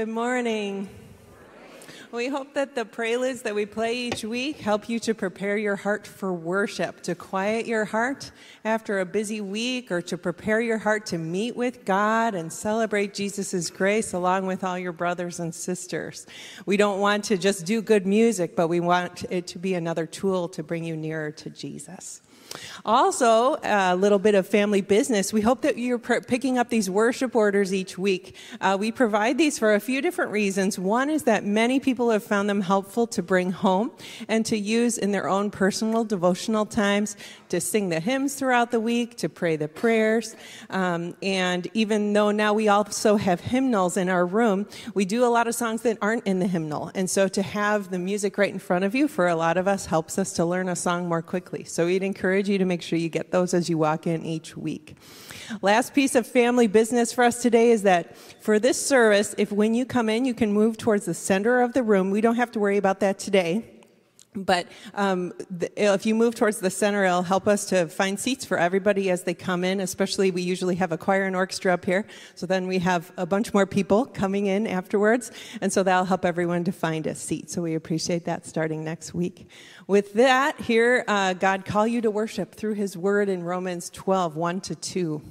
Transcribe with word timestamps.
Good 0.00 0.08
morning. 0.08 0.88
We 2.10 2.28
hope 2.28 2.54
that 2.54 2.74
the 2.74 2.86
preludes 2.86 3.42
that 3.42 3.54
we 3.54 3.66
play 3.66 3.94
each 3.98 4.24
week 4.24 4.56
help 4.56 4.88
you 4.88 4.98
to 5.00 5.12
prepare 5.12 5.58
your 5.58 5.76
heart 5.76 6.06
for 6.06 6.32
worship, 6.32 7.02
to 7.02 7.14
quiet 7.14 7.66
your 7.66 7.84
heart 7.84 8.30
after 8.64 9.00
a 9.00 9.04
busy 9.04 9.42
week, 9.42 9.92
or 9.92 10.00
to 10.00 10.16
prepare 10.16 10.58
your 10.58 10.78
heart 10.78 11.04
to 11.06 11.18
meet 11.18 11.54
with 11.54 11.84
God 11.84 12.34
and 12.34 12.50
celebrate 12.50 13.12
Jesus' 13.12 13.68
grace 13.68 14.14
along 14.14 14.46
with 14.46 14.64
all 14.64 14.78
your 14.78 14.92
brothers 14.92 15.38
and 15.38 15.54
sisters. 15.54 16.26
We 16.64 16.78
don't 16.78 17.00
want 17.00 17.24
to 17.24 17.36
just 17.36 17.66
do 17.66 17.82
good 17.82 18.06
music, 18.06 18.56
but 18.56 18.68
we 18.68 18.80
want 18.80 19.26
it 19.28 19.48
to 19.48 19.58
be 19.58 19.74
another 19.74 20.06
tool 20.06 20.48
to 20.48 20.62
bring 20.62 20.82
you 20.82 20.96
nearer 20.96 21.30
to 21.32 21.50
Jesus. 21.50 22.22
Also, 22.84 23.56
a 23.62 23.94
little 23.96 24.18
bit 24.18 24.34
of 24.34 24.46
family 24.46 24.80
business. 24.80 25.32
We 25.32 25.40
hope 25.40 25.62
that 25.62 25.78
you're 25.78 25.98
picking 25.98 26.58
up 26.58 26.68
these 26.68 26.88
worship 26.88 27.36
orders 27.36 27.72
each 27.72 27.98
week. 27.98 28.36
Uh, 28.60 28.76
we 28.78 28.90
provide 28.90 29.38
these 29.38 29.58
for 29.58 29.74
a 29.74 29.80
few 29.80 30.00
different 30.00 30.32
reasons. 30.32 30.78
One 30.78 31.10
is 31.10 31.24
that 31.24 31.44
many 31.44 31.80
people 31.80 32.10
have 32.10 32.24
found 32.24 32.48
them 32.48 32.62
helpful 32.62 33.06
to 33.08 33.22
bring 33.22 33.52
home 33.52 33.92
and 34.28 34.44
to 34.46 34.56
use 34.56 34.98
in 34.98 35.12
their 35.12 35.28
own 35.28 35.50
personal 35.50 36.04
devotional 36.04 36.66
times, 36.66 37.16
to 37.50 37.60
sing 37.60 37.88
the 37.88 38.00
hymns 38.00 38.34
throughout 38.34 38.70
the 38.70 38.80
week, 38.80 39.16
to 39.18 39.28
pray 39.28 39.56
the 39.56 39.68
prayers. 39.68 40.34
Um, 40.70 41.14
and 41.22 41.68
even 41.74 42.12
though 42.12 42.30
now 42.30 42.54
we 42.54 42.68
also 42.68 43.16
have 43.16 43.40
hymnals 43.40 43.96
in 43.96 44.08
our 44.08 44.24
room, 44.24 44.66
we 44.94 45.04
do 45.04 45.24
a 45.24 45.28
lot 45.28 45.46
of 45.46 45.54
songs 45.54 45.82
that 45.82 45.98
aren't 46.00 46.26
in 46.26 46.38
the 46.38 46.46
hymnal. 46.46 46.90
And 46.94 47.08
so 47.10 47.28
to 47.28 47.42
have 47.42 47.90
the 47.90 47.98
music 47.98 48.38
right 48.38 48.52
in 48.52 48.58
front 48.58 48.84
of 48.84 48.94
you 48.94 49.08
for 49.08 49.28
a 49.28 49.36
lot 49.36 49.56
of 49.56 49.68
us 49.68 49.86
helps 49.86 50.18
us 50.18 50.32
to 50.34 50.44
learn 50.44 50.68
a 50.68 50.76
song 50.76 51.08
more 51.08 51.22
quickly. 51.22 51.64
So 51.64 51.86
we'd 51.86 52.02
encourage 52.02 52.39
you 52.48 52.58
to 52.58 52.64
make 52.64 52.82
sure 52.82 52.98
you 52.98 53.08
get 53.08 53.30
those 53.30 53.54
as 53.54 53.68
you 53.68 53.78
walk 53.78 54.06
in 54.06 54.24
each 54.24 54.56
week. 54.56 54.96
Last 55.62 55.94
piece 55.94 56.14
of 56.14 56.26
family 56.26 56.66
business 56.66 57.12
for 57.12 57.24
us 57.24 57.42
today 57.42 57.70
is 57.70 57.82
that 57.82 58.16
for 58.40 58.58
this 58.58 58.84
service, 58.84 59.34
if 59.38 59.50
when 59.50 59.74
you 59.74 59.84
come 59.84 60.08
in, 60.08 60.24
you 60.24 60.34
can 60.34 60.52
move 60.52 60.76
towards 60.76 61.06
the 61.06 61.14
center 61.14 61.60
of 61.60 61.72
the 61.72 61.82
room, 61.82 62.10
we 62.10 62.20
don't 62.20 62.36
have 62.36 62.52
to 62.52 62.60
worry 62.60 62.76
about 62.76 63.00
that 63.00 63.18
today. 63.18 63.79
But 64.34 64.68
um, 64.94 65.32
the, 65.50 65.70
if 65.76 66.06
you 66.06 66.14
move 66.14 66.36
towards 66.36 66.60
the 66.60 66.70
center, 66.70 67.04
it'll 67.04 67.24
help 67.24 67.48
us 67.48 67.64
to 67.66 67.88
find 67.88 68.18
seats 68.18 68.44
for 68.44 68.58
everybody 68.58 69.10
as 69.10 69.24
they 69.24 69.34
come 69.34 69.64
in. 69.64 69.80
Especially, 69.80 70.30
we 70.30 70.42
usually 70.42 70.76
have 70.76 70.92
a 70.92 70.98
choir 70.98 71.24
and 71.24 71.34
orchestra 71.34 71.74
up 71.74 71.84
here, 71.84 72.06
so 72.36 72.46
then 72.46 72.68
we 72.68 72.78
have 72.78 73.10
a 73.16 73.26
bunch 73.26 73.52
more 73.52 73.66
people 73.66 74.06
coming 74.06 74.46
in 74.46 74.68
afterwards, 74.68 75.32
and 75.60 75.72
so 75.72 75.82
that'll 75.82 76.04
help 76.04 76.24
everyone 76.24 76.62
to 76.62 76.70
find 76.70 77.08
a 77.08 77.14
seat. 77.16 77.50
So 77.50 77.62
we 77.62 77.74
appreciate 77.74 78.24
that 78.26 78.46
starting 78.46 78.84
next 78.84 79.12
week. 79.14 79.48
With 79.88 80.12
that, 80.12 80.60
here, 80.60 81.04
uh, 81.08 81.32
God 81.32 81.64
call 81.64 81.88
you 81.88 82.00
to 82.02 82.10
worship 82.10 82.54
through 82.54 82.74
His 82.74 82.96
Word 82.96 83.28
in 83.28 83.42
Romans 83.42 83.90
12, 83.90 84.36
1 84.36 84.60
to 84.60 84.74
2. 84.76 85.22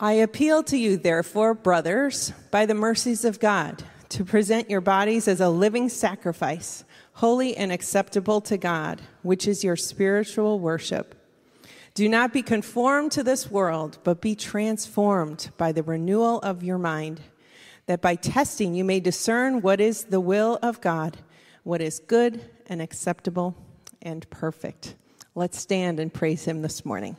I 0.00 0.12
appeal 0.12 0.62
to 0.62 0.78
you, 0.78 0.96
therefore, 0.96 1.52
brothers, 1.52 2.32
by 2.50 2.64
the 2.64 2.74
mercies 2.74 3.26
of 3.26 3.40
God, 3.40 3.82
to 4.08 4.24
present 4.24 4.70
your 4.70 4.80
bodies 4.80 5.28
as 5.28 5.42
a 5.42 5.50
living 5.50 5.90
sacrifice 5.90 6.84
holy 7.18 7.56
and 7.56 7.72
acceptable 7.72 8.40
to 8.40 8.56
God, 8.56 9.02
which 9.22 9.48
is 9.48 9.64
your 9.64 9.74
spiritual 9.74 10.60
worship. 10.60 11.16
Do 11.94 12.08
not 12.08 12.32
be 12.32 12.42
conformed 12.42 13.10
to 13.10 13.24
this 13.24 13.50
world, 13.50 13.98
but 14.04 14.20
be 14.20 14.36
transformed 14.36 15.50
by 15.56 15.72
the 15.72 15.82
renewal 15.82 16.38
of 16.42 16.62
your 16.62 16.78
mind, 16.78 17.20
that 17.86 18.00
by 18.00 18.14
testing 18.14 18.72
you 18.72 18.84
may 18.84 19.00
discern 19.00 19.62
what 19.62 19.80
is 19.80 20.04
the 20.04 20.20
will 20.20 20.60
of 20.62 20.80
God, 20.80 21.16
what 21.64 21.80
is 21.80 21.98
good 21.98 22.40
and 22.68 22.80
acceptable 22.80 23.56
and 24.00 24.30
perfect. 24.30 24.94
Let's 25.34 25.58
stand 25.58 25.98
and 25.98 26.14
praise 26.14 26.44
Him 26.44 26.62
this 26.62 26.84
morning. 26.84 27.16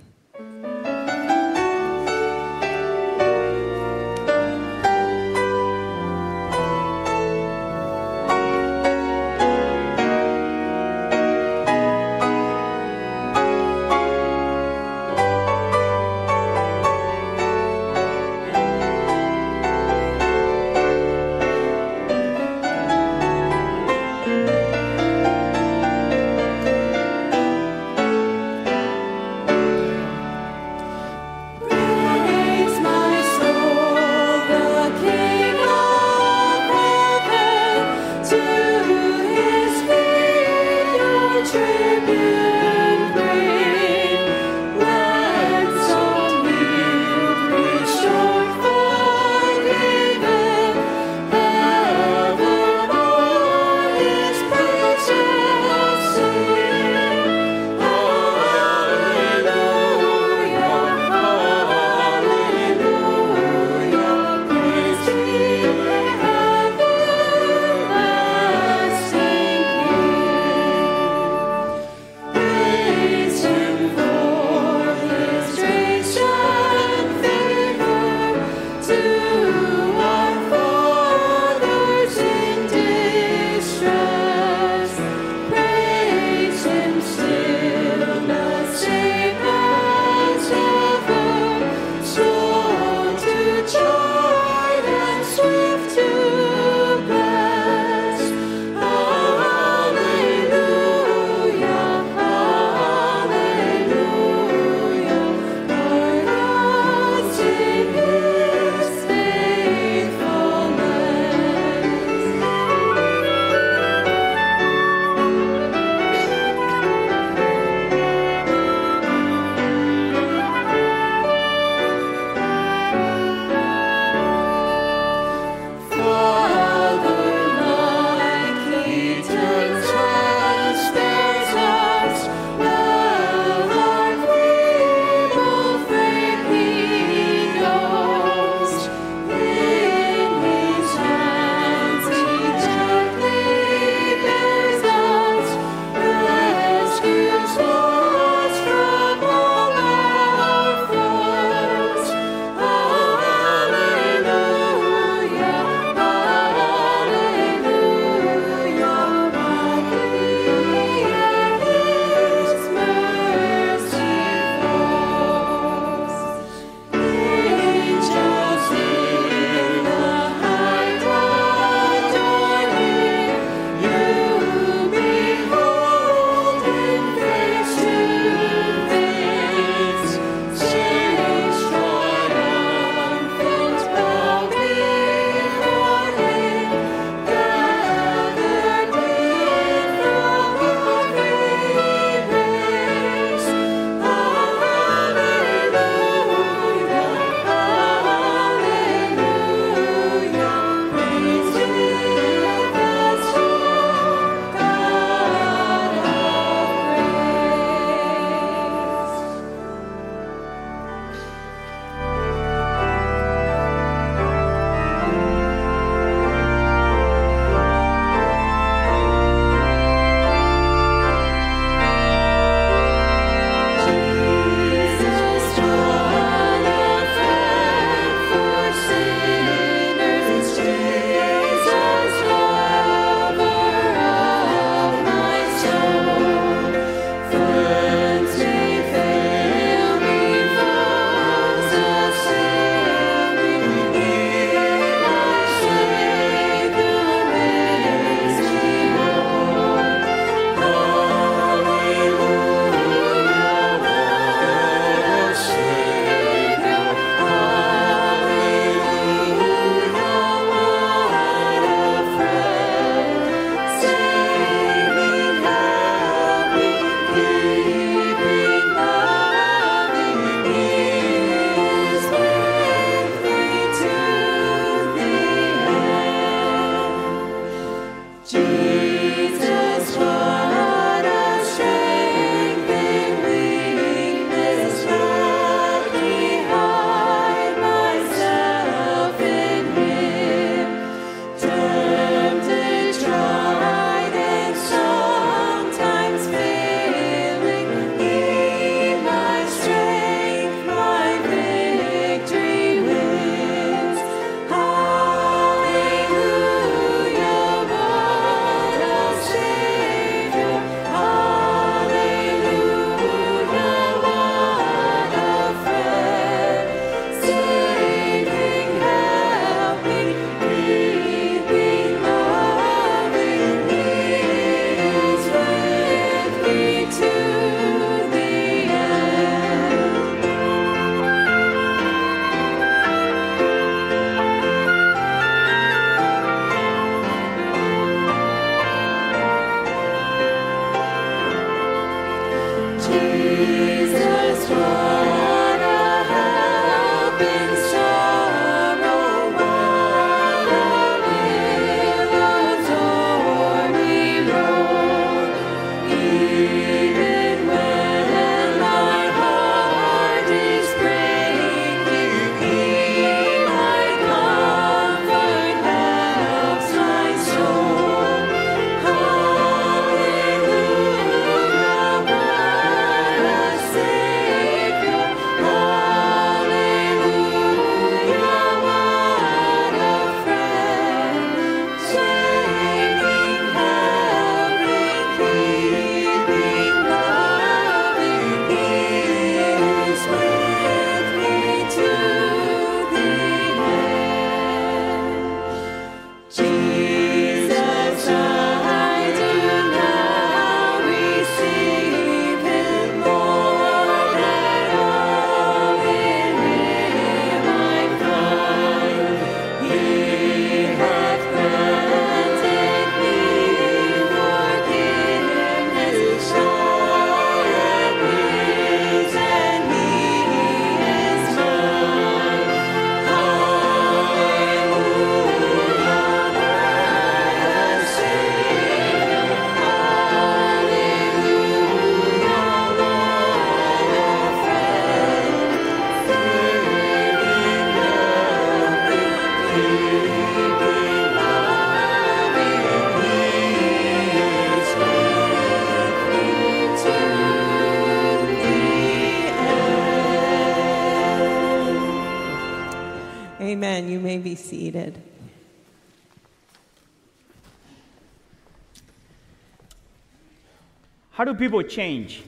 How 461.20 461.26
do 461.26 461.34
people 461.34 461.62
change? 461.64 462.24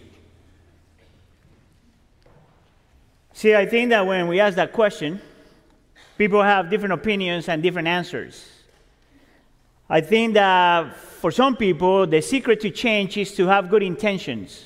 See, 3.31 3.55
I 3.55 3.65
think 3.65 3.91
that 3.91 4.05
when 4.05 4.27
we 4.27 4.41
ask 4.41 4.57
that 4.57 4.73
question, 4.73 5.21
people 6.17 6.43
have 6.43 6.69
different 6.69 6.91
opinions 6.91 7.47
and 7.47 7.63
different 7.63 7.87
answers. 7.87 8.45
I 9.89 10.01
think 10.01 10.33
that 10.33 10.93
for 10.97 11.31
some 11.31 11.55
people, 11.55 12.05
the 12.05 12.21
secret 12.21 12.59
to 12.59 12.69
change 12.69 13.15
is 13.15 13.33
to 13.35 13.47
have 13.47 13.69
good 13.69 13.81
intentions. 13.81 14.65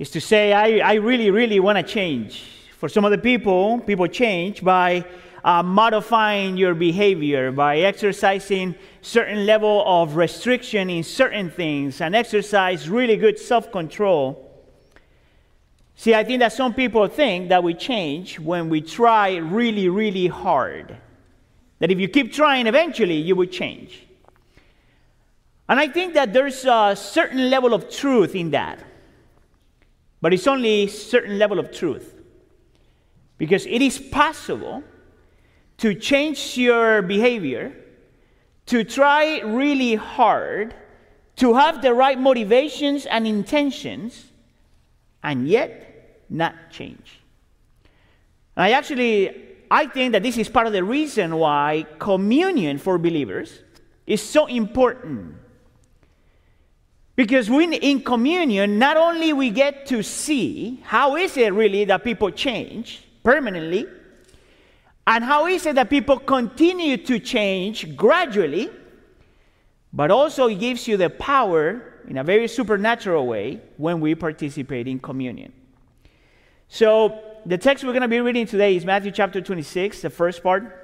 Is 0.00 0.10
to 0.10 0.20
say, 0.20 0.52
I, 0.52 0.94
I 0.94 0.94
really, 0.94 1.30
really 1.30 1.60
want 1.60 1.78
to 1.78 1.84
change. 1.84 2.42
For 2.76 2.88
some 2.88 3.04
other 3.04 3.18
people, 3.18 3.78
people 3.78 4.08
change 4.08 4.64
by 4.64 5.04
uh, 5.44 5.62
modifying 5.62 6.56
your 6.56 6.74
behavior 6.74 7.50
by 7.50 7.78
exercising 7.78 8.74
certain 9.00 9.44
level 9.44 9.82
of 9.86 10.16
restriction 10.16 10.88
in 10.88 11.02
certain 11.02 11.50
things 11.50 12.00
and 12.00 12.14
exercise 12.14 12.88
really 12.88 13.16
good 13.16 13.38
self-control. 13.38 14.48
See 15.94 16.14
i 16.14 16.24
think 16.24 16.40
that 16.40 16.52
some 16.52 16.74
people 16.74 17.06
think 17.08 17.48
that 17.48 17.62
we 17.62 17.74
change 17.74 18.38
when 18.38 18.68
we 18.68 18.80
try 18.80 19.36
really 19.36 19.88
really 19.88 20.28
hard. 20.28 20.96
That 21.80 21.90
if 21.90 21.98
you 21.98 22.08
keep 22.08 22.32
trying 22.32 22.66
eventually 22.66 23.16
you 23.16 23.34
will 23.34 23.46
change. 23.46 24.06
And 25.68 25.80
i 25.80 25.88
think 25.88 26.14
that 26.14 26.32
there's 26.32 26.64
a 26.64 26.94
certain 26.96 27.50
level 27.50 27.74
of 27.74 27.90
truth 27.90 28.34
in 28.34 28.50
that. 28.52 28.78
But 30.20 30.32
it's 30.32 30.46
only 30.46 30.84
a 30.84 30.86
certain 30.86 31.36
level 31.36 31.58
of 31.58 31.72
truth. 31.72 32.14
Because 33.38 33.66
it 33.66 33.82
is 33.82 33.98
possible 33.98 34.84
to 35.82 35.96
change 35.96 36.56
your 36.56 37.02
behavior, 37.02 37.72
to 38.66 38.84
try 38.84 39.40
really 39.40 39.96
hard, 39.96 40.76
to 41.34 41.54
have 41.54 41.82
the 41.82 41.92
right 41.92 42.20
motivations 42.20 43.04
and 43.04 43.26
intentions, 43.26 44.30
and 45.24 45.48
yet 45.48 46.22
not 46.30 46.54
change. 46.70 47.20
I 48.56 48.70
actually 48.70 49.34
I 49.72 49.86
think 49.86 50.12
that 50.12 50.22
this 50.22 50.38
is 50.38 50.48
part 50.48 50.68
of 50.68 50.72
the 50.72 50.84
reason 50.84 51.34
why 51.34 51.84
communion 51.98 52.78
for 52.78 52.96
believers 52.96 53.58
is 54.06 54.22
so 54.22 54.46
important. 54.46 55.34
Because 57.16 57.50
when 57.50 57.72
in 57.72 58.02
communion, 58.02 58.78
not 58.78 58.96
only 58.96 59.32
we 59.32 59.50
get 59.50 59.86
to 59.86 60.04
see 60.04 60.80
how 60.84 61.16
is 61.16 61.36
it 61.36 61.52
really 61.52 61.84
that 61.86 62.04
people 62.04 62.30
change 62.30 63.02
permanently, 63.24 63.88
and 65.06 65.24
how 65.24 65.46
is 65.46 65.66
it 65.66 65.74
that 65.74 65.90
people 65.90 66.18
continue 66.18 66.96
to 66.96 67.18
change 67.18 67.96
gradually, 67.96 68.70
but 69.92 70.10
also 70.10 70.48
gives 70.48 70.86
you 70.86 70.96
the 70.96 71.10
power 71.10 71.82
in 72.08 72.18
a 72.18 72.24
very 72.24 72.48
supernatural 72.48 73.26
way 73.26 73.60
when 73.76 74.00
we 74.00 74.14
participate 74.14 74.86
in 74.86 74.98
communion. 74.98 75.52
So, 76.68 77.20
the 77.44 77.58
text 77.58 77.84
we're 77.84 77.92
going 77.92 78.02
to 78.02 78.08
be 78.08 78.20
reading 78.20 78.46
today 78.46 78.76
is 78.76 78.84
Matthew 78.84 79.10
chapter 79.10 79.40
26, 79.40 80.02
the 80.02 80.10
first 80.10 80.42
part. 80.42 80.78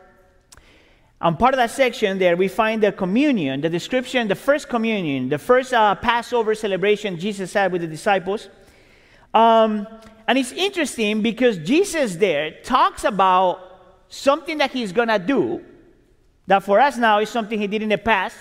And 1.21 1.39
part 1.39 1.55
of 1.55 1.59
that 1.59 1.71
section 1.71 2.19
there, 2.19 2.37
we 2.37 2.49
find 2.49 2.83
the 2.83 2.93
communion, 2.93 3.61
the 3.61 3.69
description, 3.69 4.29
the 4.29 4.35
first 4.35 4.69
communion, 4.69 5.29
the 5.29 5.39
first 5.39 5.73
uh, 5.73 5.95
Passover 5.95 6.55
celebration 6.55 7.19
Jesus 7.19 7.53
had 7.53 7.73
with 7.73 7.81
the 7.81 7.87
disciples. 7.87 8.49
Um, 9.35 9.87
and 10.27 10.39
it's 10.39 10.53
interesting 10.53 11.23
because 11.23 11.59
Jesus 11.59 12.17
there 12.17 12.61
talks 12.63 13.05
about 13.05 13.68
something 14.09 14.59
that 14.59 14.73
he's 14.73 14.93
going 14.93 15.09
to 15.09 15.19
do, 15.19 15.65
that 16.47 16.63
for 16.63 16.81
us 16.81 16.97
now 16.97 17.19
is 17.21 17.29
something 17.29 17.59
he 17.59 17.67
did 17.67 17.83
in 17.83 17.91
the 17.91 17.99
past. 17.99 18.37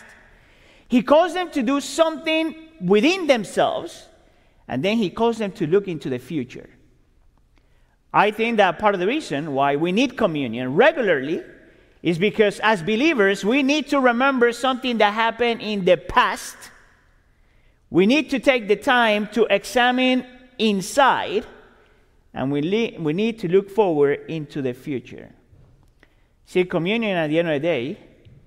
He 0.87 1.01
calls 1.01 1.33
them 1.33 1.51
to 1.51 1.61
do 1.61 1.81
something 1.81 2.55
within 2.81 3.27
themselves, 3.27 4.07
and 4.67 4.83
then 4.83 4.97
he 4.97 5.09
calls 5.09 5.37
them 5.37 5.51
to 5.53 5.67
look 5.67 5.87
into 5.87 6.09
the 6.09 6.19
future. 6.19 6.69
I 8.13 8.31
think 8.31 8.57
that 8.57 8.79
part 8.79 8.95
of 8.95 8.99
the 8.99 9.07
reason 9.07 9.53
why 9.53 9.75
we 9.75 9.91
need 9.91 10.17
communion 10.17 10.75
regularly 10.75 11.43
is 12.01 12.17
because 12.17 12.59
as 12.59 12.81
believers, 12.81 13.43
we 13.43 13.63
need 13.63 13.87
to 13.89 13.99
remember 13.99 14.51
something 14.53 14.97
that 14.99 15.13
happened 15.13 15.61
in 15.61 15.83
the 15.83 15.97
past. 15.97 16.55
We 17.89 18.05
need 18.05 18.29
to 18.29 18.39
take 18.39 18.67
the 18.67 18.75
time 18.75 19.27
to 19.33 19.45
examine 19.53 20.25
inside, 20.57 21.45
and 22.33 22.51
we, 22.51 22.61
le- 22.61 23.01
we 23.01 23.13
need 23.13 23.39
to 23.39 23.47
look 23.47 23.69
forward 23.69 24.21
into 24.29 24.61
the 24.61 24.73
future. 24.73 25.33
See, 26.47 26.63
communion 26.63 27.17
at 27.17 27.27
the 27.27 27.39
end 27.39 27.49
of 27.49 27.55
the 27.55 27.59
day 27.59 27.97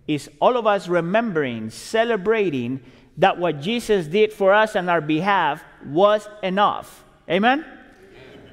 is 0.08 0.30
all 0.40 0.56
of 0.56 0.66
us 0.66 0.88
remembering, 0.88 1.68
celebrating 1.68 2.80
that 3.18 3.38
what 3.38 3.60
Jesus 3.60 4.06
did 4.06 4.32
for 4.32 4.54
us 4.54 4.74
on 4.74 4.88
our 4.88 5.02
behalf 5.02 5.62
was 5.84 6.26
enough. 6.42 7.04
Amen? 7.28 7.62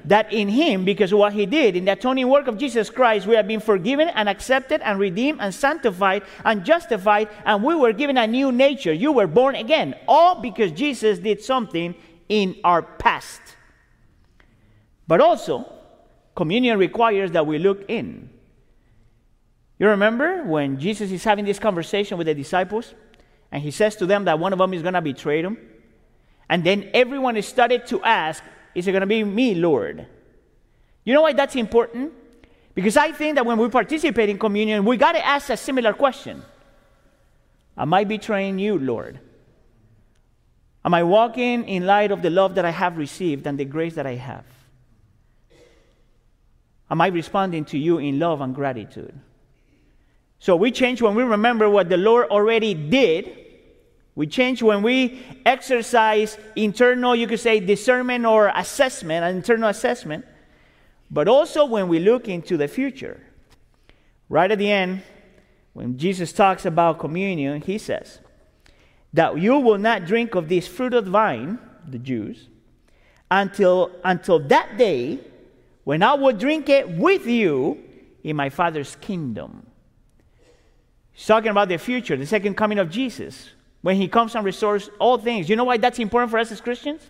That 0.04 0.30
in 0.34 0.48
Him, 0.48 0.84
because 0.84 1.14
what 1.14 1.32
He 1.32 1.46
did, 1.46 1.76
in 1.76 1.86
the 1.86 1.92
atoning 1.92 2.28
work 2.28 2.46
of 2.46 2.58
Jesus 2.58 2.90
Christ, 2.90 3.26
we 3.26 3.36
have 3.36 3.48
been 3.48 3.60
forgiven 3.60 4.10
and 4.10 4.28
accepted 4.28 4.82
and 4.82 4.98
redeemed 4.98 5.40
and 5.40 5.54
sanctified 5.54 6.24
and 6.44 6.62
justified, 6.62 7.30
and 7.46 7.64
we 7.64 7.74
were 7.74 7.94
given 7.94 8.18
a 8.18 8.26
new 8.26 8.52
nature. 8.52 8.92
You 8.92 9.12
were 9.12 9.26
born 9.26 9.54
again. 9.54 9.94
All 10.06 10.42
because 10.42 10.72
Jesus 10.72 11.18
did 11.18 11.42
something 11.42 11.94
in 12.28 12.56
our 12.64 12.82
past. 12.82 13.40
But 15.06 15.22
also, 15.22 15.72
communion 16.36 16.78
requires 16.78 17.30
that 17.30 17.46
we 17.46 17.58
look 17.58 17.86
in. 17.88 18.28
You 19.78 19.88
remember 19.88 20.42
when 20.42 20.80
Jesus 20.80 21.10
is 21.12 21.22
having 21.22 21.44
this 21.44 21.58
conversation 21.58 22.18
with 22.18 22.26
the 22.26 22.34
disciples 22.34 22.94
and 23.52 23.62
he 23.62 23.70
says 23.70 23.94
to 23.96 24.06
them 24.06 24.24
that 24.24 24.38
one 24.38 24.52
of 24.52 24.58
them 24.58 24.74
is 24.74 24.82
going 24.82 24.94
to 24.94 25.00
betray 25.00 25.42
him? 25.42 25.56
And 26.48 26.64
then 26.64 26.90
everyone 26.92 27.40
started 27.42 27.86
to 27.88 28.02
ask, 28.02 28.42
Is 28.74 28.88
it 28.88 28.92
going 28.92 29.02
to 29.02 29.06
be 29.06 29.22
me, 29.22 29.54
Lord? 29.54 30.06
You 31.04 31.14
know 31.14 31.22
why 31.22 31.32
that's 31.32 31.56
important? 31.56 32.12
Because 32.74 32.96
I 32.96 33.12
think 33.12 33.36
that 33.36 33.46
when 33.46 33.58
we 33.58 33.68
participate 33.68 34.28
in 34.28 34.38
communion, 34.38 34.84
we 34.84 34.96
got 34.96 35.12
to 35.12 35.24
ask 35.24 35.50
a 35.50 35.56
similar 35.56 35.92
question 35.92 36.42
Am 37.76 37.94
I 37.94 38.04
betraying 38.04 38.58
you, 38.58 38.78
Lord? 38.78 39.20
Am 40.84 40.94
I 40.94 41.02
walking 41.02 41.68
in 41.68 41.86
light 41.86 42.10
of 42.10 42.22
the 42.22 42.30
love 42.30 42.54
that 42.54 42.64
I 42.64 42.70
have 42.70 42.96
received 42.96 43.46
and 43.46 43.58
the 43.58 43.64
grace 43.64 43.94
that 43.94 44.06
I 44.06 44.14
have? 44.14 44.44
Am 46.90 47.00
I 47.00 47.08
responding 47.08 47.64
to 47.66 47.78
you 47.78 47.98
in 47.98 48.18
love 48.18 48.40
and 48.40 48.54
gratitude? 48.54 49.18
So 50.38 50.56
we 50.56 50.70
change 50.70 51.02
when 51.02 51.14
we 51.14 51.22
remember 51.22 51.68
what 51.68 51.88
the 51.88 51.96
Lord 51.96 52.28
already 52.28 52.74
did. 52.74 53.36
We 54.14 54.26
change 54.26 54.62
when 54.62 54.82
we 54.82 55.22
exercise 55.46 56.38
internal, 56.56 57.14
you 57.14 57.26
could 57.26 57.40
say, 57.40 57.60
discernment 57.60 58.24
or 58.26 58.48
assessment, 58.54 59.24
an 59.24 59.36
internal 59.36 59.68
assessment, 59.68 60.24
but 61.10 61.28
also 61.28 61.64
when 61.64 61.88
we 61.88 61.98
look 61.98 62.28
into 62.28 62.56
the 62.56 62.68
future. 62.68 63.20
Right 64.28 64.50
at 64.50 64.58
the 64.58 64.70
end, 64.70 65.02
when 65.72 65.96
Jesus 65.96 66.32
talks 66.32 66.66
about 66.66 66.98
communion, 66.98 67.62
he 67.62 67.78
says 67.78 68.18
that 69.12 69.38
you 69.38 69.58
will 69.58 69.78
not 69.78 70.04
drink 70.04 70.34
of 70.34 70.48
this 70.48 70.66
fruit 70.66 70.94
of 70.94 71.04
the 71.04 71.10
vine, 71.10 71.58
the 71.86 71.98
Jews, 71.98 72.48
until, 73.30 73.92
until 74.04 74.38
that 74.40 74.76
day 74.76 75.20
when 75.84 76.02
I 76.02 76.14
will 76.14 76.34
drink 76.34 76.68
it 76.68 76.88
with 76.88 77.26
you 77.26 77.82
in 78.22 78.36
my 78.36 78.50
Father's 78.50 78.96
kingdom. 78.96 79.67
He's 81.18 81.26
talking 81.26 81.50
about 81.50 81.68
the 81.68 81.78
future, 81.78 82.16
the 82.16 82.24
second 82.26 82.54
coming 82.54 82.78
of 82.78 82.90
Jesus, 82.90 83.50
when 83.82 83.96
he 83.96 84.06
comes 84.06 84.36
and 84.36 84.44
restores 84.44 84.88
all 85.00 85.18
things. 85.18 85.48
You 85.48 85.56
know 85.56 85.64
why 85.64 85.76
that's 85.76 85.98
important 85.98 86.30
for 86.30 86.38
us 86.38 86.52
as 86.52 86.60
Christians? 86.60 87.02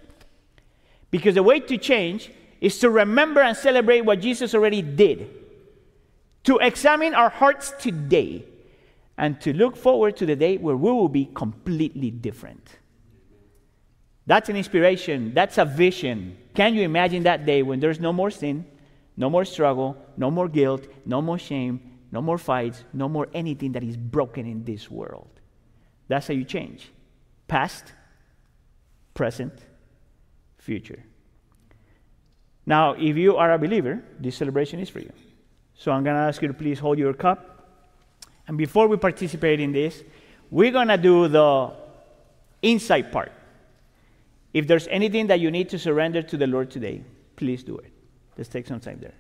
Because 1.11 1.35
the 1.35 1.43
way 1.43 1.61
to 1.61 1.77
change 1.77 2.33
is 2.59 2.79
to 2.79 2.89
remember 2.89 3.43
and 3.43 3.55
celebrate 3.55 4.01
what 4.01 4.21
Jesus 4.21 4.55
already 4.55 4.81
did, 4.81 5.29
to 6.45 6.57
examine 6.57 7.15
our 7.15 7.29
hearts 7.29 7.75
today, 7.79 8.47
and 9.19 9.39
to 9.43 9.53
look 9.53 9.77
forward 9.77 10.17
to 10.17 10.25
the 10.25 10.37
day 10.37 10.57
where 10.57 10.75
we 10.75 10.91
will 10.91 11.11
be 11.11 11.27
completely 11.35 12.11
different. 12.11 12.67
That's 14.25 14.49
an 14.49 14.57
inspiration, 14.57 15.35
that's 15.35 15.59
a 15.59 15.67
vision. 15.67 16.39
Can 16.55 16.75
you 16.75 16.81
imagine 16.81 17.25
that 17.25 17.45
day 17.45 17.63
when 17.63 17.79
there's 17.79 18.01
no 18.01 18.15
more 18.15 18.31
sin, 18.31 18.65
no 19.19 19.29
more 19.29 19.45
struggle, 19.45 19.99
no 20.17 20.31
more 20.31 20.49
guilt, 20.49 20.87
no 21.05 21.21
more 21.21 21.39
shame, 21.39 21.98
no 22.11 22.23
more 22.23 22.39
fights, 22.39 22.85
no 22.93 23.09
more 23.09 23.29
anything 23.35 23.73
that 23.73 23.83
is 23.83 23.97
broken 23.97 24.47
in 24.47 24.65
this 24.65 24.91
world. 24.91 25.29
That's 26.09 26.27
how 26.27 26.35
you 26.35 26.45
change 26.45 26.91
past, 27.47 27.93
present, 29.15 29.55
future. 30.59 31.03
Now, 32.67 32.93
if 32.93 33.17
you 33.17 33.37
are 33.37 33.53
a 33.53 33.59
believer, 33.59 34.03
this 34.21 34.37
celebration 34.37 34.81
is 34.81 34.91
for 34.91 35.01
you. 35.01 35.13
So 35.75 35.93
I'm 35.93 36.05
going 36.05 36.17
to 36.17 36.23
ask 36.23 36.43
you 36.43 36.49
to 36.49 36.55
please 36.55 36.79
hold 36.79 36.99
your 36.99 37.15
cup. 37.15 37.67
And 38.47 38.59
before 38.59 38.89
we 38.89 38.97
participate 38.97 39.61
in 39.61 39.73
this, 39.73 40.03
we're 40.51 40.73
going 40.73 40.89
to 40.89 40.99
do 40.99 41.29
the 41.29 41.73
insight 42.61 43.11
part. 43.11 43.33
If 44.53 44.67
there's 44.67 44.89
anything 44.89 45.29
that 45.29 45.41
you 45.41 45.51
need 45.51 45.69
to 45.71 45.79
surrender 45.79 46.23
to 46.23 46.37
the 46.37 46.47
Lord 46.47 46.71
today, 46.71 47.03
please 47.37 47.63
do 47.63 47.79
it. 47.79 47.93
Let's 48.37 48.49
take 48.49 48.67
some 48.67 48.81
time 48.81 48.99
there. 49.01 49.15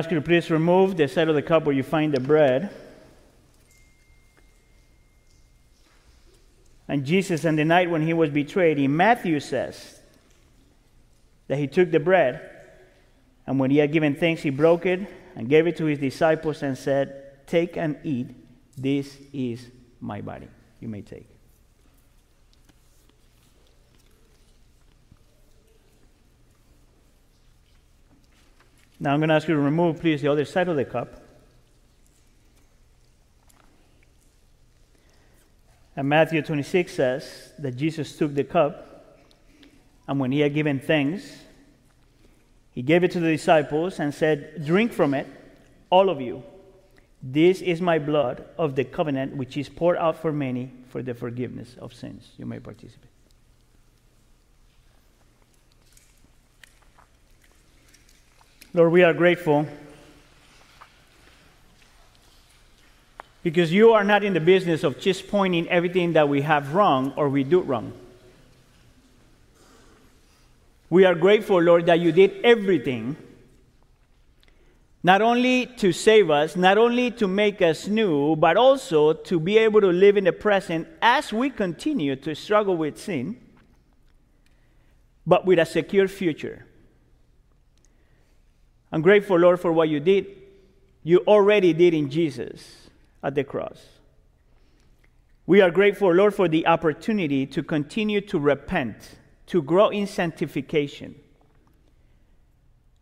Ask 0.00 0.10
you 0.10 0.14
to 0.14 0.22
please 0.22 0.50
remove 0.50 0.96
the 0.96 1.06
side 1.06 1.28
of 1.28 1.34
the 1.34 1.42
cup 1.42 1.66
where 1.66 1.74
you 1.74 1.82
find 1.82 2.14
the 2.14 2.20
bread. 2.20 2.70
And 6.88 7.04
Jesus, 7.04 7.44
on 7.44 7.56
the 7.56 7.66
night 7.66 7.90
when 7.90 8.00
he 8.00 8.14
was 8.14 8.30
betrayed, 8.30 8.78
in 8.78 8.96
Matthew 8.96 9.38
says 9.40 10.00
that 11.48 11.58
he 11.58 11.66
took 11.66 11.90
the 11.90 12.00
bread, 12.00 12.40
and 13.46 13.60
when 13.60 13.70
he 13.70 13.76
had 13.76 13.92
given 13.92 14.14
thanks, 14.14 14.40
he 14.40 14.48
broke 14.48 14.86
it 14.86 15.06
and 15.36 15.50
gave 15.50 15.66
it 15.66 15.76
to 15.76 15.84
his 15.84 15.98
disciples 15.98 16.62
and 16.62 16.78
said, 16.78 17.46
Take 17.46 17.76
and 17.76 17.98
eat. 18.02 18.28
This 18.78 19.18
is 19.34 19.66
my 20.00 20.22
body. 20.22 20.48
You 20.80 20.88
may 20.88 21.02
take. 21.02 21.28
Now 29.00 29.14
I'm 29.14 29.20
going 29.20 29.30
to 29.30 29.34
ask 29.34 29.48
you 29.48 29.54
to 29.54 29.60
remove, 29.60 29.98
please, 29.98 30.20
the 30.20 30.28
other 30.28 30.44
side 30.44 30.68
of 30.68 30.76
the 30.76 30.84
cup. 30.84 31.22
And 35.96 36.08
Matthew 36.08 36.42
26 36.42 36.94
says 36.94 37.52
that 37.58 37.76
Jesus 37.76 38.16
took 38.16 38.34
the 38.34 38.44
cup, 38.44 39.18
and 40.06 40.20
when 40.20 40.32
he 40.32 40.40
had 40.40 40.54
given 40.54 40.78
thanks, 40.78 41.24
he 42.72 42.82
gave 42.82 43.02
it 43.02 43.10
to 43.12 43.20
the 43.20 43.30
disciples 43.30 43.98
and 43.98 44.14
said, 44.14 44.64
Drink 44.64 44.92
from 44.92 45.14
it, 45.14 45.26
all 45.88 46.08
of 46.08 46.20
you. 46.20 46.42
This 47.22 47.60
is 47.60 47.80
my 47.80 47.98
blood 47.98 48.44
of 48.56 48.76
the 48.76 48.84
covenant, 48.84 49.36
which 49.36 49.56
is 49.56 49.68
poured 49.68 49.96
out 49.96 50.16
for 50.16 50.32
many 50.32 50.72
for 50.88 51.02
the 51.02 51.14
forgiveness 51.14 51.76
of 51.78 51.92
sins. 51.92 52.30
You 52.38 52.46
may 52.46 52.60
participate. 52.60 53.10
Lord, 58.72 58.92
we 58.92 59.02
are 59.02 59.12
grateful 59.12 59.66
Because 63.42 63.72
you 63.72 63.92
are 63.92 64.04
not 64.04 64.22
in 64.22 64.34
the 64.34 64.40
business 64.40 64.84
of 64.84 64.98
just 64.98 65.28
pointing 65.28 65.68
everything 65.68 66.12
that 66.12 66.28
we 66.28 66.42
have 66.42 66.74
wrong 66.74 67.12
or 67.16 67.28
we 67.28 67.42
do 67.42 67.60
wrong. 67.60 67.92
We 70.90 71.04
are 71.04 71.14
grateful, 71.14 71.62
Lord, 71.62 71.86
that 71.86 72.00
you 72.00 72.12
did 72.12 72.44
everything, 72.44 73.16
not 75.02 75.22
only 75.22 75.66
to 75.66 75.92
save 75.92 76.28
us, 76.28 76.56
not 76.56 76.76
only 76.76 77.12
to 77.12 77.28
make 77.28 77.62
us 77.62 77.86
new, 77.86 78.36
but 78.36 78.56
also 78.56 79.14
to 79.14 79.40
be 79.40 79.56
able 79.56 79.80
to 79.80 79.92
live 79.92 80.16
in 80.16 80.24
the 80.24 80.32
present 80.32 80.86
as 81.00 81.32
we 81.32 81.48
continue 81.48 82.16
to 82.16 82.34
struggle 82.34 82.76
with 82.76 82.98
sin, 82.98 83.40
but 85.26 85.46
with 85.46 85.58
a 85.58 85.64
secure 85.64 86.08
future. 86.08 86.66
I'm 88.92 89.02
grateful, 89.02 89.38
Lord, 89.38 89.60
for 89.60 89.72
what 89.72 89.88
you 89.88 90.00
did, 90.00 90.26
you 91.02 91.18
already 91.26 91.72
did 91.72 91.94
in 91.94 92.10
Jesus 92.10 92.90
at 93.22 93.34
the 93.34 93.44
cross. 93.44 93.80
We 95.46 95.60
are 95.60 95.70
grateful, 95.70 96.12
Lord, 96.12 96.34
for 96.34 96.48
the 96.48 96.66
opportunity 96.66 97.46
to 97.46 97.62
continue 97.62 98.20
to 98.22 98.38
repent, 98.38 99.16
to 99.46 99.62
grow 99.62 99.88
in 99.88 100.06
sanctification. 100.06 101.14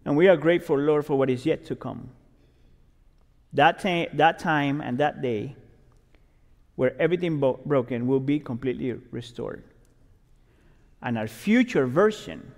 And 0.04 0.16
we 0.16 0.28
are 0.28 0.36
grateful, 0.36 0.78
Lord, 0.78 1.04
for 1.04 1.16
what 1.16 1.30
is 1.30 1.44
yet 1.44 1.66
to 1.66 1.76
come. 1.76 2.10
That, 3.52 3.82
that 4.14 4.38
time 4.38 4.80
and 4.80 4.98
that 4.98 5.20
day 5.20 5.56
where 6.76 6.94
everything 7.00 7.40
bo- 7.40 7.60
broken 7.66 8.06
will 8.06 8.20
be 8.20 8.38
completely 8.38 8.92
restored. 9.10 9.64
And 11.02 11.18
our 11.18 11.26
future 11.26 11.86
version 11.86 12.52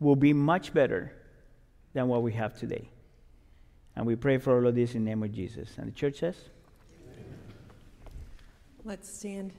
will 0.00 0.16
be 0.16 0.32
much 0.32 0.74
better 0.74 1.12
than 1.92 2.08
what 2.08 2.22
we 2.22 2.32
have 2.32 2.58
today. 2.58 2.88
And 3.96 4.06
we 4.06 4.16
pray 4.16 4.38
for 4.38 4.56
all 4.56 4.66
of 4.66 4.74
this 4.74 4.94
in 4.94 5.04
the 5.04 5.10
name 5.10 5.22
of 5.22 5.32
Jesus. 5.32 5.70
And 5.76 5.88
the 5.88 5.92
church 5.92 6.20
says, 6.20 6.36
Let's 8.84 9.12
stand. 9.12 9.52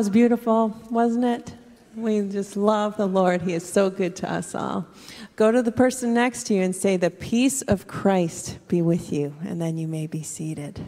Was 0.00 0.08
beautiful, 0.08 0.74
wasn't 0.88 1.26
it? 1.26 1.52
We 1.94 2.22
just 2.22 2.56
love 2.56 2.96
the 2.96 3.04
Lord. 3.04 3.42
He 3.42 3.52
is 3.52 3.70
so 3.70 3.90
good 3.90 4.16
to 4.16 4.32
us 4.32 4.54
all. 4.54 4.86
Go 5.36 5.52
to 5.52 5.62
the 5.62 5.72
person 5.72 6.14
next 6.14 6.44
to 6.44 6.54
you 6.54 6.62
and 6.62 6.74
say, 6.74 6.96
The 6.96 7.10
peace 7.10 7.60
of 7.60 7.86
Christ 7.86 8.60
be 8.66 8.80
with 8.80 9.12
you, 9.12 9.34
and 9.44 9.60
then 9.60 9.76
you 9.76 9.86
may 9.86 10.06
be 10.06 10.22
seated. 10.22 10.82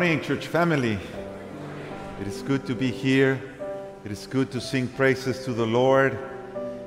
Morning, 0.00 0.22
church 0.22 0.46
family. 0.46 0.98
It 2.22 2.26
is 2.26 2.40
good 2.40 2.66
to 2.68 2.74
be 2.74 2.90
here. 2.90 3.38
It 4.02 4.10
is 4.10 4.26
good 4.26 4.50
to 4.52 4.58
sing 4.58 4.88
praises 4.88 5.44
to 5.44 5.52
the 5.52 5.66
Lord. 5.66 6.18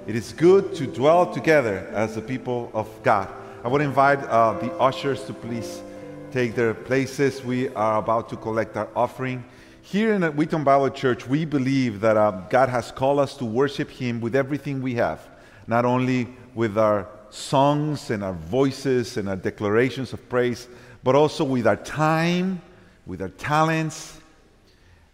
It 0.08 0.16
is 0.16 0.34
good 0.34 0.74
to 0.74 0.88
dwell 0.88 1.32
together 1.32 1.88
as 1.94 2.16
the 2.16 2.24
people 2.24 2.72
of 2.74 2.90
God. 3.04 3.30
I 3.64 3.68
would 3.68 3.82
invite 3.82 4.18
uh, 4.24 4.54
the 4.54 4.74
ushers 4.80 5.26
to 5.26 5.34
please 5.34 5.84
take 6.32 6.56
their 6.56 6.74
places. 6.74 7.44
We 7.44 7.70
are 7.76 8.00
about 8.00 8.30
to 8.30 8.36
collect 8.36 8.78
our 8.78 8.90
offering. 8.96 9.46
Here 9.84 10.14
in 10.14 10.24
Wheaton 10.24 10.64
Bible 10.64 10.90
Church, 10.90 11.28
we 11.28 11.46
believe 11.46 12.02
that 12.02 12.18
uh, 12.18 12.32
God 12.50 12.70
has 12.70 12.92
called 12.92 13.20
us 13.20 13.38
to 13.38 13.46
worship 13.46 13.92
Him 13.92 14.22
with 14.22 14.36
everything 14.36 14.82
we 14.82 14.96
have, 14.96 15.20
not 15.68 15.86
only 15.86 16.30
with 16.56 16.80
our 16.80 17.08
songs 17.30 18.10
and 18.10 18.24
our 18.24 18.34
voices 18.34 19.18
and 19.18 19.30
our 19.30 19.36
declarations 19.36 20.14
of 20.14 20.30
praise, 20.30 20.68
but 21.04 21.14
also 21.14 21.44
with 21.44 21.68
our 21.68 21.78
time, 21.78 22.60
with 23.06 23.22
our 23.22 23.30
talents, 23.30 24.20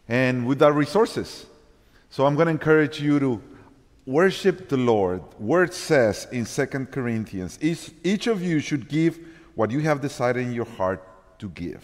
and 0.07 0.45
with 0.45 0.61
our 0.61 0.73
resources. 0.73 1.45
So 2.09 2.25
I'm 2.25 2.35
going 2.35 2.47
to 2.47 2.51
encourage 2.51 2.99
you 2.99 3.19
to 3.19 3.41
worship 4.05 4.67
the 4.67 4.77
Lord. 4.77 5.21
Word 5.39 5.73
says 5.73 6.27
in 6.31 6.45
2 6.45 6.87
Corinthians, 6.87 7.59
each, 7.61 7.91
each 8.03 8.25
of 8.27 8.41
you 8.41 8.59
should 8.59 8.89
give 8.89 9.19
what 9.53 9.69
you 9.69 9.79
have 9.81 10.01
decided 10.01 10.43
in 10.43 10.53
your 10.53 10.65
heart 10.65 11.05
to 11.39 11.49
give, 11.49 11.83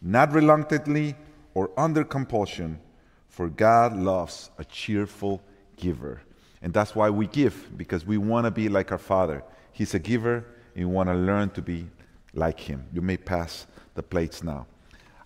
not 0.00 0.32
reluctantly 0.32 1.14
or 1.54 1.70
under 1.76 2.02
compulsion, 2.02 2.80
for 3.28 3.48
God 3.48 3.96
loves 3.96 4.50
a 4.58 4.64
cheerful 4.64 5.40
giver. 5.76 6.20
And 6.62 6.72
that's 6.72 6.94
why 6.94 7.10
we 7.10 7.26
give, 7.28 7.76
because 7.76 8.04
we 8.04 8.18
want 8.18 8.46
to 8.46 8.50
be 8.50 8.68
like 8.68 8.92
our 8.92 8.98
Father. 8.98 9.42
He's 9.72 9.94
a 9.94 9.98
giver, 9.98 10.44
and 10.74 10.88
we 10.88 10.94
want 10.94 11.08
to 11.08 11.14
learn 11.14 11.50
to 11.50 11.62
be 11.62 11.86
like 12.34 12.58
him. 12.58 12.86
You 12.92 13.02
may 13.02 13.16
pass 13.16 13.66
the 13.94 14.02
plates 14.02 14.42
now. 14.42 14.66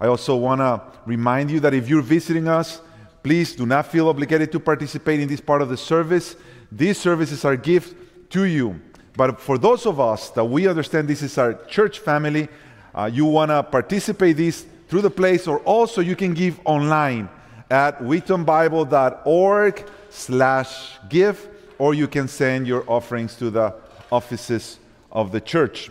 I 0.01 0.07
also 0.07 0.37
want 0.37 0.61
to 0.61 0.83
remind 1.07 1.51
you 1.51 1.61
that 1.61 1.75
if 1.75 1.89
you're 1.89 2.03
visiting 2.03 2.49
us, 2.49 2.81
please 3.23 3.57
do 3.57 3.67
not 3.67 3.87
feel 3.87 4.09
obligated 4.09 4.53
to 4.53 4.61
participate 4.61 5.21
in 5.21 5.29
this 5.29 5.41
part 5.41 5.63
of 5.63 5.69
the 5.69 5.77
service. 5.77 6.37
These 6.71 6.99
services 6.99 7.45
are 7.45 7.57
gift 7.57 7.97
to 8.31 8.45
you. 8.45 8.81
But 9.17 9.41
for 9.41 9.57
those 9.57 9.87
of 9.87 9.99
us 9.99 10.31
that 10.31 10.45
we 10.45 10.69
understand 10.69 11.09
this 11.09 11.23
is 11.23 11.39
our 11.39 11.55
church 11.65 12.01
family, 12.01 12.49
uh, 12.95 13.11
you 13.13 13.25
want 13.25 13.51
to 13.51 13.63
participate 13.63 14.37
this 14.37 14.67
through 14.89 15.01
the 15.03 15.11
place, 15.11 15.47
or 15.47 15.59
also 15.61 16.01
you 16.01 16.15
can 16.15 16.35
give 16.35 16.61
online 16.65 17.29
at 17.71 17.99
wheatonbible.org 18.01 19.87
slash 20.11 20.99
give, 21.09 21.49
or 21.79 21.95
you 21.95 22.07
can 22.07 22.29
send 22.29 22.67
your 22.67 22.85
offerings 22.89 23.35
to 23.37 23.51
the 23.51 23.75
offices 24.13 24.79
of 25.11 25.33
the 25.33 25.41
church. 25.41 25.91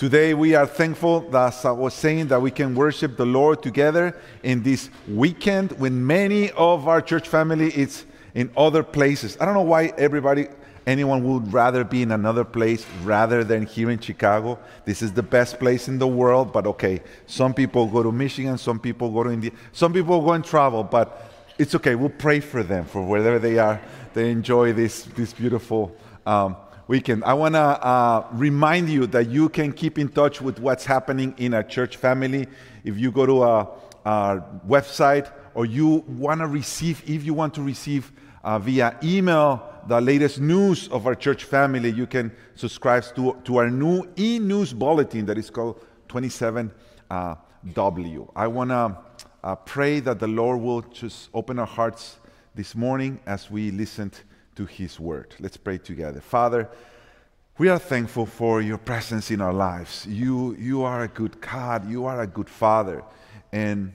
Today, 0.00 0.32
we 0.32 0.54
are 0.54 0.66
thankful, 0.66 1.28
as 1.36 1.62
I 1.62 1.72
was 1.72 1.92
saying, 1.92 2.28
that 2.28 2.40
we 2.40 2.50
can 2.50 2.74
worship 2.74 3.18
the 3.18 3.26
Lord 3.26 3.62
together 3.62 4.16
in 4.42 4.62
this 4.62 4.88
weekend 5.06 5.72
when 5.72 6.06
many 6.06 6.50
of 6.52 6.88
our 6.88 7.02
church 7.02 7.28
family 7.28 7.68
is 7.68 8.06
in 8.34 8.50
other 8.56 8.82
places. 8.82 9.36
I 9.38 9.44
don't 9.44 9.52
know 9.52 9.60
why 9.60 9.92
everybody, 9.98 10.48
anyone 10.86 11.22
would 11.24 11.52
rather 11.52 11.84
be 11.84 12.00
in 12.00 12.12
another 12.12 12.44
place 12.44 12.86
rather 13.04 13.44
than 13.44 13.66
here 13.66 13.90
in 13.90 14.00
Chicago. 14.00 14.58
This 14.86 15.02
is 15.02 15.12
the 15.12 15.22
best 15.22 15.58
place 15.58 15.86
in 15.86 15.98
the 15.98 16.08
world, 16.08 16.50
but 16.50 16.66
okay, 16.66 17.02
some 17.26 17.52
people 17.52 17.86
go 17.86 18.02
to 18.02 18.10
Michigan, 18.10 18.56
some 18.56 18.80
people 18.80 19.10
go 19.10 19.24
to 19.24 19.30
India, 19.30 19.50
some 19.72 19.92
people 19.92 20.22
go 20.22 20.32
and 20.32 20.42
travel, 20.42 20.82
but 20.82 21.30
it's 21.58 21.74
okay. 21.74 21.94
We'll 21.94 22.08
pray 22.08 22.40
for 22.40 22.62
them 22.62 22.86
for 22.86 23.04
wherever 23.04 23.38
they 23.38 23.58
are. 23.58 23.78
They 24.14 24.30
enjoy 24.30 24.72
this, 24.72 25.02
this 25.02 25.34
beautiful. 25.34 25.94
Um, 26.24 26.56
weekend. 26.90 27.22
I 27.22 27.34
want 27.34 27.54
to 27.54 27.60
uh, 27.60 28.26
remind 28.32 28.90
you 28.90 29.06
that 29.06 29.28
you 29.28 29.48
can 29.48 29.72
keep 29.72 29.96
in 29.96 30.08
touch 30.08 30.40
with 30.42 30.58
what's 30.58 30.84
happening 30.84 31.32
in 31.38 31.54
our 31.54 31.62
church 31.62 31.96
family. 31.96 32.48
If 32.82 32.98
you 32.98 33.12
go 33.12 33.26
to 33.26 33.42
our, 33.42 33.70
our 34.04 34.44
website 34.66 35.30
or 35.54 35.66
you 35.66 36.04
want 36.08 36.40
to 36.40 36.48
receive, 36.48 37.08
if 37.08 37.22
you 37.22 37.32
want 37.32 37.54
to 37.54 37.62
receive 37.62 38.10
uh, 38.42 38.58
via 38.58 38.98
email 39.04 39.62
the 39.86 40.00
latest 40.00 40.40
news 40.40 40.88
of 40.88 41.06
our 41.06 41.14
church 41.14 41.44
family, 41.44 41.92
you 41.92 42.08
can 42.08 42.32
subscribe 42.56 43.04
to, 43.14 43.36
to 43.44 43.58
our 43.58 43.70
new 43.70 44.04
e 44.18 44.40
news 44.40 44.72
bulletin 44.72 45.26
that 45.26 45.38
is 45.38 45.48
called 45.48 45.80
27W. 46.08 46.70
Uh, 47.08 48.32
I 48.34 48.48
want 48.48 48.70
to 48.70 48.98
uh, 49.44 49.54
pray 49.54 50.00
that 50.00 50.18
the 50.18 50.26
Lord 50.26 50.60
will 50.60 50.82
just 50.82 51.30
open 51.34 51.60
our 51.60 51.66
hearts 51.66 52.18
this 52.56 52.74
morning 52.74 53.20
as 53.26 53.48
we 53.48 53.70
listen 53.70 54.10
to 54.60 54.66
His 54.66 55.00
Word. 55.00 55.34
Let's 55.40 55.56
pray 55.56 55.78
together. 55.78 56.20
Father, 56.20 56.68
we 57.56 57.70
are 57.70 57.78
thankful 57.78 58.26
for 58.26 58.60
your 58.60 58.76
presence 58.76 59.30
in 59.30 59.40
our 59.40 59.54
lives. 59.54 60.06
You, 60.06 60.54
you 60.58 60.82
are 60.82 61.04
a 61.04 61.08
good 61.08 61.40
God, 61.40 61.88
you 61.88 62.04
are 62.04 62.20
a 62.20 62.26
good 62.26 62.50
Father. 62.50 63.02
And, 63.52 63.90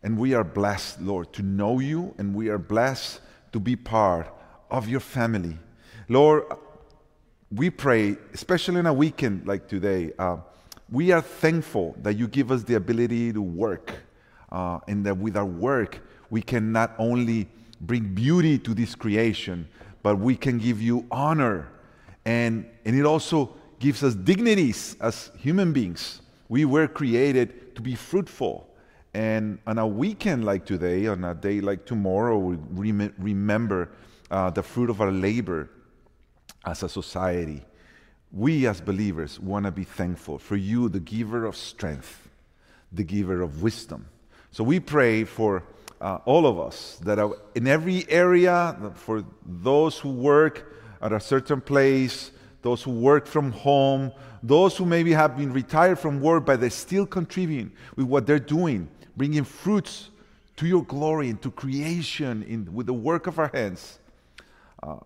and 0.00 0.16
we 0.16 0.34
are 0.34 0.44
blessed, 0.44 1.00
Lord, 1.00 1.32
to 1.32 1.42
know 1.42 1.80
you, 1.80 2.14
and 2.16 2.32
we 2.32 2.48
are 2.48 2.58
blessed 2.58 3.22
to 3.50 3.58
be 3.58 3.74
part 3.74 4.32
of 4.70 4.88
your 4.88 5.00
family. 5.00 5.58
Lord, 6.08 6.44
we 7.50 7.68
pray, 7.68 8.16
especially 8.32 8.78
in 8.78 8.86
a 8.86 8.94
weekend 8.94 9.48
like 9.48 9.66
today, 9.66 10.12
uh, 10.16 10.36
we 10.92 11.10
are 11.10 11.22
thankful 11.22 11.96
that 12.02 12.14
you 12.14 12.28
give 12.28 12.52
us 12.52 12.62
the 12.62 12.74
ability 12.74 13.32
to 13.32 13.42
work, 13.42 13.94
uh, 14.52 14.78
and 14.86 15.04
that 15.06 15.16
with 15.16 15.36
our 15.36 15.44
work, 15.44 15.98
we 16.30 16.40
can 16.40 16.70
not 16.70 16.94
only 17.00 17.48
bring 17.82 18.14
beauty 18.14 18.58
to 18.58 18.72
this 18.72 18.94
creation, 18.94 19.68
but 20.02 20.18
we 20.18 20.36
can 20.36 20.58
give 20.58 20.80
you 20.80 21.06
honor. 21.10 21.68
And, 22.24 22.66
and 22.84 22.98
it 22.98 23.04
also 23.04 23.54
gives 23.78 24.02
us 24.02 24.14
dignities 24.14 24.96
as 25.00 25.30
human 25.36 25.72
beings. 25.72 26.22
We 26.48 26.64
were 26.64 26.86
created 26.86 27.74
to 27.74 27.82
be 27.82 27.94
fruitful. 27.94 28.68
And 29.14 29.58
on 29.66 29.78
a 29.78 29.86
weekend 29.86 30.44
like 30.44 30.64
today, 30.64 31.06
on 31.08 31.24
a 31.24 31.34
day 31.34 31.60
like 31.60 31.84
tomorrow, 31.84 32.38
we 32.38 32.92
rem- 32.92 33.14
remember 33.18 33.90
uh, 34.30 34.50
the 34.50 34.62
fruit 34.62 34.88
of 34.88 35.00
our 35.00 35.10
labor 35.10 35.68
as 36.64 36.82
a 36.82 36.88
society. 36.88 37.62
We 38.30 38.66
as 38.66 38.80
believers 38.80 39.38
want 39.38 39.66
to 39.66 39.70
be 39.72 39.84
thankful 39.84 40.38
for 40.38 40.56
you, 40.56 40.88
the 40.88 41.00
giver 41.00 41.44
of 41.44 41.56
strength, 41.56 42.28
the 42.92 43.02
giver 43.02 43.42
of 43.42 43.62
wisdom. 43.62 44.06
So 44.52 44.64
we 44.64 44.80
pray 44.80 45.24
for 45.24 45.64
uh, 46.02 46.18
all 46.24 46.46
of 46.46 46.58
us, 46.58 46.98
that 47.02 47.18
are 47.18 47.36
in 47.54 47.66
every 47.66 48.04
area, 48.10 48.76
for 48.94 49.24
those 49.46 49.98
who 49.98 50.10
work 50.10 50.74
at 51.00 51.12
a 51.12 51.20
certain 51.20 51.60
place, 51.60 52.32
those 52.60 52.82
who 52.82 52.90
work 52.90 53.26
from 53.26 53.52
home, 53.52 54.12
those 54.42 54.76
who 54.76 54.84
maybe 54.84 55.12
have 55.12 55.36
been 55.36 55.52
retired 55.52 55.98
from 55.98 56.20
work, 56.20 56.44
but 56.44 56.60
they're 56.60 56.70
still 56.70 57.06
contributing 57.06 57.72
with 57.96 58.06
what 58.06 58.26
they're 58.26 58.38
doing, 58.38 58.88
bringing 59.16 59.44
fruits 59.44 60.10
to 60.56 60.66
your 60.66 60.82
glory 60.84 61.30
and 61.30 61.40
to 61.40 61.50
creation 61.50 62.42
in, 62.42 62.72
with 62.74 62.86
the 62.86 62.92
work 62.92 63.28
of 63.28 63.38
our 63.38 63.50
hands. 63.54 63.98
Uh, 64.82 64.96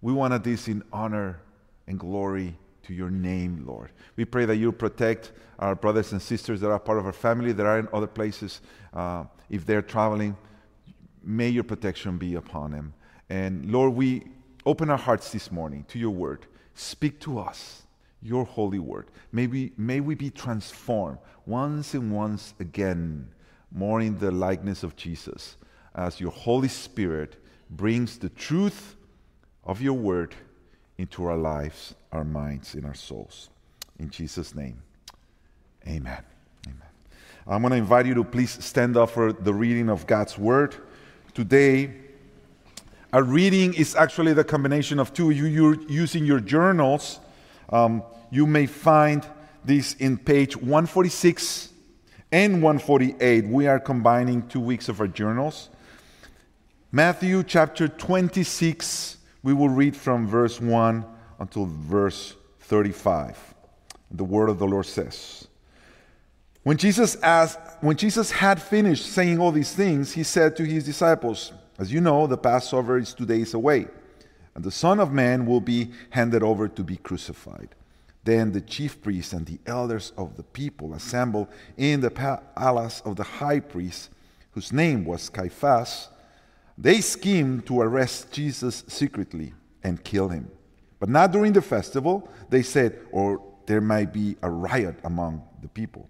we 0.00 0.12
want 0.12 0.42
this 0.42 0.68
in 0.68 0.82
honor 0.90 1.40
and 1.86 1.98
glory 1.98 2.56
to 2.84 2.94
your 2.94 3.10
name, 3.10 3.64
Lord. 3.66 3.92
We 4.16 4.24
pray 4.24 4.44
that 4.46 4.56
you 4.56 4.72
protect 4.72 5.32
our 5.58 5.74
brothers 5.74 6.12
and 6.12 6.20
sisters 6.20 6.60
that 6.60 6.70
are 6.70 6.78
part 6.78 6.98
of 6.98 7.06
our 7.06 7.12
family, 7.12 7.52
that 7.52 7.66
are 7.66 7.78
in 7.78 7.88
other 7.92 8.06
places. 8.06 8.60
Uh, 8.92 9.24
if 9.48 9.66
they're 9.66 9.82
traveling, 9.82 10.36
may 11.22 11.48
your 11.48 11.64
protection 11.64 12.18
be 12.18 12.34
upon 12.34 12.72
them. 12.72 12.94
And 13.28 13.70
Lord, 13.70 13.94
we 13.94 14.24
open 14.66 14.90
our 14.90 14.98
hearts 14.98 15.32
this 15.32 15.52
morning 15.52 15.84
to 15.88 15.98
your 15.98 16.10
word. 16.10 16.46
Speak 16.74 17.20
to 17.20 17.38
us, 17.38 17.82
your 18.22 18.44
holy 18.44 18.78
word. 18.78 19.08
May 19.32 19.46
we, 19.46 19.72
may 19.76 20.00
we 20.00 20.14
be 20.14 20.30
transformed 20.30 21.18
once 21.46 21.94
and 21.94 22.12
once 22.12 22.54
again, 22.60 23.28
more 23.70 24.00
in 24.00 24.18
the 24.18 24.30
likeness 24.30 24.82
of 24.82 24.96
Jesus, 24.96 25.56
as 25.94 26.20
your 26.20 26.30
Holy 26.30 26.68
Spirit 26.68 27.36
brings 27.70 28.18
the 28.18 28.28
truth 28.28 28.96
of 29.64 29.80
your 29.80 29.94
word 29.94 30.34
into 30.98 31.24
our 31.24 31.36
lives, 31.36 31.94
our 32.12 32.24
minds, 32.24 32.74
and 32.74 32.84
our 32.84 32.94
souls. 32.94 33.50
In 33.98 34.10
Jesus' 34.10 34.54
name, 34.54 34.82
amen. 35.86 36.22
Amen. 36.66 36.88
I'm 37.46 37.62
going 37.62 37.72
to 37.72 37.76
invite 37.76 38.06
you 38.06 38.14
to 38.14 38.24
please 38.24 38.62
stand 38.64 38.96
up 38.96 39.10
for 39.10 39.32
the 39.32 39.54
reading 39.54 39.88
of 39.88 40.06
God's 40.06 40.36
Word. 40.38 40.74
Today, 41.34 41.92
our 43.12 43.22
reading 43.22 43.74
is 43.74 43.94
actually 43.94 44.32
the 44.32 44.44
combination 44.44 44.98
of 44.98 45.12
two. 45.12 45.30
You, 45.30 45.46
you're 45.46 45.82
using 45.88 46.24
your 46.24 46.40
journals. 46.40 47.20
Um, 47.68 48.02
you 48.30 48.46
may 48.46 48.66
find 48.66 49.26
this 49.64 49.94
in 49.94 50.16
page 50.16 50.56
146 50.56 51.70
and 52.32 52.62
148. 52.62 53.46
We 53.46 53.66
are 53.66 53.80
combining 53.80 54.46
two 54.48 54.60
weeks 54.60 54.88
of 54.88 55.00
our 55.00 55.08
journals. 55.08 55.70
Matthew 56.92 57.42
chapter 57.42 57.88
26, 57.88 59.16
we 59.42 59.52
will 59.52 59.68
read 59.68 59.96
from 59.96 60.26
verse 60.26 60.60
1 60.60 61.04
until 61.40 61.66
verse 61.66 62.36
35. 62.60 63.36
The 64.12 64.24
word 64.24 64.50
of 64.50 64.58
the 64.58 64.66
Lord 64.66 64.86
says, 64.86 65.48
when 66.62 66.76
Jesus 66.76 67.16
asked, 67.22 67.58
when 67.80 67.96
Jesus 67.96 68.30
had 68.30 68.60
finished 68.60 69.06
saying 69.06 69.38
all 69.38 69.50
these 69.50 69.72
things, 69.72 70.12
he 70.12 70.22
said 70.22 70.56
to 70.56 70.64
his 70.64 70.84
disciples, 70.84 71.52
As 71.78 71.90
you 71.90 72.02
know, 72.02 72.26
the 72.26 72.36
Passover 72.36 72.98
is 72.98 73.14
two 73.14 73.24
days 73.24 73.54
away, 73.54 73.86
and 74.54 74.62
the 74.62 74.70
Son 74.70 75.00
of 75.00 75.10
Man 75.10 75.46
will 75.46 75.62
be 75.62 75.90
handed 76.10 76.42
over 76.42 76.68
to 76.68 76.84
be 76.84 76.98
crucified. 76.98 77.74
Then 78.24 78.52
the 78.52 78.60
chief 78.60 79.00
priests 79.00 79.32
and 79.32 79.46
the 79.46 79.58
elders 79.64 80.12
of 80.18 80.36
the 80.36 80.42
people 80.42 80.92
assembled 80.92 81.48
in 81.78 82.02
the 82.02 82.10
palace 82.10 83.00
of 83.06 83.16
the 83.16 83.24
high 83.24 83.60
priest, 83.60 84.10
whose 84.50 84.70
name 84.70 85.06
was 85.06 85.30
Caiaphas. 85.30 86.08
They 86.76 87.00
schemed 87.00 87.66
to 87.66 87.80
arrest 87.80 88.32
Jesus 88.32 88.84
secretly 88.86 89.54
and 89.82 90.04
kill 90.04 90.28
him. 90.28 90.50
But 91.00 91.08
not 91.08 91.32
during 91.32 91.54
the 91.54 91.62
festival, 91.62 92.28
they 92.50 92.62
said, 92.62 93.00
or 93.10 93.42
there 93.66 93.80
might 93.80 94.12
be 94.12 94.36
a 94.42 94.50
riot 94.50 95.00
among 95.02 95.42
the 95.62 95.68
people. 95.68 96.08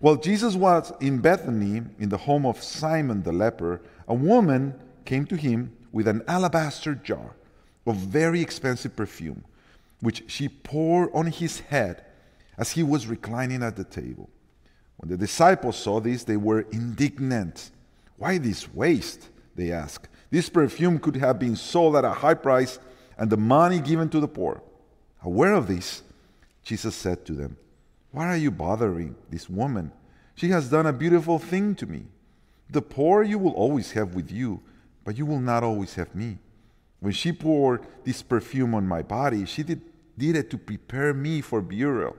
While 0.00 0.16
Jesus 0.16 0.54
was 0.54 0.92
in 1.00 1.18
Bethany, 1.18 1.82
in 1.98 2.08
the 2.08 2.18
home 2.18 2.44
of 2.44 2.62
Simon 2.62 3.22
the 3.22 3.32
leper, 3.32 3.80
a 4.06 4.14
woman 4.14 4.74
came 5.04 5.24
to 5.26 5.36
him 5.36 5.72
with 5.92 6.08
an 6.08 6.22
alabaster 6.28 6.94
jar 6.94 7.36
of 7.86 7.96
very 7.96 8.40
expensive 8.40 8.94
perfume, 8.94 9.44
which 10.00 10.24
she 10.26 10.48
poured 10.48 11.10
on 11.14 11.26
his 11.26 11.60
head 11.60 12.04
as 12.58 12.72
he 12.72 12.82
was 12.82 13.06
reclining 13.06 13.62
at 13.62 13.76
the 13.76 13.84
table. 13.84 14.28
When 14.96 15.08
the 15.08 15.16
disciples 15.16 15.76
saw 15.76 16.00
this, 16.00 16.24
they 16.24 16.36
were 16.36 16.62
indignant. 16.72 17.70
Why 18.18 18.38
this 18.38 18.72
waste? 18.74 19.28
They 19.54 19.72
asked. 19.72 20.08
This 20.30 20.48
perfume 20.48 20.98
could 20.98 21.16
have 21.16 21.38
been 21.38 21.56
sold 21.56 21.96
at 21.96 22.04
a 22.04 22.10
high 22.12 22.34
price 22.34 22.78
and 23.22 23.30
the 23.30 23.36
money 23.36 23.78
given 23.78 24.08
to 24.08 24.18
the 24.18 24.26
poor. 24.26 24.60
Aware 25.22 25.54
of 25.54 25.68
this, 25.68 26.02
Jesus 26.64 26.96
said 26.96 27.24
to 27.26 27.32
them, 27.32 27.56
why 28.10 28.26
are 28.26 28.36
you 28.36 28.50
bothering 28.50 29.14
this 29.30 29.48
woman? 29.48 29.92
She 30.34 30.48
has 30.48 30.68
done 30.68 30.86
a 30.86 30.92
beautiful 30.92 31.38
thing 31.38 31.76
to 31.76 31.86
me. 31.86 32.06
The 32.68 32.82
poor 32.82 33.22
you 33.22 33.38
will 33.38 33.52
always 33.52 33.92
have 33.92 34.16
with 34.16 34.32
you, 34.32 34.60
but 35.04 35.16
you 35.16 35.24
will 35.24 35.38
not 35.38 35.62
always 35.62 35.94
have 35.94 36.12
me. 36.16 36.38
When 36.98 37.12
she 37.12 37.30
poured 37.30 37.86
this 38.02 38.22
perfume 38.22 38.74
on 38.74 38.88
my 38.88 39.02
body, 39.02 39.46
she 39.46 39.62
did, 39.62 39.82
did 40.18 40.34
it 40.34 40.50
to 40.50 40.58
prepare 40.58 41.14
me 41.14 41.42
for 41.42 41.60
burial. 41.60 42.16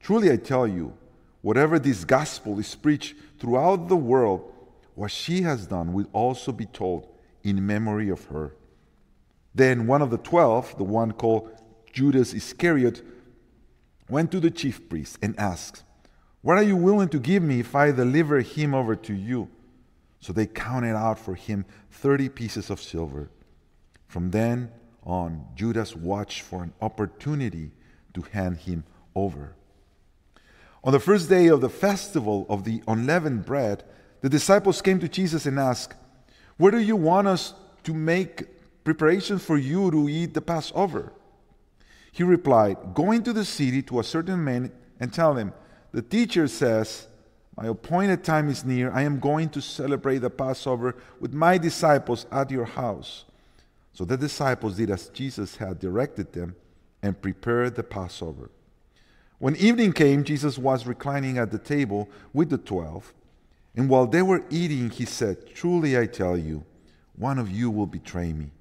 Truly 0.00 0.32
I 0.32 0.36
tell 0.36 0.66
you, 0.66 0.94
whatever 1.42 1.78
this 1.78 2.02
gospel 2.04 2.58
is 2.58 2.74
preached 2.74 3.14
throughout 3.38 3.86
the 3.86 3.94
world, 3.94 4.52
what 4.96 5.12
she 5.12 5.42
has 5.42 5.68
done 5.68 5.92
will 5.92 6.08
also 6.12 6.50
be 6.50 6.66
told 6.66 7.06
in 7.44 7.64
memory 7.64 8.08
of 8.08 8.24
her. 8.24 8.56
Then 9.56 9.86
one 9.86 10.02
of 10.02 10.10
the 10.10 10.18
twelve, 10.18 10.76
the 10.76 10.84
one 10.84 11.12
called 11.12 11.50
Judas 11.90 12.34
Iscariot, 12.34 13.02
went 14.06 14.30
to 14.32 14.38
the 14.38 14.50
chief 14.50 14.86
priests 14.90 15.18
and 15.22 15.38
asked, 15.40 15.82
What 16.42 16.58
are 16.58 16.62
you 16.62 16.76
willing 16.76 17.08
to 17.08 17.18
give 17.18 17.42
me 17.42 17.60
if 17.60 17.74
I 17.74 17.90
deliver 17.90 18.40
him 18.40 18.74
over 18.74 18.94
to 18.94 19.14
you? 19.14 19.48
So 20.20 20.34
they 20.34 20.46
counted 20.46 20.94
out 20.94 21.18
for 21.18 21.34
him 21.34 21.64
30 21.90 22.28
pieces 22.28 22.68
of 22.68 22.82
silver. 22.82 23.30
From 24.06 24.30
then 24.30 24.70
on, 25.02 25.46
Judas 25.54 25.96
watched 25.96 26.42
for 26.42 26.62
an 26.62 26.74
opportunity 26.82 27.70
to 28.12 28.22
hand 28.32 28.58
him 28.58 28.84
over. 29.14 29.56
On 30.84 30.92
the 30.92 31.00
first 31.00 31.30
day 31.30 31.46
of 31.46 31.62
the 31.62 31.70
festival 31.70 32.44
of 32.50 32.64
the 32.64 32.82
unleavened 32.86 33.46
bread, 33.46 33.84
the 34.20 34.28
disciples 34.28 34.82
came 34.82 35.00
to 35.00 35.08
Jesus 35.08 35.46
and 35.46 35.58
asked, 35.58 35.94
Where 36.58 36.72
do 36.72 36.78
you 36.78 36.96
want 36.96 37.26
us 37.26 37.54
to 37.84 37.94
make 37.94 38.55
preparations 38.86 39.42
for 39.42 39.58
you 39.58 39.90
to 39.90 40.08
eat 40.08 40.32
the 40.32 40.40
Passover? 40.40 41.12
He 42.12 42.22
replied, 42.22 42.94
Go 42.94 43.10
into 43.10 43.32
the 43.32 43.44
city 43.44 43.82
to 43.82 43.98
a 43.98 44.04
certain 44.04 44.42
man 44.44 44.70
and 45.00 45.12
tell 45.12 45.34
him, 45.34 45.52
The 45.90 46.02
teacher 46.02 46.46
says, 46.46 47.08
My 47.56 47.66
appointed 47.66 48.22
time 48.22 48.48
is 48.48 48.64
near. 48.64 48.92
I 48.92 49.02
am 49.02 49.18
going 49.18 49.48
to 49.50 49.60
celebrate 49.60 50.18
the 50.18 50.30
Passover 50.30 50.94
with 51.18 51.34
my 51.34 51.58
disciples 51.58 52.26
at 52.30 52.52
your 52.52 52.64
house. 52.64 53.24
So 53.92 54.04
the 54.04 54.16
disciples 54.16 54.76
did 54.76 54.90
as 54.90 55.08
Jesus 55.08 55.56
had 55.56 55.80
directed 55.80 56.32
them 56.32 56.54
and 57.02 57.20
prepared 57.20 57.74
the 57.74 57.82
Passover. 57.82 58.52
When 59.38 59.56
evening 59.56 59.94
came, 59.94 60.22
Jesus 60.22 60.58
was 60.58 60.86
reclining 60.86 61.38
at 61.38 61.50
the 61.50 61.58
table 61.58 62.08
with 62.32 62.50
the 62.50 62.58
twelve. 62.58 63.12
And 63.74 63.88
while 63.90 64.06
they 64.06 64.22
were 64.22 64.44
eating, 64.48 64.90
he 64.90 65.06
said, 65.06 65.52
Truly 65.54 65.98
I 65.98 66.06
tell 66.06 66.38
you, 66.38 66.64
one 67.16 67.40
of 67.40 67.50
you 67.50 67.68
will 67.68 67.86
betray 67.86 68.32
me. 68.32 68.52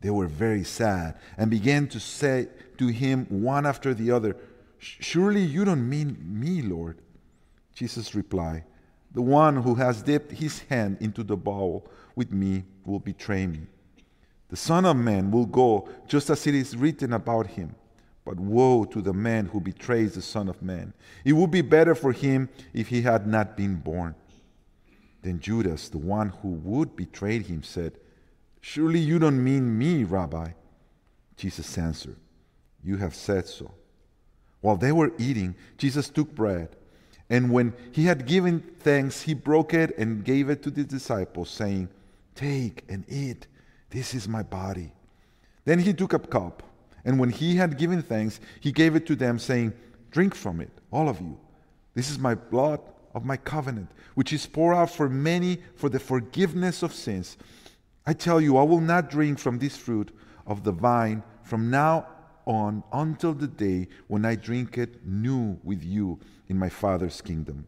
They 0.00 0.10
were 0.10 0.26
very 0.26 0.64
sad 0.64 1.16
and 1.36 1.50
began 1.50 1.86
to 1.88 2.00
say 2.00 2.48
to 2.78 2.88
him 2.88 3.26
one 3.28 3.66
after 3.66 3.92
the 3.92 4.10
other, 4.10 4.36
Surely 4.78 5.42
you 5.42 5.64
don't 5.64 5.88
mean 5.88 6.16
me, 6.22 6.62
Lord. 6.62 6.98
Jesus 7.74 8.14
replied, 8.14 8.64
The 9.12 9.22
one 9.22 9.56
who 9.56 9.74
has 9.74 10.02
dipped 10.02 10.32
his 10.32 10.60
hand 10.60 10.96
into 11.00 11.22
the 11.22 11.36
bowl 11.36 11.86
with 12.16 12.32
me 12.32 12.64
will 12.84 12.98
betray 12.98 13.46
me. 13.46 13.60
The 14.48 14.56
Son 14.56 14.84
of 14.84 14.96
Man 14.96 15.30
will 15.30 15.46
go 15.46 15.88
just 16.08 16.30
as 16.30 16.46
it 16.46 16.54
is 16.54 16.76
written 16.76 17.12
about 17.12 17.46
him. 17.46 17.74
But 18.24 18.38
woe 18.38 18.84
to 18.84 19.00
the 19.00 19.12
man 19.12 19.46
who 19.46 19.60
betrays 19.60 20.14
the 20.14 20.22
Son 20.22 20.48
of 20.48 20.60
Man. 20.62 20.92
It 21.24 21.32
would 21.32 21.50
be 21.50 21.62
better 21.62 21.94
for 21.94 22.12
him 22.12 22.48
if 22.72 22.88
he 22.88 23.02
had 23.02 23.26
not 23.26 23.56
been 23.56 23.76
born. 23.76 24.14
Then 25.22 25.40
Judas, 25.40 25.88
the 25.88 25.98
one 25.98 26.30
who 26.42 26.48
would 26.48 26.96
betray 26.96 27.40
him, 27.40 27.62
said, 27.62 27.98
Surely 28.60 28.98
you 28.98 29.18
don't 29.18 29.42
mean 29.42 29.76
me, 29.78 30.04
Rabbi. 30.04 30.50
Jesus 31.36 31.78
answered, 31.78 32.16
You 32.82 32.98
have 32.98 33.14
said 33.14 33.46
so. 33.46 33.72
While 34.60 34.76
they 34.76 34.92
were 34.92 35.12
eating, 35.18 35.54
Jesus 35.78 36.10
took 36.10 36.34
bread, 36.34 36.76
and 37.30 37.50
when 37.50 37.72
he 37.92 38.04
had 38.04 38.26
given 38.26 38.60
thanks, 38.80 39.22
he 39.22 39.34
broke 39.34 39.72
it 39.72 39.96
and 39.96 40.24
gave 40.24 40.50
it 40.50 40.62
to 40.64 40.70
the 40.70 40.84
disciples, 40.84 41.48
saying, 41.48 41.88
Take 42.34 42.84
and 42.88 43.04
eat. 43.08 43.46
This 43.90 44.14
is 44.14 44.28
my 44.28 44.42
body. 44.42 44.92
Then 45.64 45.78
he 45.78 45.92
took 45.92 46.12
a 46.12 46.18
cup, 46.18 46.62
and 47.04 47.18
when 47.18 47.30
he 47.30 47.56
had 47.56 47.78
given 47.78 48.02
thanks, 48.02 48.40
he 48.60 48.72
gave 48.72 48.96
it 48.96 49.06
to 49.06 49.16
them, 49.16 49.38
saying, 49.38 49.72
Drink 50.10 50.34
from 50.34 50.60
it, 50.60 50.70
all 50.90 51.08
of 51.08 51.20
you. 51.20 51.38
This 51.94 52.10
is 52.10 52.18
my 52.18 52.34
blood 52.34 52.80
of 53.14 53.24
my 53.24 53.36
covenant, 53.36 53.90
which 54.14 54.32
is 54.32 54.46
poured 54.46 54.76
out 54.76 54.90
for 54.90 55.08
many 55.08 55.62
for 55.76 55.88
the 55.88 56.00
forgiveness 56.00 56.82
of 56.82 56.92
sins. 56.92 57.36
I 58.06 58.12
tell 58.12 58.40
you, 58.40 58.56
I 58.56 58.62
will 58.62 58.80
not 58.80 59.10
drink 59.10 59.38
from 59.38 59.58
this 59.58 59.76
fruit 59.76 60.10
of 60.46 60.64
the 60.64 60.72
vine 60.72 61.22
from 61.42 61.70
now 61.70 62.06
on 62.46 62.82
until 62.92 63.34
the 63.34 63.46
day 63.46 63.88
when 64.08 64.24
I 64.24 64.34
drink 64.34 64.78
it 64.78 65.06
new 65.06 65.58
with 65.62 65.84
you 65.84 66.18
in 66.48 66.58
my 66.58 66.68
Father's 66.68 67.20
kingdom. 67.20 67.66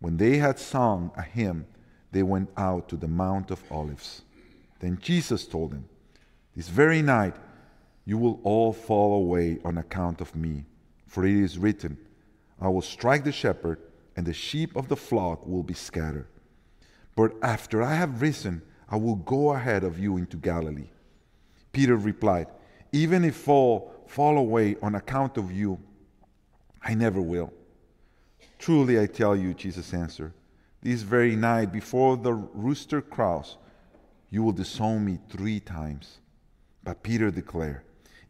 When 0.00 0.16
they 0.16 0.38
had 0.38 0.58
sung 0.58 1.10
a 1.16 1.22
hymn, 1.22 1.66
they 2.12 2.22
went 2.22 2.50
out 2.56 2.88
to 2.88 2.96
the 2.96 3.08
Mount 3.08 3.50
of 3.50 3.62
Olives. 3.70 4.22
Then 4.80 4.98
Jesus 5.00 5.46
told 5.46 5.72
them, 5.72 5.88
This 6.54 6.68
very 6.68 7.02
night 7.02 7.36
you 8.04 8.16
will 8.16 8.40
all 8.44 8.72
fall 8.72 9.14
away 9.14 9.58
on 9.64 9.76
account 9.76 10.20
of 10.20 10.34
me, 10.36 10.64
for 11.06 11.26
it 11.26 11.34
is 11.34 11.58
written, 11.58 11.98
I 12.60 12.68
will 12.68 12.82
strike 12.82 13.24
the 13.24 13.32
shepherd, 13.32 13.80
and 14.16 14.26
the 14.26 14.32
sheep 14.32 14.74
of 14.76 14.88
the 14.88 14.96
flock 14.96 15.46
will 15.46 15.62
be 15.62 15.74
scattered. 15.74 16.26
But 17.14 17.34
after 17.42 17.82
I 17.82 17.94
have 17.94 18.22
risen, 18.22 18.62
I 18.90 18.96
will 18.96 19.16
go 19.16 19.50
ahead 19.50 19.84
of 19.84 19.98
you 19.98 20.16
into 20.16 20.36
Galilee. 20.36 20.88
Peter 21.72 21.96
replied, 21.96 22.48
Even 22.92 23.24
if 23.24 23.48
all 23.48 23.92
fall 24.06 24.38
away 24.38 24.76
on 24.82 24.94
account 24.94 25.36
of 25.36 25.52
you, 25.52 25.78
I 26.82 26.94
never 26.94 27.20
will. 27.20 27.52
Truly 28.58 29.00
I 29.00 29.06
tell 29.06 29.36
you, 29.36 29.54
Jesus 29.54 29.92
answered, 29.92 30.32
this 30.82 31.02
very 31.02 31.34
night 31.34 31.72
before 31.72 32.16
the 32.16 32.32
rooster 32.32 33.00
crows, 33.00 33.56
you 34.30 34.42
will 34.42 34.52
disown 34.52 35.04
me 35.04 35.18
three 35.28 35.60
times. 35.60 36.18
But 36.84 37.02
Peter 37.02 37.30
declared, 37.30 37.82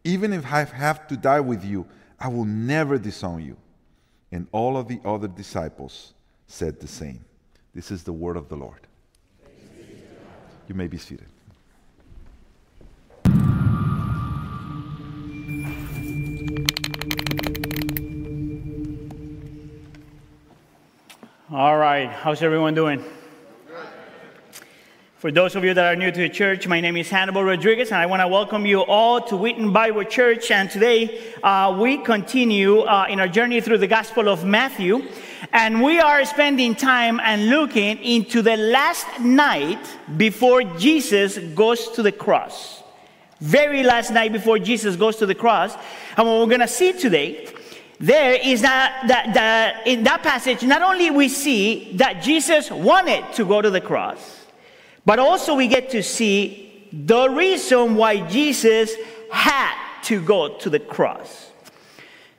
Even 0.03 0.33
if 0.33 0.45
I 0.45 0.63
have 0.63 1.07
to 1.07 1.17
die 1.17 1.41
with 1.41 1.63
you, 1.63 1.85
I 2.19 2.27
will 2.27 2.45
never 2.45 2.97
disown 2.97 3.43
you. 3.43 3.57
And 4.31 4.47
all 4.51 4.77
of 4.77 4.87
the 4.87 4.99
other 5.05 5.27
disciples 5.27 6.13
said 6.47 6.79
the 6.79 6.87
same. 6.87 7.23
This 7.73 7.91
is 7.91 8.03
the 8.03 8.13
word 8.13 8.37
of 8.37 8.49
the 8.49 8.57
Lord. 8.57 8.87
You 10.69 10.75
may 10.75 10.85
be 10.85 10.99
seated. 10.99 11.25
All 21.51 21.75
right, 21.75 22.07
how's 22.07 22.43
everyone 22.43 22.75
doing? 22.75 23.03
For 25.19 25.33
those 25.33 25.57
of 25.57 25.65
you 25.65 25.73
that 25.73 25.85
are 25.85 25.97
new 25.97 26.11
to 26.11 26.17
the 26.17 26.29
church, 26.29 26.65
my 26.65 26.79
name 26.79 26.95
is 26.95 27.09
Hannibal 27.09 27.43
Rodriguez, 27.43 27.89
and 27.89 27.97
I 27.97 28.05
want 28.05 28.21
to 28.21 28.27
welcome 28.29 28.65
you 28.65 28.79
all 28.79 29.19
to 29.23 29.35
Wheaton 29.35 29.73
Bible 29.73 30.05
Church. 30.05 30.49
And 30.49 30.71
today 30.71 31.33
uh, 31.43 31.77
we 31.77 31.97
continue 31.97 32.79
uh, 32.83 33.05
in 33.09 33.19
our 33.19 33.27
journey 33.27 33.59
through 33.59 33.79
the 33.79 33.87
Gospel 33.87 34.29
of 34.29 34.45
Matthew, 34.45 35.03
and 35.51 35.83
we 35.83 35.99
are 35.99 36.23
spending 36.23 36.73
time 36.73 37.19
and 37.19 37.49
looking 37.49 37.97
into 37.97 38.41
the 38.41 38.55
last 38.55 39.19
night 39.19 39.85
before 40.15 40.63
Jesus 40.63 41.37
goes 41.53 41.89
to 41.89 42.01
the 42.01 42.13
cross. 42.13 42.81
Very 43.41 43.83
last 43.83 44.11
night 44.11 44.31
before 44.31 44.57
Jesus 44.57 44.95
goes 44.95 45.17
to 45.17 45.25
the 45.25 45.35
cross. 45.35 45.75
And 46.15 46.25
what 46.27 46.39
we're 46.39 46.45
going 46.45 46.61
to 46.61 46.67
see 46.69 46.93
today 46.93 47.49
there 47.99 48.35
is 48.35 48.61
that, 48.61 49.03
that, 49.09 49.33
that 49.33 49.85
in 49.85 50.03
that 50.03 50.23
passage, 50.23 50.63
not 50.63 50.81
only 50.81 51.11
we 51.11 51.27
see 51.27 51.91
that 51.97 52.23
Jesus 52.23 52.71
wanted 52.71 53.33
to 53.33 53.43
go 53.43 53.61
to 53.61 53.69
the 53.69 53.81
cross, 53.81 54.38
but 55.05 55.19
also 55.19 55.55
we 55.55 55.67
get 55.67 55.89
to 55.91 56.03
see 56.03 56.87
the 56.91 57.29
reason 57.29 57.95
why 57.95 58.27
Jesus 58.27 58.93
had 59.31 59.75
to 60.03 60.21
go 60.21 60.57
to 60.57 60.69
the 60.69 60.79
cross. 60.79 61.51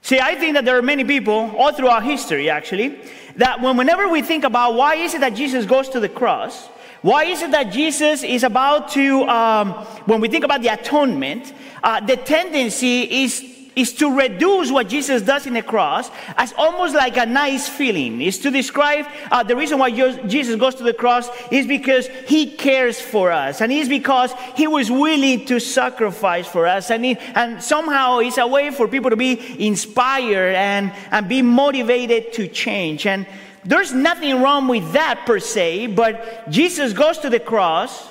See, 0.03 0.19
I 0.19 0.35
think 0.35 0.55
that 0.55 0.65
there 0.65 0.79
are 0.79 0.83
many 0.83 1.05
people 1.05 1.55
all 1.57 1.73
throughout 1.73 2.05
history, 2.05 2.49
actually, 2.51 2.99
that 3.37 3.61
when, 3.61 3.77
whenever 3.77 4.09
we 4.09 4.23
think 4.23 4.45
about 4.45 4.75
why 4.75 4.95
is 4.97 5.15
it 5.15 5.21
that 5.21 5.35
Jesus 5.35 5.67
goes 5.67 5.89
to 5.91 6.01
the 6.01 6.09
cross, 6.09 6.69
why 7.03 7.25
is 7.25 7.43
it 7.43 7.51
that 7.53 7.73
Jesus 7.73 8.23
is 8.23 8.43
about 8.43 8.91
to, 8.93 9.23
um, 9.29 9.73
when 10.07 10.21
we 10.21 10.29
think 10.29 10.45
about 10.45 10.63
the 10.63 10.69
atonement, 10.69 11.53
uh, 11.83 12.01
the 12.01 12.17
tendency 12.17 13.25
is 13.25 13.60
is 13.77 13.93
to 13.95 14.17
reduce 14.17 14.71
what 14.71 14.89
Jesus 14.89 15.23
does 15.23 15.47
in 15.47 15.55
the 15.55 15.63
cross 15.63 16.11
as 16.37 16.53
almost 16.57 16.95
like 16.95 17.17
a 17.17 17.27
nice 17.27 17.69
feeling. 17.69 18.21
Is 18.21 18.39
to 18.39 18.51
describe 18.51 19.07
uh, 19.31 19.43
the 19.43 19.57
reason 19.57 19.79
why 19.79 19.91
Jesus 19.91 20.57
goes 20.57 20.75
to 20.77 20.83
the 20.83 20.95
cross 20.95 21.29
is 21.51 21.67
because 21.67 22.09
he 22.27 22.57
cares 22.57 23.01
for 23.01 23.31
us, 23.31 23.61
and 23.61 23.73
it's 23.73 23.89
because 23.89 24.33
he 24.57 24.67
was 24.67 24.91
willing 24.91 25.47
to 25.47 25.61
sacrifice 25.61 26.47
for 26.47 26.67
us, 26.67 26.91
and, 26.91 27.05
he, 27.05 27.17
and 27.35 27.63
somehow 27.63 28.19
it's 28.19 28.39
a 28.39 28.47
way 28.47 28.71
for 28.71 28.89
people 28.89 29.11
to 29.11 29.17
be 29.17 29.65
inspired 29.65 30.55
and, 30.55 30.93
and 31.11 31.29
be 31.29 31.43
motivated 31.43 32.33
to 32.35 32.49
change. 32.49 33.07
And 33.07 33.27
there's 33.65 33.93
nothing 33.93 34.41
wrong 34.41 34.69
with 34.69 34.93
that 34.93 35.25
per 35.27 35.39
se, 35.39 35.89
but 35.89 36.51
Jesus 36.51 36.93
goes 36.93 37.19
to 37.19 37.31
the 37.31 37.41
cross 37.41 38.09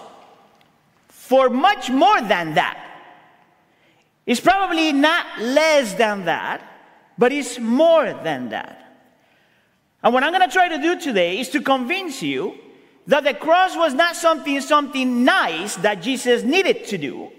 for 1.07 1.49
much 1.49 1.89
more 1.89 2.21
than 2.21 2.55
that. 2.55 2.88
It's 4.29 4.39
probably 4.39 4.93
not 4.93 5.25
less 5.41 5.95
than 5.95 6.25
that, 6.25 6.61
but 7.17 7.31
it's 7.31 7.57
more 7.57 8.13
than 8.13 8.49
that. 8.49 8.95
And 10.03 10.13
what 10.13 10.23
I'm 10.23 10.31
going 10.31 10.47
to 10.47 10.53
try 10.53 10.67
to 10.69 10.77
do 10.77 10.99
today 10.99 11.39
is 11.39 11.49
to 11.49 11.61
convince 11.61 12.21
you 12.21 12.55
that 13.07 13.23
the 13.23 13.33
cross 13.33 13.75
was 13.75 13.95
not 13.95 14.15
something 14.15 14.61
something 14.61 15.23
nice 15.23 15.77
that 15.77 16.03
Jesus 16.03 16.43
needed 16.43 16.85
to 16.89 16.99
do, 16.99 17.31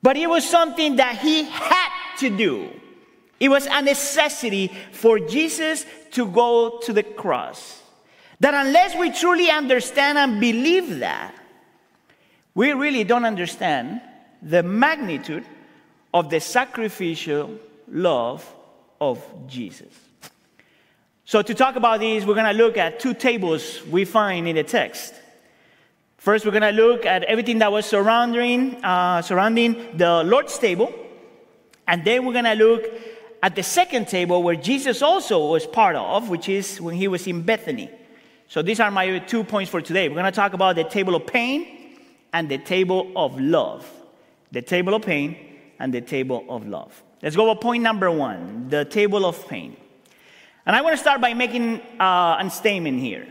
but 0.00 0.16
it 0.16 0.26
was 0.26 0.48
something 0.48 0.96
that 0.96 1.18
he 1.18 1.44
had 1.44 1.90
to 2.20 2.34
do. 2.34 2.70
It 3.38 3.50
was 3.50 3.66
a 3.66 3.82
necessity 3.82 4.72
for 4.92 5.18
Jesus 5.18 5.84
to 6.12 6.26
go 6.26 6.78
to 6.78 6.94
the 6.94 7.02
cross. 7.02 7.82
That 8.40 8.54
unless 8.54 8.96
we 8.96 9.10
truly 9.10 9.50
understand 9.50 10.16
and 10.16 10.40
believe 10.40 11.00
that, 11.00 11.34
we 12.54 12.72
really 12.72 13.04
don't 13.04 13.26
understand 13.26 14.00
the 14.40 14.62
magnitude 14.62 15.44
of 16.12 16.30
the 16.30 16.40
sacrificial 16.40 17.58
love 17.88 18.54
of 19.00 19.22
Jesus. 19.46 19.88
So, 21.24 21.42
to 21.42 21.54
talk 21.54 21.76
about 21.76 22.00
these, 22.00 22.26
we're 22.26 22.34
going 22.34 22.56
to 22.56 22.62
look 22.62 22.76
at 22.76 22.98
two 22.98 23.14
tables 23.14 23.80
we 23.86 24.04
find 24.04 24.48
in 24.48 24.56
the 24.56 24.64
text. 24.64 25.14
First, 26.16 26.44
we're 26.44 26.50
going 26.50 26.62
to 26.62 26.72
look 26.72 27.06
at 27.06 27.22
everything 27.24 27.58
that 27.58 27.70
was 27.70 27.86
surrounding, 27.86 28.84
uh, 28.84 29.22
surrounding 29.22 29.96
the 29.96 30.24
Lord's 30.24 30.58
table. 30.58 30.92
And 31.86 32.04
then 32.04 32.26
we're 32.26 32.32
going 32.32 32.44
to 32.44 32.54
look 32.54 32.84
at 33.42 33.54
the 33.54 33.62
second 33.62 34.08
table 34.08 34.42
where 34.42 34.56
Jesus 34.56 35.02
also 35.02 35.46
was 35.46 35.66
part 35.66 35.96
of, 35.96 36.28
which 36.28 36.48
is 36.48 36.80
when 36.80 36.94
he 36.94 37.08
was 37.08 37.26
in 37.26 37.42
Bethany. 37.42 37.90
So, 38.48 38.60
these 38.60 38.80
are 38.80 38.90
my 38.90 39.20
two 39.20 39.44
points 39.44 39.70
for 39.70 39.80
today. 39.80 40.08
We're 40.08 40.16
going 40.16 40.24
to 40.24 40.32
talk 40.32 40.52
about 40.52 40.74
the 40.74 40.84
table 40.84 41.14
of 41.14 41.28
pain 41.28 41.96
and 42.32 42.48
the 42.48 42.58
table 42.58 43.12
of 43.14 43.38
love. 43.40 43.88
The 44.50 44.62
table 44.62 44.94
of 44.94 45.02
pain 45.02 45.36
and 45.80 45.92
the 45.92 46.00
table 46.00 46.44
of 46.48 46.68
love. 46.68 47.02
Let's 47.22 47.34
go 47.34 47.50
with 47.50 47.60
point 47.60 47.82
number 47.82 48.10
one 48.10 48.68
the 48.68 48.84
table 48.84 49.26
of 49.26 49.48
pain. 49.48 49.76
And 50.64 50.76
I 50.76 50.82
want 50.82 50.92
to 50.92 50.98
start 51.00 51.20
by 51.20 51.34
making 51.34 51.80
uh, 51.98 52.36
a 52.38 52.50
statement 52.50 53.00
here. 53.00 53.26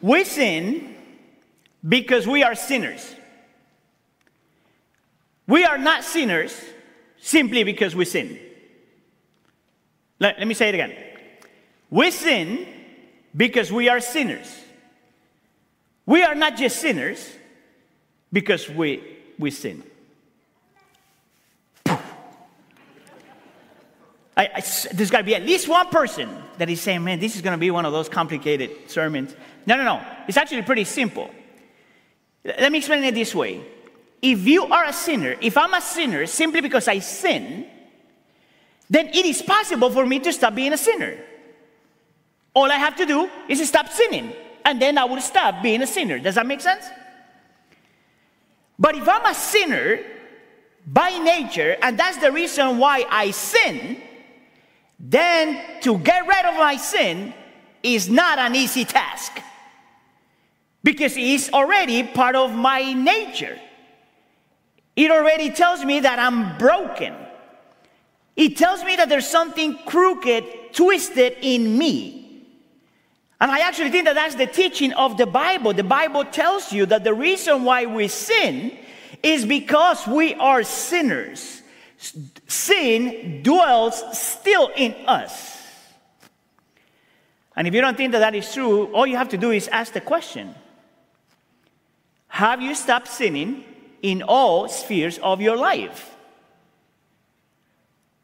We 0.00 0.24
sin 0.24 0.96
because 1.86 2.26
we 2.26 2.42
are 2.42 2.54
sinners. 2.54 3.14
We 5.46 5.64
are 5.64 5.76
not 5.76 6.04
sinners 6.04 6.58
simply 7.18 7.64
because 7.64 7.94
we 7.94 8.04
sin. 8.04 8.38
Let, 10.18 10.38
let 10.38 10.46
me 10.46 10.54
say 10.54 10.68
it 10.68 10.74
again. 10.74 10.94
We 11.90 12.10
sin 12.12 12.66
because 13.36 13.72
we 13.72 13.88
are 13.88 14.00
sinners. 14.00 14.56
We 16.06 16.22
are 16.22 16.34
not 16.34 16.56
just 16.56 16.80
sinners 16.80 17.28
because 18.32 18.68
we, 18.68 19.18
we 19.40 19.50
sin. 19.50 19.82
I, 24.36 24.48
I, 24.54 24.62
there's 24.92 25.10
got 25.10 25.18
to 25.18 25.24
be 25.24 25.34
at 25.34 25.42
least 25.42 25.68
one 25.68 25.88
person 25.88 26.30
that 26.58 26.70
is 26.70 26.80
saying, 26.80 27.04
man, 27.04 27.18
this 27.20 27.36
is 27.36 27.42
going 27.42 27.52
to 27.52 27.58
be 27.58 27.70
one 27.70 27.84
of 27.84 27.92
those 27.92 28.08
complicated 28.08 28.70
sermons. 28.90 29.34
No, 29.66 29.76
no, 29.76 29.84
no. 29.84 30.02
It's 30.28 30.36
actually 30.36 30.62
pretty 30.62 30.84
simple. 30.84 31.30
Let 32.44 32.72
me 32.72 32.78
explain 32.78 33.04
it 33.04 33.14
this 33.14 33.34
way. 33.34 33.60
If 34.22 34.46
you 34.46 34.64
are 34.64 34.84
a 34.84 34.92
sinner, 34.92 35.36
if 35.40 35.58
I'm 35.58 35.74
a 35.74 35.80
sinner 35.80 36.26
simply 36.26 36.60
because 36.60 36.88
I 36.88 37.00
sin, 37.00 37.66
then 38.88 39.08
it 39.08 39.26
is 39.26 39.42
possible 39.42 39.90
for 39.90 40.06
me 40.06 40.20
to 40.20 40.32
stop 40.32 40.54
being 40.54 40.72
a 40.72 40.78
sinner. 40.78 41.18
All 42.54 42.70
I 42.70 42.76
have 42.76 42.96
to 42.96 43.06
do 43.06 43.28
is 43.48 43.66
stop 43.68 43.88
sinning, 43.88 44.32
and 44.64 44.80
then 44.80 44.98
I 44.98 45.04
will 45.04 45.20
stop 45.20 45.62
being 45.62 45.82
a 45.82 45.86
sinner. 45.86 46.18
Does 46.18 46.34
that 46.34 46.46
make 46.46 46.60
sense? 46.60 46.84
But 48.80 48.96
if 48.96 49.06
I'm 49.06 49.26
a 49.26 49.34
sinner 49.34 50.00
by 50.86 51.10
nature, 51.18 51.76
and 51.82 51.98
that's 51.98 52.16
the 52.16 52.32
reason 52.32 52.78
why 52.78 53.04
I 53.10 53.30
sin, 53.30 53.98
then 54.98 55.80
to 55.82 55.98
get 55.98 56.26
rid 56.26 56.46
of 56.46 56.54
my 56.54 56.76
sin 56.76 57.34
is 57.82 58.08
not 58.08 58.38
an 58.38 58.56
easy 58.56 58.86
task 58.86 59.38
because 60.82 61.14
it's 61.16 61.52
already 61.52 62.02
part 62.02 62.36
of 62.36 62.54
my 62.54 62.94
nature. 62.94 63.58
It 64.96 65.10
already 65.10 65.50
tells 65.50 65.84
me 65.84 66.00
that 66.00 66.18
I'm 66.18 66.58
broken. 66.58 67.14
It 68.34 68.56
tells 68.56 68.82
me 68.82 68.96
that 68.96 69.08
there's 69.08 69.28
something 69.28 69.78
crooked, 69.84 70.72
twisted 70.72 71.36
in 71.42 71.76
me. 71.76 72.19
And 73.40 73.50
I 73.50 73.60
actually 73.60 73.90
think 73.90 74.04
that 74.04 74.14
that's 74.14 74.34
the 74.34 74.46
teaching 74.46 74.92
of 74.92 75.16
the 75.16 75.26
Bible. 75.26 75.72
The 75.72 75.82
Bible 75.82 76.24
tells 76.24 76.72
you 76.72 76.84
that 76.86 77.04
the 77.04 77.14
reason 77.14 77.64
why 77.64 77.86
we 77.86 78.08
sin 78.08 78.76
is 79.22 79.46
because 79.46 80.06
we 80.06 80.34
are 80.34 80.62
sinners. 80.62 81.62
Sin 82.46 83.42
dwells 83.42 84.02
still 84.18 84.70
in 84.76 84.94
us. 85.06 85.58
And 87.56 87.66
if 87.66 87.74
you 87.74 87.80
don't 87.80 87.96
think 87.96 88.12
that 88.12 88.20
that 88.20 88.34
is 88.34 88.52
true, 88.52 88.86
all 88.92 89.06
you 89.06 89.16
have 89.16 89.30
to 89.30 89.38
do 89.38 89.50
is 89.50 89.68
ask 89.68 89.92
the 89.92 90.00
question 90.00 90.54
Have 92.28 92.60
you 92.60 92.74
stopped 92.74 93.08
sinning 93.08 93.64
in 94.02 94.22
all 94.22 94.68
spheres 94.68 95.18
of 95.18 95.40
your 95.40 95.56
life? 95.56 96.14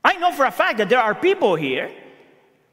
I 0.04 0.18
know 0.18 0.30
for 0.32 0.44
a 0.44 0.50
fact 0.50 0.78
that 0.78 0.88
there 0.88 1.00
are 1.00 1.14
people 1.14 1.56
here 1.56 1.90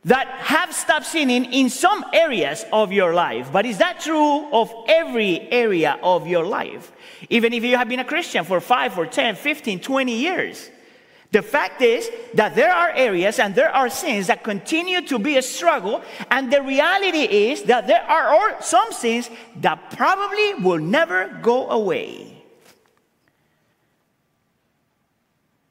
that 0.06 0.28
have 0.28 0.74
stopped 0.74 1.06
sinning 1.06 1.46
in 1.46 1.70
some 1.70 2.04
areas 2.14 2.66
of 2.74 2.92
your 2.92 3.14
life. 3.14 3.50
But 3.52 3.66
is 3.66 3.78
that 3.78 4.02
true 4.02 4.52
of 4.52 4.74
every 4.88 5.52
area 5.52 5.98
of 6.04 6.28
your 6.28 6.46
life? 6.46 6.92
Even 7.30 7.54
if 7.54 7.64
you 7.64 7.78
have 7.78 7.88
been 7.88 8.00
a 8.00 8.06
Christian 8.06 8.44
for 8.44 8.60
5 8.60 8.98
or 8.98 9.06
10, 9.06 9.36
15, 9.36 9.80
20 9.80 10.16
years. 10.16 10.70
The 11.32 11.42
fact 11.42 11.82
is 11.82 12.12
that 12.36 12.54
there 12.54 12.72
are 12.72 12.92
areas 12.92 13.40
and 13.40 13.56
there 13.56 13.74
are 13.74 13.90
sins 13.90 14.28
that 14.28 14.44
continue 14.44 15.02
to 15.08 15.18
be 15.18 15.38
a 15.38 15.42
struggle, 15.42 16.04
and 16.30 16.54
the 16.54 16.62
reality 16.62 17.24
is 17.24 17.64
that 17.64 17.88
there 17.88 18.04
are 18.04 18.62
some 18.62 18.92
sins 18.92 19.32
that 19.56 19.90
probably 19.90 20.54
will 20.56 20.78
never 20.78 21.40
go 21.42 21.72
away. 21.72 22.44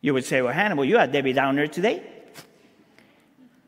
You 0.00 0.14
would 0.14 0.24
say, 0.24 0.42
Well, 0.42 0.52
Hannibal, 0.52 0.84
you 0.84 0.98
are 0.98 1.06
Debbie 1.06 1.32
Downer 1.32 1.68
today. 1.68 2.02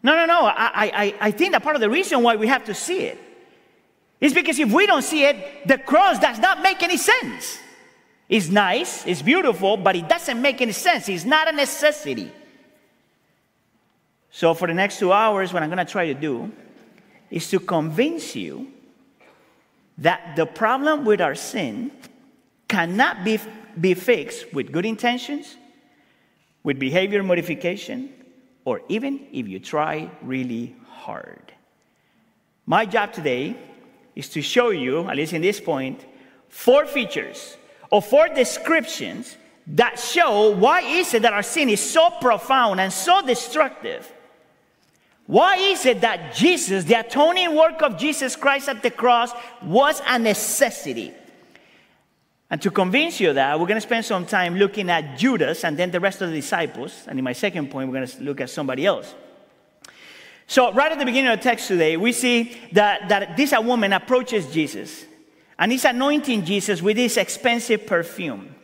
No, 0.05 0.15
no, 0.15 0.27
no. 0.27 0.45
I, 0.45 0.53
I, 0.85 1.15
I 1.19 1.31
think 1.31 1.53
that 1.53 1.63
part 1.63 1.77
of 1.77 1.81
the 1.81 1.89
reason 1.89 2.23
why 2.23 2.37
we 2.37 2.47
have 2.47 2.65
to 2.67 2.75
see 2.75 3.01
it 3.01 3.19
is 4.21 4.35
because 4.35 4.59
if 4.59 4.71
we 4.71 4.87
don't 4.87 5.03
see 5.03 5.25
it, 5.25 5.67
the 5.67 5.79
cross 5.79 6.19
does 6.19 6.39
not 6.39 6.63
make 6.63 6.83
any 6.83 6.99
sense. 6.99 7.59
It's 8.29 8.51
nice, 8.51 9.07
it's 9.07 9.23
beautiful, 9.23 9.79
but 9.79 9.97
it 9.97 10.09
doesn't 10.09 10.41
make 10.41 10.61
any 10.61 10.73
sense. 10.73 11.09
It's 11.09 11.25
not 11.25 11.49
a 11.49 11.53
necessity. 11.53 12.31
So, 14.31 14.53
for 14.53 14.69
the 14.69 14.75
next 14.75 14.99
two 14.99 15.13
hours, 15.13 15.53
what 15.53 15.63
I'm 15.63 15.71
going 15.71 15.85
to 15.85 15.91
try 15.91 16.07
to 16.07 16.15
do 16.15 16.53
is 17.31 17.49
to 17.51 17.61
convince 17.61 18.37
you 18.37 18.69
that 19.99 20.37
the 20.37 20.45
problem 20.45 21.05
with 21.05 21.21
our 21.21 21.35
sin 21.35 21.93
cannot 22.69 23.25
be, 23.25 23.39
be 23.81 23.95
fixed 23.95 24.53
with 24.53 24.71
good 24.73 24.85
intentions, 24.85 25.57
with 26.63 26.79
behavior 26.79 27.23
modification, 27.23 28.14
or 28.65 28.81
even 28.89 29.27
if 29.33 29.47
you 29.49 29.59
try 29.59 30.11
really 30.23 30.75
hard. 30.89 31.53
My 32.67 32.87
job 32.87 33.13
today 33.13 33.57
is 34.17 34.29
to 34.31 34.43
show 34.43 34.71
you, 34.71 35.09
at 35.09 35.17
least 35.17 35.33
in 35.33 35.43
this 35.43 35.61
point, 35.61 36.05
four 36.49 36.87
features 36.87 37.57
or 37.91 38.01
four 38.01 38.29
descriptions 38.29 39.37
that 39.67 39.99
show 39.99 40.51
why 40.51 40.81
is 40.81 41.15
it 41.15 41.23
that 41.23 41.33
our 41.33 41.43
sin 41.43 41.69
is 41.69 41.81
so 41.81 42.11
profound 42.21 42.81
and 42.81 42.93
so 42.93 43.25
destructive. 43.27 44.11
Why 45.27 45.57
is 45.57 45.87
it 45.87 46.03
that 46.03 46.35
Jesus, 46.35 46.85
the 46.85 47.01
atoning 47.01 47.55
work 47.55 47.81
of 47.83 47.97
Jesus 47.97 48.37
Christ 48.37 48.69
at 48.69 48.83
the 48.83 48.91
cross, 48.91 49.33
was 49.63 50.03
a 50.07 50.19
necessity? 50.19 51.15
And 52.55 52.63
to 52.63 52.71
convince 52.71 53.19
you 53.19 53.33
that, 53.33 53.59
we're 53.59 53.67
going 53.67 53.79
to 53.79 53.81
spend 53.81 54.05
some 54.05 54.27
time 54.27 54.55
looking 54.55 54.89
at 54.89 55.19
Judas 55.19 55.65
and 55.65 55.77
then 55.77 55.91
the 55.91 55.99
rest 55.99 56.23
of 56.23 56.31
the 56.31 56.37
disciples. 56.37 57.03
And 57.09 57.19
in 57.19 57.25
my 57.25 57.33
second 57.33 57.69
point, 57.69 57.89
we're 57.89 57.97
going 57.97 58.07
to 58.07 58.23
look 58.23 58.41
at 58.41 58.49
somebody 58.49 58.87
else. 58.87 59.13
So, 60.47 60.73
right 60.73 60.93
at 60.93 61.01
the 61.01 61.05
beginning 61.05 61.33
of 61.33 61.41
the 61.41 61.43
text 61.43 61.67
today, 61.67 61.97
we 61.97 62.13
see 62.13 62.57
that, 62.71 63.09
that 63.09 63.37
this 63.37 63.53
woman 63.61 63.93
approaches 63.93 64.47
Jesus 64.53 65.05
and 65.59 65.73
he's 65.73 65.85
anointing 65.85 66.45
Jesus 66.45 66.81
with 66.81 66.97
this 66.97 67.17
expensive 67.17 67.89
perfume. 67.89 68.55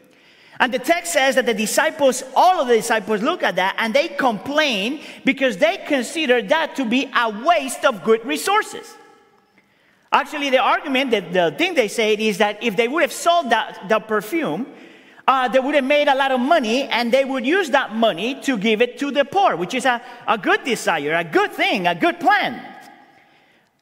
And 0.61 0.73
the 0.73 0.79
text 0.79 1.13
says 1.13 1.35
that 1.35 1.47
the 1.47 1.55
disciples, 1.55 2.23
all 2.37 2.61
of 2.61 2.69
the 2.69 2.77
disciples, 2.77 3.23
look 3.23 3.43
at 3.43 3.57
that 3.57 3.75
and 3.77 3.93
they 3.93 4.07
complain 4.07 5.01
because 5.25 5.57
they 5.57 5.79
consider 5.79 6.41
that 6.43 6.77
to 6.77 6.85
be 6.85 7.11
a 7.13 7.45
waste 7.45 7.85
of 7.85 8.05
good 8.05 8.25
resources. 8.25 8.95
Actually, 10.13 10.51
the 10.51 10.59
argument, 10.59 11.13
that 11.13 11.33
the 11.33 11.55
thing 11.57 11.75
they 11.75 11.87
say 11.87 12.15
is 12.15 12.39
that 12.39 12.63
if 12.63 12.77
they 12.77 12.89
would 12.89 13.03
have 13.03 13.13
sold 13.13 13.51
that, 13.51 13.89
the 13.89 14.01
perfume, 14.01 14.67
uh, 15.29 15.47
they 15.47 15.61
would 15.61 15.77
have 15.77 15.85
made 15.85 16.09
a 16.09 16.15
lot 16.15 16.33
of 16.33 16.41
money 16.41 16.83
and 16.85 17.13
they 17.13 17.25
would 17.25 17.47
use 17.47 17.71
that 17.71 17.95
money 17.95 18.41
to 18.41 18.59
give 18.59 18.83
it 18.83 18.99
to 18.99 19.13
the 19.13 19.25
poor, 19.25 19.55
which 19.55 19.75
is 19.75 19.85
a, 19.85 20.03
a 20.27 20.37
good 20.37 20.65
desire, 20.65 21.15
a 21.15 21.23
good 21.23 21.53
thing, 21.53 21.87
a 21.87 21.95
good 21.95 22.19
plan. 22.19 22.61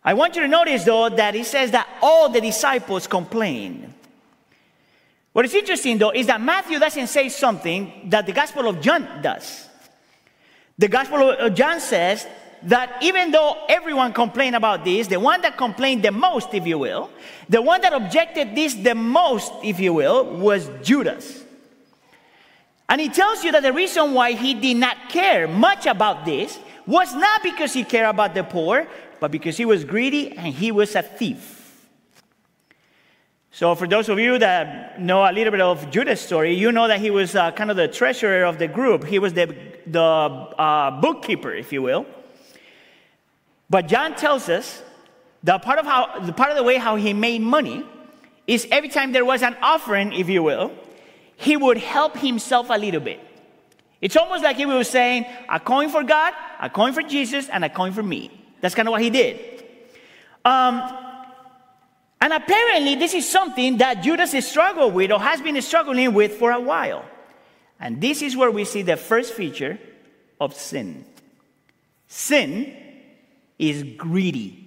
I 0.04 0.12
want 0.12 0.36
you 0.36 0.42
to 0.42 0.48
notice, 0.48 0.84
though, 0.84 1.08
that 1.08 1.34
it 1.34 1.46
says 1.46 1.70
that 1.70 1.88
all 2.02 2.28
the 2.28 2.40
disciples 2.40 3.06
complained. 3.06 3.94
What 5.32 5.46
is 5.46 5.54
interesting, 5.54 5.96
though, 5.96 6.10
is 6.10 6.26
that 6.26 6.40
Matthew 6.40 6.78
doesn't 6.78 7.06
say 7.06 7.30
something 7.30 8.10
that 8.10 8.26
the 8.26 8.32
Gospel 8.32 8.68
of 8.68 8.80
John 8.82 9.22
does. 9.22 9.66
The 10.76 10.88
Gospel 10.88 11.30
of 11.30 11.54
John 11.54 11.80
says 11.80 12.26
that 12.64 13.02
even 13.02 13.30
though 13.30 13.56
everyone 13.68 14.12
complained 14.12 14.56
about 14.56 14.84
this, 14.84 15.06
the 15.06 15.20
one 15.20 15.40
that 15.42 15.56
complained 15.56 16.02
the 16.02 16.12
most, 16.12 16.52
if 16.54 16.66
you 16.66 16.78
will, 16.78 17.10
the 17.48 17.62
one 17.62 17.80
that 17.82 17.92
objected 17.92 18.54
this 18.54 18.74
the 18.74 18.94
most, 18.94 19.52
if 19.62 19.78
you 19.80 19.92
will, 19.92 20.24
was 20.24 20.70
Judas. 20.82 21.44
And 22.88 23.00
he 23.00 23.08
tells 23.08 23.44
you 23.44 23.52
that 23.52 23.62
the 23.62 23.72
reason 23.72 24.14
why 24.14 24.32
he 24.32 24.54
did 24.54 24.76
not 24.76 25.08
care 25.08 25.46
much 25.46 25.86
about 25.86 26.24
this 26.24 26.58
was 26.86 27.14
not 27.14 27.42
because 27.42 27.74
he 27.74 27.84
cared 27.84 28.06
about 28.06 28.34
the 28.34 28.42
poor, 28.42 28.86
but 29.20 29.30
because 29.30 29.56
he 29.56 29.64
was 29.64 29.84
greedy 29.84 30.32
and 30.32 30.54
he 30.54 30.72
was 30.72 30.94
a 30.94 31.02
thief. 31.02 31.56
So, 33.50 33.74
for 33.74 33.88
those 33.88 34.08
of 34.08 34.18
you 34.18 34.38
that 34.38 35.00
know 35.00 35.28
a 35.28 35.32
little 35.32 35.50
bit 35.50 35.60
of 35.60 35.90
Judas' 35.90 36.20
story, 36.20 36.54
you 36.54 36.70
know 36.70 36.86
that 36.86 37.00
he 37.00 37.10
was 37.10 37.34
uh, 37.34 37.50
kind 37.50 37.70
of 37.70 37.76
the 37.76 37.88
treasurer 37.88 38.44
of 38.44 38.58
the 38.58 38.68
group. 38.68 39.04
He 39.04 39.18
was 39.18 39.32
the, 39.32 39.54
the 39.86 40.00
uh, 40.00 41.00
bookkeeper, 41.00 41.52
if 41.52 41.72
you 41.72 41.82
will. 41.82 42.06
But 43.70 43.88
John 43.88 44.14
tells 44.14 44.48
us 44.48 44.82
that 45.42 45.62
part 45.62 45.78
of, 45.78 45.86
how, 45.86 46.20
the 46.20 46.32
part 46.32 46.50
of 46.50 46.56
the 46.56 46.62
way 46.62 46.76
how 46.76 46.96
he 46.96 47.12
made 47.12 47.42
money 47.42 47.84
is 48.46 48.66
every 48.70 48.88
time 48.88 49.12
there 49.12 49.24
was 49.24 49.42
an 49.42 49.56
offering, 49.60 50.12
if 50.12 50.28
you 50.28 50.42
will, 50.42 50.72
he 51.36 51.56
would 51.56 51.78
help 51.78 52.16
himself 52.16 52.68
a 52.70 52.78
little 52.78 53.00
bit. 53.00 53.20
It's 54.00 54.16
almost 54.16 54.42
like 54.42 54.56
he 54.56 54.66
was 54.66 54.88
saying, 54.88 55.26
a 55.48 55.60
coin 55.60 55.88
for 55.90 56.02
God, 56.02 56.32
a 56.60 56.70
coin 56.70 56.92
for 56.92 57.02
Jesus, 57.02 57.48
and 57.48 57.64
a 57.64 57.68
coin 57.68 57.92
for 57.92 58.02
me. 58.02 58.30
That's 58.60 58.74
kind 58.74 58.88
of 58.88 58.92
what 58.92 59.02
he 59.02 59.10
did. 59.10 59.64
Um, 60.44 60.82
and 62.20 62.32
apparently, 62.32 62.94
this 62.94 63.14
is 63.14 63.28
something 63.28 63.78
that 63.78 64.02
Judas 64.02 64.34
is 64.34 64.46
struggling 64.48 64.94
with 64.94 65.12
or 65.12 65.20
has 65.20 65.40
been 65.40 65.60
struggling 65.62 66.14
with 66.14 66.32
for 66.32 66.52
a 66.52 66.60
while. 66.60 67.04
And 67.78 68.00
this 68.00 68.22
is 68.22 68.36
where 68.36 68.50
we 68.50 68.64
see 68.64 68.82
the 68.82 68.96
first 68.96 69.34
feature 69.34 69.78
of 70.40 70.54
sin. 70.54 71.04
Sin 72.08 72.74
is 73.58 73.82
greedy. 73.96 74.64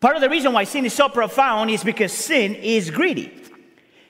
Part 0.00 0.16
of 0.16 0.22
the 0.22 0.30
reason 0.30 0.52
why 0.52 0.64
sin 0.64 0.86
is 0.86 0.94
so 0.94 1.08
profound 1.08 1.70
is 1.70 1.82
because 1.82 2.12
sin 2.12 2.54
is 2.54 2.90
greedy. 2.90 3.32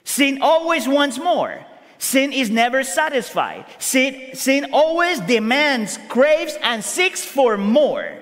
Sin 0.04 0.38
always 0.42 0.86
wants 0.86 1.18
more. 1.18 1.64
Sin 1.98 2.32
is 2.32 2.48
never 2.48 2.84
satisfied. 2.84 3.64
Sin, 3.78 4.34
sin 4.34 4.68
always 4.72 5.20
demands, 5.20 5.98
craves, 6.08 6.56
and 6.62 6.84
seeks 6.84 7.24
for 7.24 7.56
more. 7.56 8.16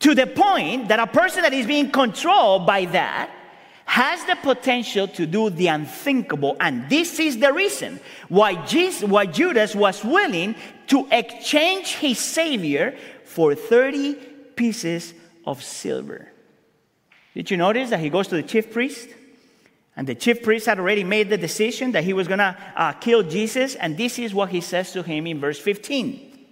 To 0.00 0.14
the 0.14 0.26
point 0.26 0.88
that 0.88 0.98
a 0.98 1.06
person 1.06 1.42
that 1.42 1.52
is 1.52 1.66
being 1.66 1.90
controlled 1.90 2.66
by 2.66 2.86
that 2.86 3.30
has 3.84 4.24
the 4.24 4.36
potential 4.36 5.06
to 5.06 5.26
do 5.26 5.50
the 5.50 5.66
unthinkable. 5.66 6.56
And 6.58 6.88
this 6.88 7.20
is 7.20 7.38
the 7.38 7.52
reason 7.52 8.00
why, 8.28 8.64
Jesus, 8.64 9.08
why 9.08 9.26
Judas 9.26 9.74
was 9.74 10.02
willing 10.02 10.54
to 10.86 11.06
exchange 11.10 11.96
his 11.96 12.18
Savior 12.18 12.96
for 13.32 13.54
30 13.54 14.14
pieces 14.56 15.14
of 15.46 15.62
silver. 15.62 16.30
Did 17.34 17.50
you 17.50 17.56
notice 17.56 17.88
that 17.90 18.00
he 18.00 18.10
goes 18.10 18.28
to 18.28 18.36
the 18.36 18.42
chief 18.42 18.70
priest? 18.70 19.08
And 19.96 20.06
the 20.06 20.14
chief 20.14 20.42
priest 20.42 20.66
had 20.66 20.78
already 20.78 21.02
made 21.02 21.30
the 21.30 21.38
decision 21.38 21.92
that 21.92 22.04
he 22.04 22.12
was 22.12 22.28
going 22.28 22.38
to 22.40 22.56
uh, 22.76 22.92
kill 22.92 23.22
Jesus. 23.22 23.74
And 23.74 23.96
this 23.96 24.18
is 24.18 24.34
what 24.34 24.50
he 24.50 24.60
says 24.60 24.92
to 24.92 25.02
him 25.02 25.26
in 25.26 25.40
verse 25.40 25.58
15 25.58 26.46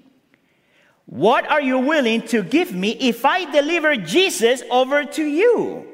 What 1.04 1.48
are 1.50 1.60
you 1.60 1.78
willing 1.78 2.22
to 2.28 2.42
give 2.42 2.72
me 2.72 2.92
if 2.92 3.26
I 3.26 3.50
deliver 3.50 3.96
Jesus 3.96 4.62
over 4.70 5.04
to 5.04 5.24
you? 5.24 5.86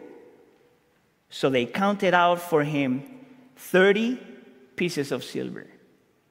So 1.31 1.51
they 1.51 1.67
counted 1.67 2.15
out 2.15 2.41
for 2.41 2.63
him 2.63 3.03
30 3.57 4.21
pieces 4.77 5.11
of 5.11 5.25
silver. 5.25 5.67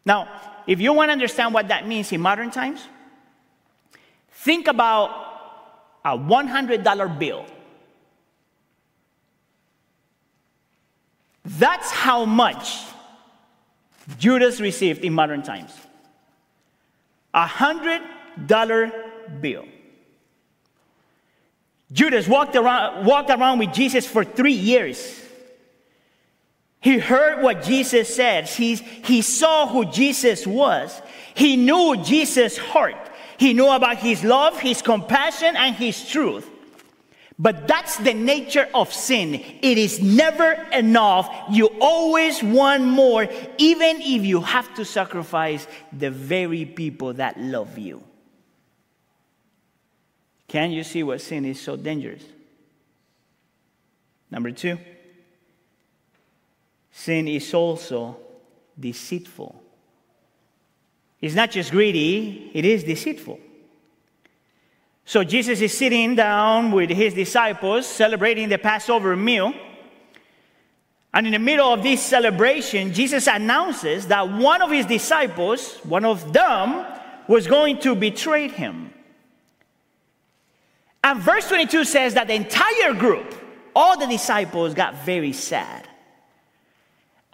Now, 0.06 0.30
if 0.66 0.80
you 0.80 0.93
want 0.93 1.10
to 1.10 1.14
understand 1.14 1.53
what 1.53 1.68
that 1.68 1.88
means 1.88 2.12
in 2.12 2.22
modern 2.22 2.51
times, 2.51 2.82
think 4.46 4.68
about 4.68 5.10
a 6.06 6.16
$100 6.16 7.20
bill. 7.20 7.46
That's 11.43 11.89
how 11.89 12.26
much 12.26 12.80
Judas 14.20 14.62
received 14.62 15.04
in 15.04 15.14
modern 15.14 15.41
times. 15.41 15.74
A 17.34 17.48
hundred 17.48 18.02
dollar 18.46 18.91
bill. 19.41 19.66
Judas 21.91 22.28
walked 22.28 22.56
around, 22.56 23.06
walked 23.06 23.30
around 23.30 23.60
with 23.60 23.74
Jesus 23.74 24.08
for 24.08 24.24
three 24.24 24.54
years. 24.54 25.22
He 26.82 27.00
heard 27.00 27.41
what 27.41 27.64
Jesus 27.64 28.16
said. 28.16 28.48
He, 28.48 28.76
he 28.76 29.24
saw 29.24 29.68
who 29.68 29.86
Jesus 29.86 30.46
was. 30.46 31.02
He 31.34 31.58
knew 31.58 31.98
Jesus' 32.04 32.58
heart. 32.58 33.10
He 33.38 33.54
knew 33.54 33.70
about 33.70 33.98
his 33.98 34.24
love, 34.24 34.60
his 34.60 34.82
compassion, 34.82 35.56
and 35.56 35.76
his 35.76 36.08
truth. 36.10 36.50
But 37.38 37.68
that's 37.68 37.98
the 37.98 38.14
nature 38.14 38.70
of 38.74 38.94
sin. 38.94 39.36
It 39.36 39.78
is 39.78 40.02
never 40.02 40.54
enough. 40.72 41.30
You 41.52 41.68
always 41.82 42.42
want 42.42 42.84
more, 42.84 43.28
even 43.58 43.98
if 44.02 44.24
you 44.24 44.40
have 44.40 44.74
to 44.76 44.86
sacrifice 44.86 45.68
the 45.92 46.12
very 46.12 46.64
people 46.64 47.14
that 47.16 47.38
love 47.38 47.78
you. 47.78 48.04
Can 50.48 50.72
you 50.72 50.84
see 50.84 51.04
what 51.04 51.20
sin 51.20 51.44
is 51.44 51.60
so 51.60 51.76
dangerous? 51.76 52.24
Number 54.32 54.52
two, 54.52 54.78
sin 56.92 57.28
is 57.28 57.54
also 57.54 58.18
deceitful. 58.80 59.62
It's 61.26 61.34
not 61.34 61.50
just 61.50 61.72
greedy, 61.72 62.52
it 62.54 62.66
is 62.66 62.84
deceitful. 62.84 63.40
So 65.06 65.24
Jesus 65.24 65.60
is 65.60 65.76
sitting 65.76 66.14
down 66.14 66.72
with 66.72 66.92
his 66.92 67.16
disciples 67.16 67.88
celebrating 67.88 68.48
the 68.48 68.60
Passover 68.60 69.16
meal. 69.16 69.52
And 71.16 71.26
in 71.26 71.34
the 71.34 71.40
middle 71.40 71.74
of 71.74 71.82
this 71.82 72.04
celebration, 72.04 72.94
Jesus 72.94 73.26
announces 73.26 74.06
that 74.06 74.30
one 74.30 74.62
of 74.62 74.70
his 74.70 74.86
disciples, 74.86 75.78
one 75.78 76.06
of 76.06 76.32
them, 76.32 76.86
was 77.28 77.48
going 77.48 77.80
to 77.80 77.96
betray 77.96 78.48
him. 78.48 78.94
And 81.04 81.20
verse 81.20 81.48
22 81.48 81.86
says 81.86 82.14
that 82.14 82.28
the 82.28 82.36
entire 82.36 82.94
group, 82.94 83.34
all 83.76 83.98
the 83.98 84.06
disciples, 84.06 84.76
got 84.76 84.94
very 85.04 85.34
sad. 85.34 85.88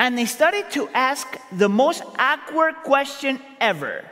And 0.01 0.17
they 0.17 0.25
started 0.25 0.71
to 0.71 0.89
ask 0.95 1.27
the 1.51 1.69
most 1.69 2.01
awkward 2.17 2.73
question 2.83 3.39
ever 3.59 4.03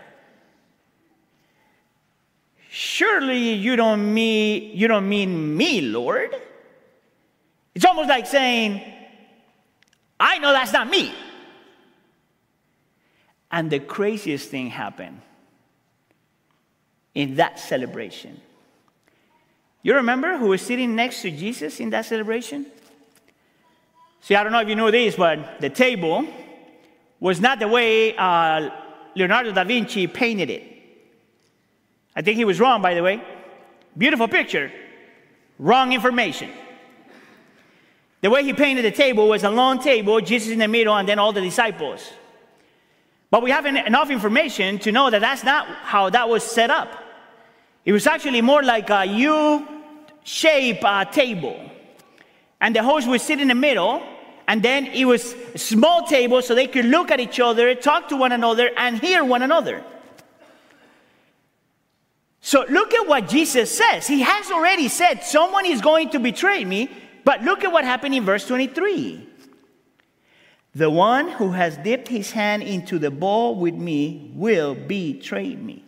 Surely 2.70 3.54
you 3.54 3.76
don't 3.76 4.14
mean 4.14 4.78
you 4.78 4.88
don't 4.88 5.10
mean 5.10 5.58
me, 5.58 5.82
Lord. 5.82 6.36
It's 7.74 7.86
almost 7.86 8.08
like 8.08 8.28
saying, 8.28 8.84
I 10.20 10.38
know 10.38 10.52
that's 10.52 10.72
not 10.72 10.88
me. 10.88 11.12
And 13.50 13.72
the 13.72 13.80
craziest 13.80 14.50
thing 14.50 14.70
happened 14.70 15.20
in 17.16 17.36
that 17.38 17.60
celebration. 17.60 18.40
You 19.82 19.96
remember 19.96 20.38
who 20.38 20.50
was 20.50 20.62
sitting 20.62 20.96
next 20.96 21.24
to 21.24 21.32
Jesus 21.32 21.80
in 21.80 21.90
that 21.90 22.06
celebration? 22.06 22.68
See, 24.22 24.36
I 24.36 24.44
don't 24.44 24.52
know 24.52 24.60
if 24.60 24.68
you 24.68 24.76
know 24.76 24.92
this, 24.92 25.16
but 25.16 25.62
the 25.62 25.70
table 25.70 26.26
was 27.20 27.40
not 27.40 27.60
the 27.60 27.68
way 27.68 28.16
uh, 28.16 28.70
Leonardo 29.16 29.52
da 29.52 29.64
Vinci 29.64 30.08
painted 30.08 30.50
it. 30.50 30.64
I 32.16 32.22
think 32.22 32.38
he 32.38 32.46
was 32.46 32.60
wrong, 32.60 32.82
by 32.82 32.94
the 32.94 33.04
way. 33.04 33.22
Beautiful 33.98 34.28
picture, 34.28 34.72
wrong 35.58 35.94
information. 35.94 36.50
The 38.22 38.30
way 38.30 38.44
he 38.44 38.54
painted 38.54 38.84
the 38.84 38.92
table 38.92 39.30
was 39.30 39.44
a 39.44 39.50
long 39.50 39.80
table, 39.80 40.20
Jesus 40.20 40.52
in 40.52 40.60
the 40.60 40.68
middle, 40.68 40.96
and 40.96 41.08
then 41.08 41.20
all 41.20 41.32
the 41.32 41.42
disciples. 41.42 42.08
But 43.32 43.44
we 43.44 43.52
have 43.52 43.66
enough 43.66 44.10
information 44.10 44.80
to 44.80 44.92
know 44.92 45.10
that 45.10 45.20
that's 45.22 45.44
not 45.44 45.68
how 45.68 46.10
that 46.10 46.28
was 46.28 46.44
set 46.44 46.70
up. 46.70 46.92
It 47.86 47.94
was 47.94 48.08
actually 48.08 48.42
more 48.42 48.64
like 48.64 48.90
a 48.90 49.06
U 49.06 49.68
shape 50.24 50.84
uh, 50.84 51.06
table. 51.06 51.58
And 52.62 52.76
the 52.76 52.84
host 52.84 53.08
would 53.08 53.22
sit 53.22 53.40
in 53.40 53.48
the 53.48 53.56
middle, 53.56 54.04
and 54.48 54.62
then 54.62 54.88
it 54.88 55.06
was 55.06 55.34
a 55.54 55.58
small 55.58 56.06
table 56.08 56.42
so 56.42 56.56
they 56.56 56.68
could 56.68 56.86
look 56.86 57.12
at 57.12 57.20
each 57.20 57.40
other, 57.40 57.74
talk 57.76 58.10
to 58.10 58.18
one 58.18 58.32
another, 58.32 58.72
and 58.76 59.00
hear 59.00 59.24
one 59.24 59.42
another. 59.42 59.84
So 62.42 62.66
look 62.70 62.94
at 62.94 63.08
what 63.08 63.28
Jesus 63.28 63.76
says. 63.76 64.08
He 64.08 64.22
has 64.22 64.50
already 64.50 64.88
said, 64.88 65.24
Someone 65.24 65.66
is 65.66 65.82
going 65.82 66.10
to 66.12 66.20
betray 66.20 66.66
me. 66.66 66.90
But 67.24 67.44
look 67.44 67.64
at 67.64 67.72
what 67.72 67.84
happened 67.84 68.16
in 68.16 68.26
verse 68.26 68.48
23. 68.48 69.28
The 70.74 70.90
one 70.90 71.30
who 71.30 71.52
has 71.52 71.78
dipped 71.78 72.08
his 72.08 72.32
hand 72.32 72.64
into 72.64 72.98
the 73.00 73.12
bowl 73.12 73.56
with 73.56 73.76
me 73.76 74.32
will 74.34 74.74
betray 74.74 75.56
me. 75.56 75.84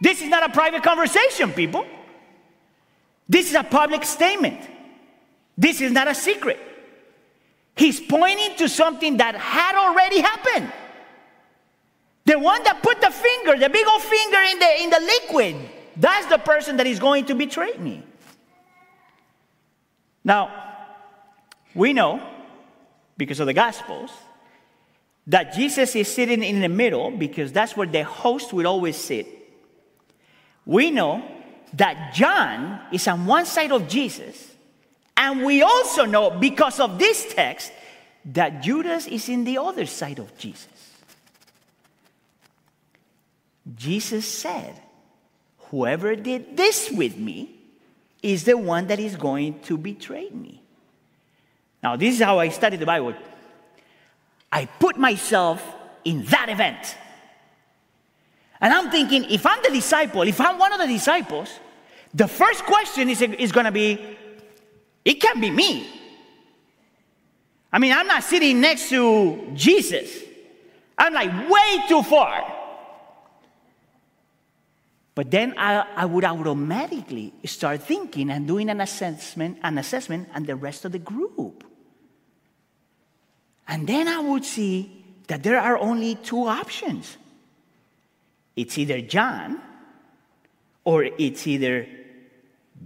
This 0.00 0.22
is 0.22 0.28
not 0.28 0.48
a 0.48 0.52
private 0.52 0.82
conversation, 0.82 1.52
people. 1.52 1.86
This 3.28 3.48
is 3.48 3.54
a 3.54 3.64
public 3.64 4.04
statement. 4.04 4.60
This 5.56 5.80
is 5.80 5.92
not 5.92 6.08
a 6.08 6.14
secret. 6.14 6.58
He's 7.76 8.00
pointing 8.00 8.56
to 8.56 8.68
something 8.68 9.18
that 9.18 9.34
had 9.34 9.76
already 9.76 10.20
happened. 10.20 10.72
The 12.24 12.38
one 12.38 12.62
that 12.64 12.82
put 12.82 13.00
the 13.00 13.10
finger, 13.10 13.56
the 13.56 13.68
big 13.68 13.86
old 13.86 14.02
finger 14.02 14.38
in 14.38 14.58
the, 14.58 14.82
in 14.82 14.90
the 14.90 15.00
liquid, 15.00 15.56
that's 15.96 16.26
the 16.26 16.38
person 16.38 16.76
that 16.78 16.86
is 16.86 16.98
going 16.98 17.26
to 17.26 17.34
betray 17.34 17.72
me. 17.78 18.02
Now, 20.24 20.50
we 21.74 21.92
know, 21.92 22.20
because 23.16 23.38
of 23.38 23.46
the 23.46 23.54
Gospels, 23.54 24.10
that 25.28 25.54
Jesus 25.54 25.94
is 25.94 26.12
sitting 26.12 26.42
in 26.42 26.60
the 26.60 26.68
middle 26.68 27.10
because 27.10 27.52
that's 27.52 27.76
where 27.76 27.86
the 27.86 28.04
host 28.04 28.52
will 28.52 28.66
always 28.66 28.96
sit. 28.96 29.26
We 30.64 30.90
know 30.90 31.22
that 31.74 32.14
John 32.14 32.80
is 32.92 33.06
on 33.06 33.26
one 33.26 33.46
side 33.46 33.70
of 33.70 33.86
Jesus, 33.86 34.55
and 35.16 35.44
we 35.44 35.62
also 35.62 36.04
know 36.04 36.30
because 36.30 36.78
of 36.80 36.98
this 36.98 37.32
text 37.34 37.72
that 38.26 38.62
Judas 38.62 39.06
is 39.06 39.28
in 39.28 39.44
the 39.44 39.58
other 39.58 39.86
side 39.86 40.18
of 40.18 40.36
Jesus. 40.36 40.68
Jesus 43.74 44.26
said, 44.26 44.80
Whoever 45.70 46.14
did 46.14 46.56
this 46.56 46.90
with 46.90 47.16
me 47.16 47.50
is 48.22 48.44
the 48.44 48.56
one 48.56 48.86
that 48.86 49.00
is 49.00 49.16
going 49.16 49.60
to 49.60 49.76
betray 49.76 50.30
me. 50.30 50.62
Now, 51.82 51.96
this 51.96 52.14
is 52.14 52.22
how 52.22 52.38
I 52.38 52.48
study 52.48 52.76
the 52.76 52.86
Bible. 52.86 53.14
I 54.52 54.66
put 54.66 54.96
myself 54.96 55.62
in 56.04 56.24
that 56.26 56.48
event. 56.48 56.96
And 58.60 58.72
I'm 58.72 58.90
thinking, 58.90 59.24
if 59.24 59.44
I'm 59.44 59.62
the 59.62 59.70
disciple, 59.70 60.22
if 60.22 60.40
I'm 60.40 60.58
one 60.58 60.72
of 60.72 60.78
the 60.78 60.86
disciples, 60.86 61.50
the 62.14 62.26
first 62.26 62.64
question 62.64 63.10
is, 63.10 63.20
is 63.20 63.52
going 63.52 63.66
to 63.66 63.72
be, 63.72 64.16
it 65.06 65.20
can't 65.20 65.40
be 65.40 65.50
me. 65.50 65.86
I 67.72 67.78
mean, 67.78 67.92
I'm 67.92 68.08
not 68.08 68.24
sitting 68.24 68.60
next 68.60 68.88
to 68.88 69.52
Jesus. 69.54 70.10
I'm 70.98 71.14
like 71.14 71.48
way 71.48 71.84
too 71.88 72.02
far. 72.02 72.52
But 75.14 75.30
then 75.30 75.54
I, 75.56 75.86
I 75.94 76.04
would 76.06 76.24
automatically 76.24 77.32
start 77.44 77.82
thinking 77.84 78.30
and 78.30 78.48
doing 78.48 78.68
an 78.68 78.80
assessment, 78.80 79.58
an 79.62 79.78
assessment 79.78 80.28
and 80.34 80.44
the 80.44 80.56
rest 80.56 80.84
of 80.84 80.90
the 80.90 80.98
group. 80.98 81.62
And 83.68 83.86
then 83.86 84.08
I 84.08 84.18
would 84.18 84.44
see 84.44 85.04
that 85.28 85.44
there 85.44 85.60
are 85.60 85.78
only 85.78 86.16
two 86.16 86.46
options. 86.46 87.16
It's 88.56 88.76
either 88.76 89.00
John 89.02 89.60
or 90.82 91.04
it's 91.04 91.46
either 91.46 91.86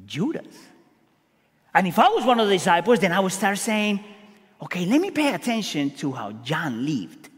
Judas. 0.05 0.70
And 1.75 1.87
if 1.87 1.99
I 1.99 2.09
was 2.09 2.25
one 2.25 2.41
of 2.41 2.49
the 2.49 2.55
disciples, 2.55 3.01
then 3.01 3.13
I 3.13 3.21
would 3.21 3.33
start 3.33 3.59
saying, 3.59 4.03
okay, 4.63 4.85
let 4.87 5.01
me 5.01 5.11
pay 5.11 5.35
attention 5.35 5.91
to 5.97 6.13
how 6.13 6.33
John 6.33 6.85
lived. 6.85 7.29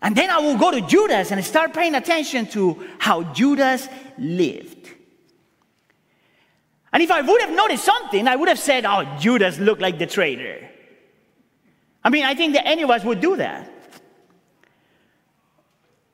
And 0.00 0.16
then 0.16 0.30
I 0.30 0.38
will 0.38 0.56
go 0.56 0.70
to 0.70 0.80
Judas 0.82 1.32
and 1.32 1.44
start 1.44 1.74
paying 1.74 1.94
attention 1.94 2.46
to 2.48 2.86
how 2.98 3.24
Judas 3.24 3.88
lived. 4.16 4.88
And 6.92 7.02
if 7.02 7.10
I 7.10 7.20
would 7.20 7.40
have 7.40 7.50
noticed 7.50 7.84
something, 7.84 8.26
I 8.28 8.36
would 8.36 8.48
have 8.48 8.58
said, 8.58 8.86
oh, 8.86 9.04
Judas 9.18 9.58
looked 9.58 9.82
like 9.82 9.98
the 9.98 10.06
traitor. 10.06 10.68
I 12.02 12.10
mean, 12.10 12.24
I 12.24 12.34
think 12.34 12.54
that 12.54 12.66
any 12.66 12.82
of 12.82 12.90
us 12.90 13.04
would 13.04 13.20
do 13.20 13.36
that. 13.36 13.70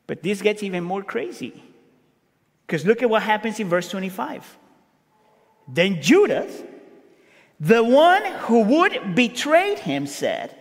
But 0.07 0.23
this 0.23 0.43
gets 0.43 0.63
even 0.63 0.83
more 0.83 1.03
crazy. 1.03 1.63
Because 2.67 2.85
look 2.85 3.03
at 3.03 3.11
what 3.11 3.23
happens 3.23 3.61
in 3.61 3.69
verse 3.69 3.89
25. 3.89 4.59
Then 5.67 6.03
Judas, 6.03 6.63
the 7.59 7.83
one 7.83 8.25
who 8.41 8.63
would 8.63 9.15
betray 9.15 9.77
him, 9.77 10.07
said, 10.07 10.55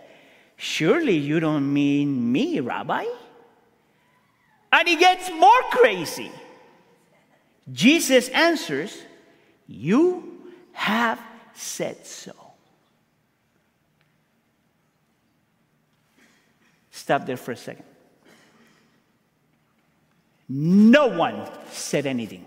Surely 0.55 1.17
you 1.17 1.39
don't 1.39 1.73
mean 1.73 2.31
me, 2.31 2.59
Rabbi? 2.59 3.05
And 4.71 4.87
he 4.87 4.95
gets 4.95 5.29
more 5.29 5.61
crazy. 5.71 6.31
Jesus 7.71 8.29
answers, 8.29 8.97
You 9.67 10.41
have 10.73 11.19
said 11.53 12.05
so. 12.05 12.33
Stop 16.91 17.25
there 17.25 17.37
for 17.37 17.51
a 17.51 17.57
second. 17.57 17.85
No 20.47 21.07
one 21.07 21.49
said 21.71 22.05
anything. 22.05 22.45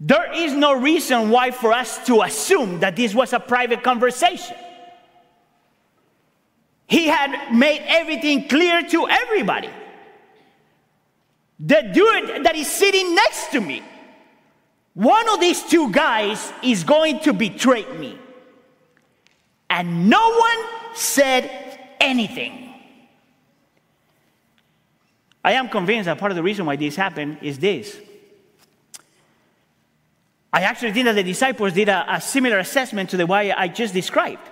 There 0.00 0.32
is 0.32 0.54
no 0.54 0.72
reason 0.72 1.28
why 1.28 1.50
for 1.50 1.74
us 1.74 2.06
to 2.06 2.22
assume 2.22 2.80
that 2.80 2.96
this 2.96 3.14
was 3.14 3.34
a 3.34 3.38
private 3.38 3.82
conversation. 3.82 4.56
He 6.86 7.06
had 7.06 7.52
made 7.54 7.82
everything 7.86 8.48
clear 8.48 8.82
to 8.82 9.06
everybody. 9.08 9.68
The 11.60 11.82
dude 11.92 12.44
that 12.44 12.56
is 12.56 12.66
sitting 12.66 13.14
next 13.14 13.50
to 13.52 13.60
me, 13.60 13.82
one 14.94 15.28
of 15.28 15.38
these 15.38 15.62
two 15.62 15.92
guys 15.92 16.50
is 16.62 16.82
going 16.82 17.20
to 17.20 17.34
betray 17.34 17.84
me. 17.98 18.18
And 19.68 20.08
no 20.08 20.34
one 20.34 20.58
said 20.94 21.78
anything. 22.00 22.74
I 25.44 25.52
am 25.52 25.68
convinced 25.68 26.06
that 26.06 26.18
part 26.18 26.32
of 26.32 26.36
the 26.36 26.42
reason 26.42 26.64
why 26.64 26.76
this 26.76 26.96
happened 26.96 27.38
is 27.42 27.58
this. 27.58 27.98
I 30.52 30.62
actually 30.62 30.92
think 30.92 31.04
that 31.04 31.14
the 31.14 31.22
disciples 31.22 31.72
did 31.72 31.88
a, 31.88 32.14
a 32.14 32.20
similar 32.20 32.58
assessment 32.58 33.10
to 33.10 33.16
the 33.16 33.26
way 33.26 33.52
I 33.52 33.68
just 33.68 33.94
described. 33.94 34.48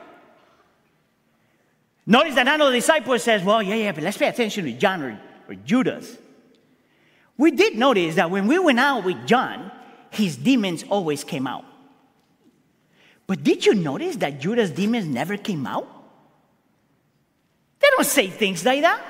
Notice 2.06 2.36
that 2.36 2.44
none 2.44 2.60
of 2.60 2.68
the 2.68 2.78
disciples 2.78 3.22
says, 3.22 3.42
well, 3.42 3.62
yeah, 3.62 3.74
yeah, 3.74 3.92
but 3.92 4.02
let's 4.02 4.16
pay 4.16 4.28
attention 4.28 4.64
to 4.64 4.72
John 4.72 5.02
or, 5.02 5.20
or 5.48 5.54
Judas. 5.54 6.16
We 7.36 7.50
did 7.50 7.76
notice 7.76 8.14
that 8.14 8.30
when 8.30 8.46
we 8.46 8.58
went 8.58 8.80
out 8.80 9.04
with 9.04 9.26
John, 9.26 9.70
his 10.10 10.36
demons 10.36 10.84
always 10.88 11.22
came 11.24 11.46
out. 11.46 11.64
But 13.26 13.44
did 13.44 13.66
you 13.66 13.74
notice 13.74 14.16
that 14.16 14.40
Judas' 14.40 14.70
demons 14.70 15.06
never 15.06 15.36
came 15.36 15.66
out? 15.66 15.86
They 17.80 17.88
don't 17.96 18.06
say 18.06 18.28
things 18.28 18.64
like 18.64 18.80
that. 18.82 19.02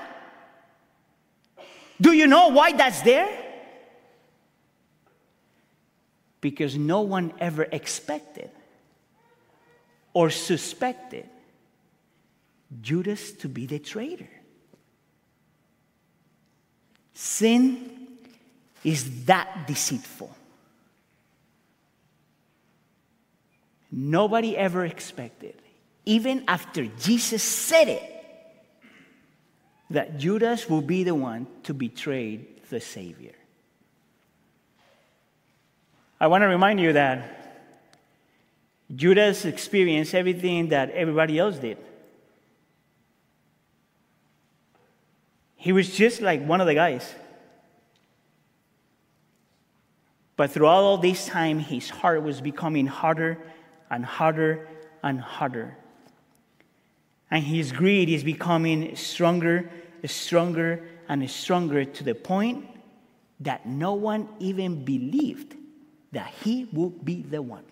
Do 2.00 2.12
you 2.12 2.26
know 2.26 2.48
why 2.48 2.72
that's 2.72 3.02
there? 3.02 3.28
Because 6.40 6.76
no 6.76 7.00
one 7.00 7.32
ever 7.40 7.64
expected 7.64 8.50
or 10.12 10.30
suspected 10.30 11.28
Judas 12.80 13.32
to 13.32 13.48
be 13.48 13.66
the 13.66 13.78
traitor. 13.78 14.28
Sin 17.14 18.08
is 18.84 19.24
that 19.24 19.66
deceitful. 19.66 20.34
Nobody 23.90 24.56
ever 24.56 24.84
expected, 24.84 25.54
even 26.04 26.44
after 26.46 26.86
Jesus 26.86 27.42
said 27.42 27.88
it, 27.88 28.02
that 29.90 30.18
Judas 30.18 30.68
will 30.68 30.82
be 30.82 31.04
the 31.04 31.14
one 31.14 31.46
to 31.64 31.72
betray 31.72 32.46
the 32.68 32.80
Savior. 32.80 33.32
I 36.20 36.26
want 36.26 36.42
to 36.42 36.48
remind 36.48 36.80
you 36.80 36.92
that 36.94 37.34
Judas 38.94 39.44
experienced 39.44 40.14
everything 40.14 40.68
that 40.68 40.90
everybody 40.90 41.38
else 41.38 41.58
did. 41.58 41.78
He 45.56 45.72
was 45.72 45.94
just 45.94 46.20
like 46.20 46.44
one 46.44 46.60
of 46.60 46.66
the 46.66 46.74
guys. 46.74 47.14
But 50.36 50.50
throughout 50.50 50.82
all 50.82 50.98
this 50.98 51.26
time, 51.26 51.58
his 51.58 51.90
heart 51.90 52.22
was 52.22 52.40
becoming 52.40 52.86
harder 52.86 53.38
and 53.90 54.04
harder 54.04 54.68
and 55.02 55.20
harder. 55.20 55.76
And 57.30 57.44
his 57.44 57.72
greed 57.72 58.08
is 58.08 58.24
becoming 58.24 58.96
stronger, 58.96 59.70
stronger, 60.04 60.84
and 61.08 61.28
stronger 61.30 61.84
to 61.84 62.04
the 62.04 62.14
point 62.14 62.66
that 63.40 63.66
no 63.66 63.94
one 63.94 64.28
even 64.38 64.84
believed 64.84 65.54
that 66.12 66.32
he 66.42 66.66
would 66.72 67.04
be 67.04 67.22
the 67.22 67.42
one. 67.42 67.64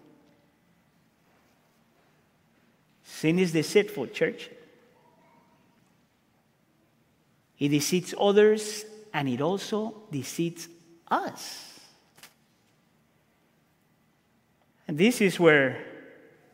Sin 3.04 3.38
is 3.38 3.52
deceitful, 3.52 4.08
church. 4.08 4.50
It 7.58 7.68
deceits 7.68 8.14
others 8.18 8.84
and 9.12 9.28
it 9.28 9.40
also 9.40 9.94
deceits 10.10 10.68
us. 11.08 11.80
And 14.88 14.98
this 14.98 15.20
is 15.20 15.40
where 15.40 15.82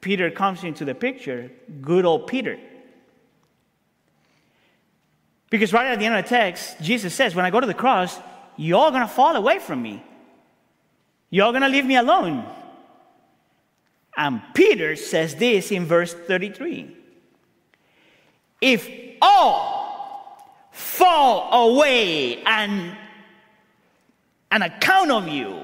Peter 0.01 0.30
comes 0.30 0.64
into 0.64 0.85
the 0.85 0.95
picture, 0.95 1.51
good 1.80 2.05
old 2.05 2.26
Peter. 2.26 2.59
Because 5.51 5.72
right 5.72 5.87
at 5.87 5.99
the 5.99 6.07
end 6.07 6.16
of 6.16 6.24
the 6.24 6.28
text, 6.28 6.80
Jesus 6.80 7.12
says, 7.14 7.35
When 7.35 7.45
I 7.45 7.51
go 7.51 7.61
to 7.61 7.66
the 7.66 7.74
cross, 7.74 8.18
you're 8.57 8.78
all 8.78 8.91
going 8.91 9.03
to 9.03 9.09
fall 9.09 9.37
away 9.37 9.59
from 9.59 9.83
me. 9.83 10.03
You're 11.33 11.51
going 11.51 11.62
to 11.62 11.68
leave 11.68 11.87
me 11.87 11.97
alone. 11.97 12.45
And 14.14 14.43
Peter 14.53 14.95
says 14.97 15.35
this 15.35 15.72
in 15.72 15.87
verse 15.87 16.12
33 16.12 16.95
If 18.61 18.89
all 19.22 20.39
fall 20.72 21.70
away 21.70 22.43
and 22.45 22.95
an 24.51 24.61
account 24.61 25.11
of 25.11 25.26
you, 25.26 25.59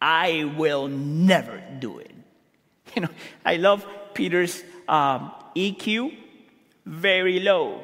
I 0.00 0.44
will 0.56 0.86
never 0.86 1.60
do 1.78 1.98
it. 1.98 2.12
You 2.94 3.02
know, 3.02 3.10
I 3.44 3.56
love 3.56 3.86
Peter's 4.14 4.62
um, 4.88 5.30
EQ 5.54 6.16
very 6.86 7.40
low. 7.40 7.82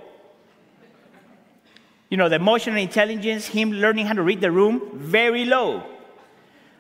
You 2.09 2.17
know, 2.17 2.29
the 2.29 2.37
emotional 2.37 2.79
intelligence, 2.79 3.47
him 3.47 3.73
learning 3.73 4.07
how 4.07 4.15
to 4.15 4.23
read 4.23 4.41
the 4.41 4.51
room, 4.51 4.81
very 4.95 5.45
low. 5.45 5.83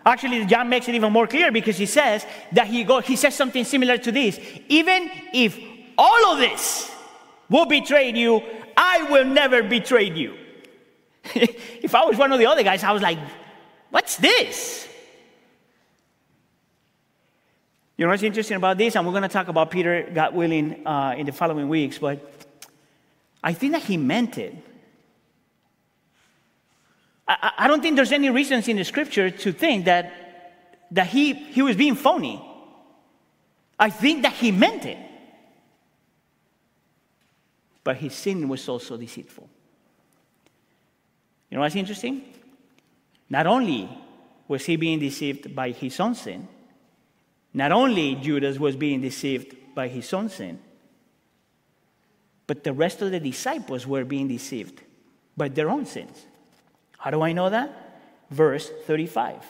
Actually, 0.07 0.45
John 0.45 0.69
makes 0.69 0.89
it 0.89 0.95
even 0.95 1.13
more 1.13 1.27
clear 1.27 1.51
because 1.51 1.79
he 1.79 1.87
says 1.87 2.27
that 2.53 2.67
he, 2.67 2.85
he 3.05 3.17
says 3.17 3.35
something 3.35 3.65
similar 3.65 3.97
to 3.99 4.13
this. 4.13 4.39
Even 4.69 5.11
if 5.33 5.59
all 5.97 6.33
of 6.33 6.39
this 6.39 6.91
will 7.49 7.65
betray 7.65 8.13
you, 8.13 8.43
I 8.77 9.05
will 9.11 9.25
never 9.25 9.63
betray 9.63 10.11
you. 10.11 10.35
if 11.35 11.95
I 11.95 12.05
was 12.05 12.19
one 12.19 12.33
of 12.33 12.39
the 12.39 12.47
other 12.47 12.63
guys, 12.63 12.85
I 12.85 12.93
was 12.93 13.01
like, 13.01 13.19
what's 13.91 14.17
this? 14.17 14.89
You 17.97 18.05
know 18.05 18.11
what's 18.11 18.23
interesting 18.23 18.57
about 18.57 18.77
this? 18.77 18.97
And 18.97 19.07
we're 19.07 19.13
going 19.13 19.23
to 19.23 19.29
talk 19.29 19.49
about 19.49 19.71
Peter, 19.71 20.11
God 20.13 20.35
willing, 20.35 20.87
uh, 20.87 21.15
in 21.17 21.27
the 21.27 21.33
following 21.33 21.69
weeks, 21.69 21.99
but 21.99 22.21
I 23.43 23.53
think 23.53 23.73
that 23.73 23.83
he 23.83 23.97
meant 23.97 24.37
it. 24.37 24.55
I, 27.27 27.53
I 27.59 27.69
don't 27.69 27.81
think 27.81 27.97
there's 27.97 28.13
any 28.13 28.31
reasons 28.31 28.69
in 28.69 28.77
the 28.77 28.85
scripture 28.85 29.31
to 29.31 29.53
think 29.53 29.87
that, 29.87 30.87
that 30.91 31.07
he, 31.07 31.33
he 31.33 31.63
was 31.63 31.77
being 31.77 31.95
phony. 31.95 32.43
I 33.79 33.91
think 33.91 34.23
that 34.23 34.33
he 34.33 34.53
meant 34.53 34.85
it. 34.85 34.99
But 37.83 37.97
his 37.97 38.15
sin 38.15 38.49
was 38.49 38.69
also 38.69 38.97
deceitful. 38.97 39.49
You 41.51 41.57
know 41.57 41.63
what's 41.63 41.77
interesting? 41.77 42.23
Not 43.29 43.47
only 43.47 43.89
was 44.49 44.65
he 44.65 44.77
being 44.77 44.99
deceived 44.99 45.55
by 45.55 45.71
his 45.71 45.99
own 46.01 46.15
sin, 46.15 46.49
not 47.53 47.73
only 47.73 48.17
Judas 48.17 48.59
was 48.59 48.75
being 48.77 49.01
deceived 49.01 49.57
by 49.75 49.89
his 49.89 50.13
own 50.13 50.29
sin, 50.29 50.59
but 52.47 52.65
the 52.65 52.73
rest 52.73 53.01
of 53.01 53.11
the 53.11 53.21
disciples 53.21 53.87
were 53.87 54.05
being 54.05 54.29
deceived 54.29 54.83
by 55.37 55.49
their 55.49 55.71
own 55.71 55.87
sins. 55.87 56.27
How 57.05 57.11
do 57.11 57.21
I 57.21 57.35
know 57.35 57.51
that? 57.51 58.01
Verse 58.31 58.71
35. 58.87 59.45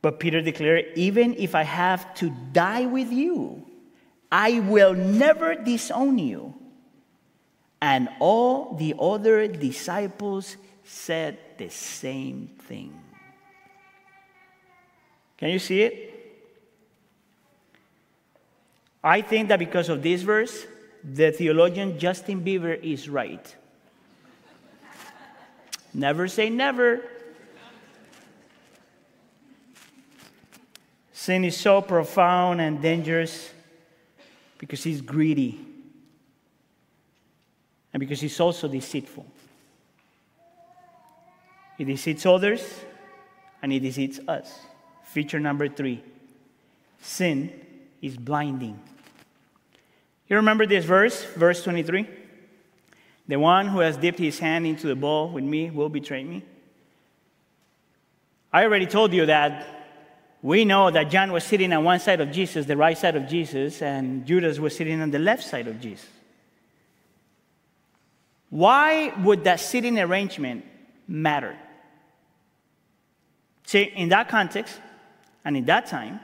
But 0.00 0.18
Peter 0.18 0.40
declared, 0.40 0.86
Even 0.94 1.34
if 1.34 1.54
I 1.54 1.62
have 1.62 2.14
to 2.14 2.30
die 2.54 2.86
with 2.86 3.12
you, 3.12 3.66
I 4.30 4.60
will 4.60 4.94
never 4.94 5.54
disown 5.54 6.16
you. 6.16 6.54
And 7.82 8.08
all 8.18 8.76
the 8.76 8.94
other 8.98 9.46
disciples 9.46 10.56
said 10.84 11.36
the 11.58 11.68
same 11.68 12.48
thing. 12.60 12.98
Can 15.36 15.50
you 15.50 15.58
see 15.58 15.82
it? 15.82 16.08
I 19.04 19.20
think 19.20 19.50
that 19.50 19.58
because 19.58 19.90
of 19.90 20.02
this 20.02 20.22
verse, 20.22 20.64
the 21.04 21.30
theologian 21.30 21.98
Justin 21.98 22.42
Bieber 22.42 22.82
is 22.82 23.06
right. 23.06 23.54
Never 25.94 26.28
say 26.28 26.48
never. 26.50 27.02
Sin 31.12 31.44
is 31.44 31.56
so 31.56 31.82
profound 31.82 32.60
and 32.60 32.82
dangerous 32.82 33.50
because 34.58 34.82
he's 34.82 35.00
greedy 35.00 35.60
and 37.92 38.00
because 38.00 38.20
he's 38.20 38.40
also 38.40 38.68
deceitful. 38.68 39.26
He 41.78 41.84
deceits 41.84 42.26
others 42.26 42.62
and 43.62 43.70
he 43.70 43.78
deceits 43.78 44.18
us. 44.26 44.52
Feature 45.04 45.40
number 45.40 45.68
three 45.68 46.02
sin 47.00 47.52
is 48.00 48.16
blinding. 48.16 48.80
You 50.28 50.36
remember 50.36 50.66
this 50.66 50.84
verse, 50.84 51.24
verse 51.24 51.62
23? 51.62 52.08
The 53.32 53.38
one 53.38 53.68
who 53.68 53.78
has 53.78 53.96
dipped 53.96 54.18
his 54.18 54.38
hand 54.38 54.66
into 54.66 54.86
the 54.86 54.94
bowl 54.94 55.30
with 55.30 55.42
me 55.42 55.70
will 55.70 55.88
betray 55.88 56.22
me. 56.22 56.42
I 58.52 58.62
already 58.64 58.84
told 58.84 59.14
you 59.14 59.24
that 59.24 59.86
we 60.42 60.66
know 60.66 60.90
that 60.90 61.04
John 61.04 61.32
was 61.32 61.42
sitting 61.42 61.72
on 61.72 61.82
one 61.82 61.98
side 61.98 62.20
of 62.20 62.30
Jesus, 62.30 62.66
the 62.66 62.76
right 62.76 62.98
side 62.98 63.16
of 63.16 63.26
Jesus, 63.26 63.80
and 63.80 64.26
Judas 64.26 64.58
was 64.58 64.76
sitting 64.76 65.00
on 65.00 65.10
the 65.10 65.18
left 65.18 65.44
side 65.44 65.66
of 65.66 65.80
Jesus. 65.80 66.06
Why 68.50 69.14
would 69.22 69.44
that 69.44 69.60
sitting 69.60 69.98
arrangement 69.98 70.66
matter? 71.08 71.56
See, 73.64 73.84
in 73.96 74.10
that 74.10 74.28
context 74.28 74.78
and 75.42 75.56
in 75.56 75.64
that 75.64 75.86
time, 75.86 76.20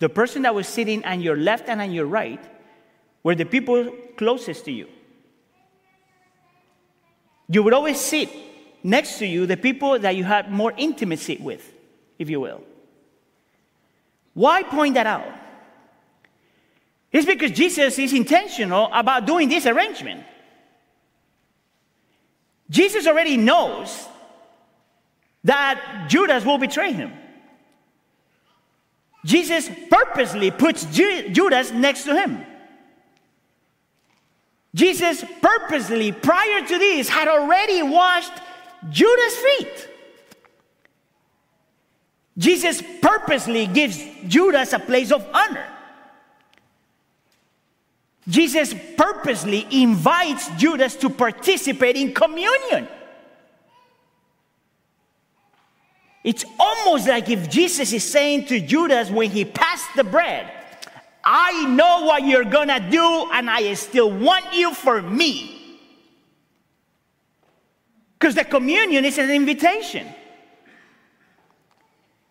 the 0.00 0.08
person 0.08 0.42
that 0.42 0.52
was 0.52 0.66
sitting 0.66 1.04
on 1.04 1.20
your 1.20 1.36
left 1.36 1.68
and 1.68 1.80
on 1.80 1.92
your 1.92 2.06
right 2.06 2.44
were 3.22 3.36
the 3.36 3.44
people 3.44 3.88
closest 4.16 4.64
to 4.64 4.72
you. 4.72 4.88
You 7.54 7.62
would 7.62 7.72
always 7.72 8.00
sit 8.00 8.30
next 8.82 9.18
to 9.18 9.26
you 9.26 9.46
the 9.46 9.56
people 9.56 9.96
that 10.00 10.16
you 10.16 10.24
had 10.24 10.50
more 10.50 10.72
intimacy 10.76 11.36
with, 11.40 11.72
if 12.18 12.28
you 12.28 12.40
will. 12.40 12.60
Why 14.32 14.64
point 14.64 14.94
that 14.94 15.06
out? 15.06 15.32
It's 17.12 17.24
because 17.24 17.52
Jesus 17.52 17.96
is 17.96 18.12
intentional 18.12 18.90
about 18.92 19.24
doing 19.24 19.48
this 19.48 19.66
arrangement. 19.66 20.24
Jesus 22.68 23.06
already 23.06 23.36
knows 23.36 24.04
that 25.44 26.06
Judas 26.08 26.44
will 26.44 26.58
betray 26.58 26.92
him. 26.92 27.12
Jesus 29.24 29.70
purposely 29.88 30.50
puts 30.50 30.86
Judas 30.86 31.70
next 31.70 32.02
to 32.02 32.16
him. 32.16 32.44
Jesus 34.74 35.24
purposely, 35.40 36.10
prior 36.10 36.66
to 36.66 36.78
this, 36.78 37.08
had 37.08 37.28
already 37.28 37.82
washed 37.82 38.32
Judas' 38.90 39.36
feet. 39.36 39.88
Jesus 42.36 42.82
purposely 43.00 43.68
gives 43.68 44.02
Judas 44.26 44.72
a 44.72 44.80
place 44.80 45.12
of 45.12 45.24
honor. 45.32 45.68
Jesus 48.26 48.74
purposely 48.96 49.66
invites 49.70 50.48
Judas 50.56 50.96
to 50.96 51.10
participate 51.10 51.94
in 51.94 52.12
communion. 52.12 52.88
It's 56.24 56.44
almost 56.58 57.06
like 57.06 57.28
if 57.28 57.50
Jesus 57.50 57.92
is 57.92 58.02
saying 58.02 58.46
to 58.46 58.58
Judas 58.58 59.10
when 59.10 59.30
he 59.30 59.44
passed 59.44 59.94
the 59.94 60.04
bread, 60.04 60.50
I 61.24 61.64
know 61.66 62.04
what 62.04 62.24
you're 62.24 62.44
gonna 62.44 62.90
do, 62.90 63.30
and 63.32 63.48
I 63.50 63.72
still 63.74 64.10
want 64.10 64.52
you 64.52 64.74
for 64.74 65.00
me. 65.00 65.78
Because 68.18 68.34
the 68.34 68.44
communion 68.44 69.04
is 69.04 69.18
an 69.18 69.30
invitation. 69.30 70.06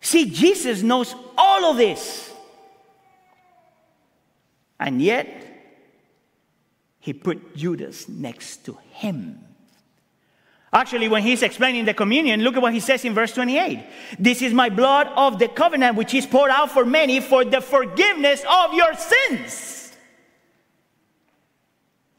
See, 0.00 0.30
Jesus 0.30 0.82
knows 0.82 1.14
all 1.36 1.64
of 1.64 1.76
this. 1.76 2.32
And 4.78 5.00
yet, 5.00 5.28
he 7.00 7.12
put 7.12 7.56
Judas 7.56 8.08
next 8.08 8.64
to 8.66 8.78
him. 8.90 9.53
Actually, 10.74 11.06
when 11.06 11.22
he's 11.22 11.44
explaining 11.44 11.84
the 11.84 11.94
communion, 11.94 12.42
look 12.42 12.56
at 12.56 12.62
what 12.62 12.74
he 12.74 12.80
says 12.80 13.04
in 13.04 13.14
verse 13.14 13.32
28. 13.32 13.78
This 14.18 14.42
is 14.42 14.52
my 14.52 14.68
blood 14.68 15.06
of 15.14 15.38
the 15.38 15.46
covenant, 15.46 15.96
which 15.96 16.12
is 16.12 16.26
poured 16.26 16.50
out 16.50 16.72
for 16.72 16.84
many 16.84 17.20
for 17.20 17.44
the 17.44 17.60
forgiveness 17.60 18.44
of 18.50 18.74
your 18.74 18.92
sins. 18.94 19.92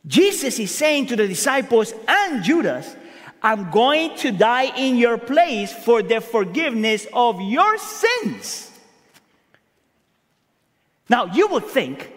Jesus 0.07 0.57
is 0.57 0.73
saying 0.73 1.07
to 1.07 1.17
the 1.17 1.27
disciples 1.27 1.93
and 2.07 2.45
Judas, 2.45 2.95
I'm 3.43 3.69
going 3.71 4.15
to 4.19 4.31
die 4.31 4.71
in 4.77 4.95
your 4.95 5.17
place 5.17 5.73
for 5.73 6.01
the 6.01 6.21
forgiveness 6.21 7.05
of 7.11 7.41
your 7.41 7.77
sins. 7.77 8.71
Now, 11.09 11.25
you 11.25 11.47
would 11.49 11.65
think 11.65 12.09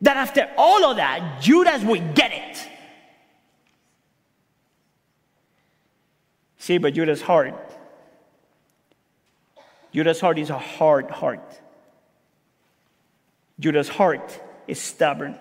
that 0.00 0.16
after 0.16 0.50
all 0.58 0.84
of 0.84 0.96
that, 0.96 1.40
Judas 1.40 1.84
would 1.84 2.16
get 2.16 2.32
it. 2.32 2.68
See, 6.66 6.78
but 6.78 6.94
Judas' 6.94 7.22
heart, 7.22 7.54
Judas' 9.92 10.20
heart 10.20 10.36
is 10.36 10.50
a 10.50 10.58
hard 10.58 11.08
heart. 11.12 11.60
Judas' 13.60 13.88
heart 13.88 14.42
is 14.66 14.80
stubborn. 14.80 15.36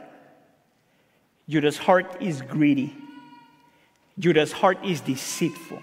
Judas' 1.50 1.80
heart 1.80 2.22
is 2.22 2.44
greedy. 2.44 2.96
Judas' 4.20 4.52
heart 4.52 4.86
is 4.86 5.02
deceitful. 5.02 5.82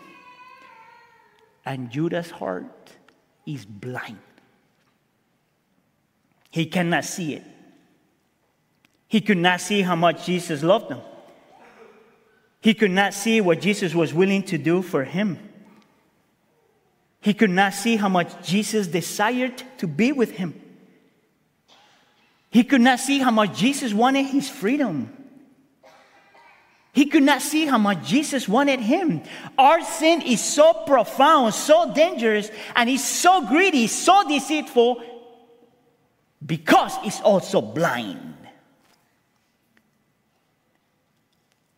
And 1.66 1.90
Judas' 1.90 2.30
heart 2.30 2.93
is 3.45 3.64
blind. 3.64 4.20
He 6.53 6.66
cannot 6.66 7.05
see 7.05 7.34
it. 7.34 7.43
He 9.09 9.20
could 9.20 9.38
not 9.38 9.61
see 9.61 9.82
how 9.82 9.97
much 9.97 10.24
Jesus 10.24 10.62
loved 10.62 10.93
him. 10.93 11.01
He 12.63 12.75
could 12.75 12.93
not 12.93 13.13
see 13.13 13.41
what 13.41 13.61
Jesus 13.61 13.93
was 13.93 14.15
willing 14.15 14.45
to 14.45 14.57
do 14.57 14.83
for 14.83 15.03
him. 15.03 15.37
He 17.21 17.35
could 17.35 17.51
not 17.51 17.75
see 17.75 17.97
how 17.97 18.09
much 18.09 18.47
Jesus 18.47 18.87
desired 18.87 19.63
to 19.79 19.89
be 19.89 20.13
with 20.13 20.31
him. 20.31 20.55
He 22.51 22.63
could 22.63 22.81
not 22.81 23.01
see 23.01 23.19
how 23.19 23.33
much 23.33 23.59
Jesus 23.59 23.93
wanted 23.93 24.27
his 24.27 24.49
freedom. 24.49 25.13
He 26.93 27.07
could 27.07 27.25
not 27.25 27.43
see 27.43 27.67
how 27.67 27.79
much 27.79 28.07
Jesus 28.07 28.47
wanted 28.47 28.79
him. 28.79 29.23
Our 29.59 29.83
sin 29.83 30.23
is 30.23 30.41
so 30.41 30.85
profound, 30.87 31.55
so 31.55 31.93
dangerous, 31.93 32.49
and 32.77 32.89
it's 32.89 33.05
so 33.05 33.45
greedy, 33.49 33.89
so 33.89 34.29
deceitful, 34.29 35.03
because 36.45 36.93
it's 37.03 37.21
also 37.23 37.61
blind. 37.61 38.32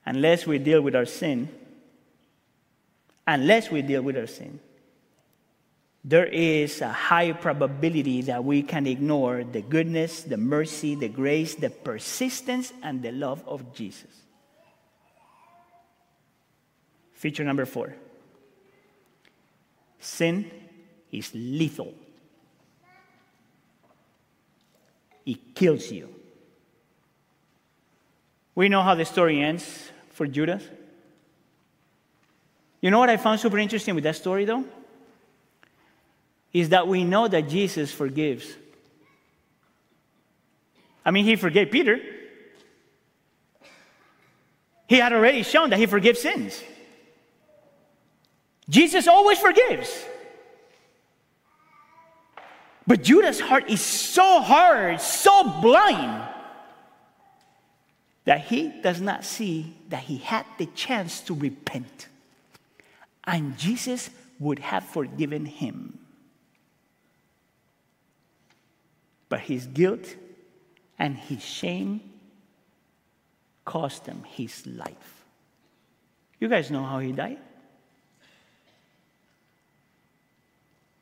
Unless 0.06 0.46
we 0.46 0.58
deal 0.58 0.82
with 0.82 0.94
our 0.94 1.06
sin, 1.06 1.48
unless 3.26 3.70
we 3.70 3.82
deal 3.82 4.02
with 4.02 4.16
our 4.16 4.26
sin, 4.26 4.60
there 6.04 6.26
is 6.26 6.82
a 6.82 6.92
high 6.92 7.32
probability 7.32 8.20
that 8.22 8.44
we 8.44 8.62
can 8.62 8.86
ignore 8.86 9.42
the 9.42 9.62
goodness, 9.62 10.22
the 10.22 10.36
mercy, 10.36 10.94
the 10.94 11.08
grace, 11.08 11.54
the 11.54 11.70
persistence, 11.70 12.74
and 12.82 13.02
the 13.02 13.10
love 13.10 13.42
of 13.46 13.74
Jesus. 13.74 14.10
Feature 17.14 17.44
number 17.44 17.64
four. 17.64 17.94
Sin 19.98 20.50
is 21.10 21.30
lethal, 21.32 21.94
it 25.24 25.54
kills 25.54 25.90
you. 25.90 26.14
We 28.54 28.68
know 28.68 28.82
how 28.82 28.94
the 28.94 29.06
story 29.06 29.40
ends 29.40 29.90
for 30.14 30.26
Judas. 30.26 30.62
You 32.80 32.90
know 32.90 32.98
what 32.98 33.10
I 33.10 33.16
found 33.16 33.40
super 33.40 33.58
interesting 33.58 33.94
with 33.94 34.04
that 34.04 34.16
story, 34.16 34.44
though? 34.44 34.64
Is 36.52 36.70
that 36.70 36.86
we 36.86 37.04
know 37.04 37.28
that 37.28 37.48
Jesus 37.48 37.92
forgives. 37.92 38.46
I 41.04 41.10
mean, 41.10 41.24
he 41.24 41.36
forgave 41.36 41.70
Peter. 41.70 41.98
He 44.86 44.96
had 44.96 45.12
already 45.12 45.42
shown 45.42 45.70
that 45.70 45.78
he 45.78 45.86
forgives 45.86 46.20
sins. 46.20 46.62
Jesus 48.68 49.08
always 49.08 49.38
forgives. 49.38 50.04
But 52.86 53.02
Judas' 53.02 53.40
heart 53.40 53.70
is 53.70 53.80
so 53.80 54.40
hard, 54.40 55.00
so 55.00 55.60
blind, 55.60 56.22
that 58.24 58.40
he 58.42 58.68
does 58.82 59.00
not 59.00 59.24
see 59.24 59.76
that 59.88 60.04
he 60.04 60.18
had 60.18 60.46
the 60.58 60.66
chance 60.66 61.20
to 61.20 61.34
repent. 61.34 62.08
And 63.24 63.56
Jesus 63.58 64.10
would 64.38 64.58
have 64.58 64.84
forgiven 64.84 65.46
him. 65.46 65.98
But 69.28 69.40
his 69.40 69.66
guilt 69.66 70.14
and 70.98 71.16
his 71.16 71.42
shame 71.42 72.00
cost 73.64 74.06
him 74.06 74.22
his 74.24 74.66
life. 74.66 75.24
You 76.38 76.48
guys 76.48 76.70
know 76.70 76.84
how 76.84 76.98
he 76.98 77.12
died? 77.12 77.38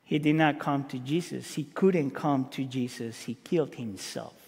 He 0.05 0.19
did 0.19 0.35
not 0.35 0.59
come 0.59 0.83
to 0.85 0.99
Jesus. 0.99 1.55
He 1.55 1.63
couldn't 1.63 2.11
come 2.11 2.47
to 2.49 2.63
Jesus. 2.65 3.23
He 3.23 3.35
killed 3.35 3.75
himself. 3.75 4.42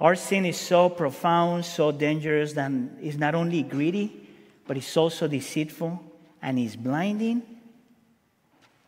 Our 0.00 0.14
sin 0.14 0.44
is 0.46 0.56
so 0.56 0.88
profound, 0.88 1.64
so 1.64 1.90
dangerous 1.90 2.52
that 2.52 2.70
it's 3.00 3.16
not 3.16 3.34
only 3.34 3.62
greedy, 3.62 4.28
but 4.66 4.76
it's 4.76 4.96
also 4.96 5.26
deceitful 5.26 6.00
and 6.40 6.58
it's 6.58 6.76
blinding 6.76 7.42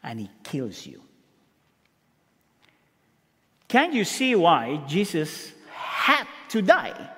and 0.02 0.20
it 0.20 0.30
kills 0.44 0.86
you. 0.86 1.02
Can't 3.66 3.92
you 3.92 4.04
see 4.04 4.34
why 4.34 4.82
Jesus 4.88 5.52
had 5.72 6.26
to 6.50 6.62
die? 6.62 7.10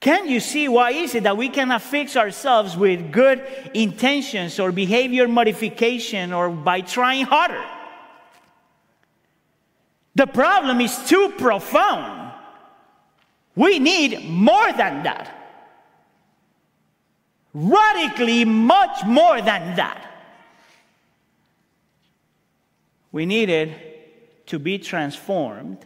Can't 0.00 0.28
you 0.28 0.40
see 0.40 0.68
why 0.68 0.90
is 0.90 1.14
it 1.14 1.22
that 1.22 1.36
we 1.36 1.48
cannot 1.48 1.80
fix 1.80 2.14
ourselves 2.14 2.76
with 2.76 3.10
good 3.10 3.42
intentions 3.72 4.60
or 4.60 4.70
behavior 4.70 5.26
modification 5.26 6.34
or 6.34 6.50
by 6.50 6.82
trying 6.82 7.24
harder? 7.24 7.64
The 10.14 10.26
problem 10.26 10.80
is 10.80 10.96
too 11.08 11.34
profound. 11.38 12.32
We 13.56 13.78
need 13.78 14.28
more 14.28 14.72
than 14.72 15.02
that. 15.04 15.30
Radically 17.52 18.44
much 18.44 19.04
more 19.04 19.40
than 19.40 19.76
that. 19.76 20.10
We 23.12 23.26
needed 23.26 23.74
to 24.46 24.58
be 24.58 24.78
transformed 24.78 25.78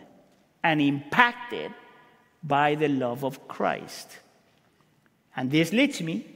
and 0.62 0.80
impacted 0.80 1.72
by 2.42 2.74
the 2.74 2.88
love 2.88 3.24
of 3.24 3.46
Christ. 3.48 4.18
And 5.36 5.50
this 5.50 5.72
leads 5.72 6.00
me 6.00 6.26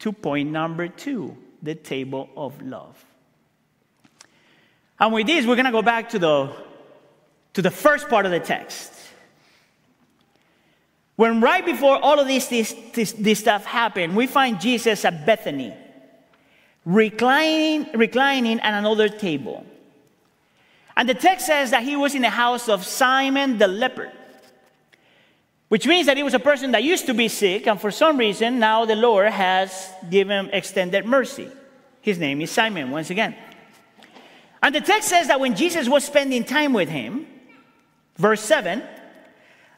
to 0.00 0.12
point 0.12 0.50
number 0.50 0.88
two 0.88 1.36
the 1.62 1.74
table 1.74 2.28
of 2.36 2.60
love. 2.62 3.02
And 5.00 5.12
with 5.12 5.26
this, 5.26 5.46
we're 5.46 5.56
going 5.56 5.64
to 5.64 5.72
go 5.72 5.82
back 5.82 6.10
to 6.10 6.18
the, 6.18 6.52
to 7.54 7.62
the 7.62 7.70
first 7.70 8.08
part 8.08 8.26
of 8.26 8.32
the 8.32 8.40
text. 8.40 8.92
When 11.16 11.40
right 11.40 11.64
before 11.64 11.96
all 12.02 12.18
of 12.18 12.26
this, 12.26 12.48
this, 12.48 12.74
this, 12.92 13.12
this 13.12 13.38
stuff 13.38 13.64
happened, 13.64 14.16
we 14.16 14.26
find 14.26 14.60
Jesus 14.60 15.04
at 15.04 15.24
Bethany, 15.24 15.72
reclining, 16.84 17.88
reclining 17.94 18.60
at 18.60 18.78
another 18.78 19.08
table. 19.08 19.64
And 20.96 21.08
the 21.08 21.14
text 21.14 21.46
says 21.46 21.70
that 21.70 21.82
he 21.82 21.96
was 21.96 22.14
in 22.14 22.22
the 22.22 22.30
house 22.30 22.68
of 22.68 22.84
Simon 22.84 23.58
the 23.58 23.68
leper 23.68 24.12
which 25.74 25.88
means 25.88 26.06
that 26.06 26.16
he 26.16 26.22
was 26.22 26.34
a 26.34 26.38
person 26.38 26.70
that 26.70 26.84
used 26.84 27.06
to 27.06 27.14
be 27.14 27.26
sick, 27.26 27.66
and 27.66 27.80
for 27.80 27.90
some 27.90 28.16
reason, 28.16 28.60
now 28.60 28.84
the 28.84 28.94
Lord 28.94 29.32
has 29.32 29.90
given 30.08 30.48
extended 30.52 31.04
mercy. 31.04 31.48
His 32.00 32.16
name 32.16 32.40
is 32.42 32.52
Simon, 32.52 32.92
once 32.92 33.10
again. 33.10 33.34
And 34.62 34.72
the 34.72 34.80
text 34.80 35.08
says 35.08 35.26
that 35.26 35.40
when 35.40 35.56
Jesus 35.56 35.88
was 35.88 36.04
spending 36.04 36.44
time 36.44 36.72
with 36.72 36.88
him, 36.88 37.26
verse 38.16 38.40
7, 38.42 38.82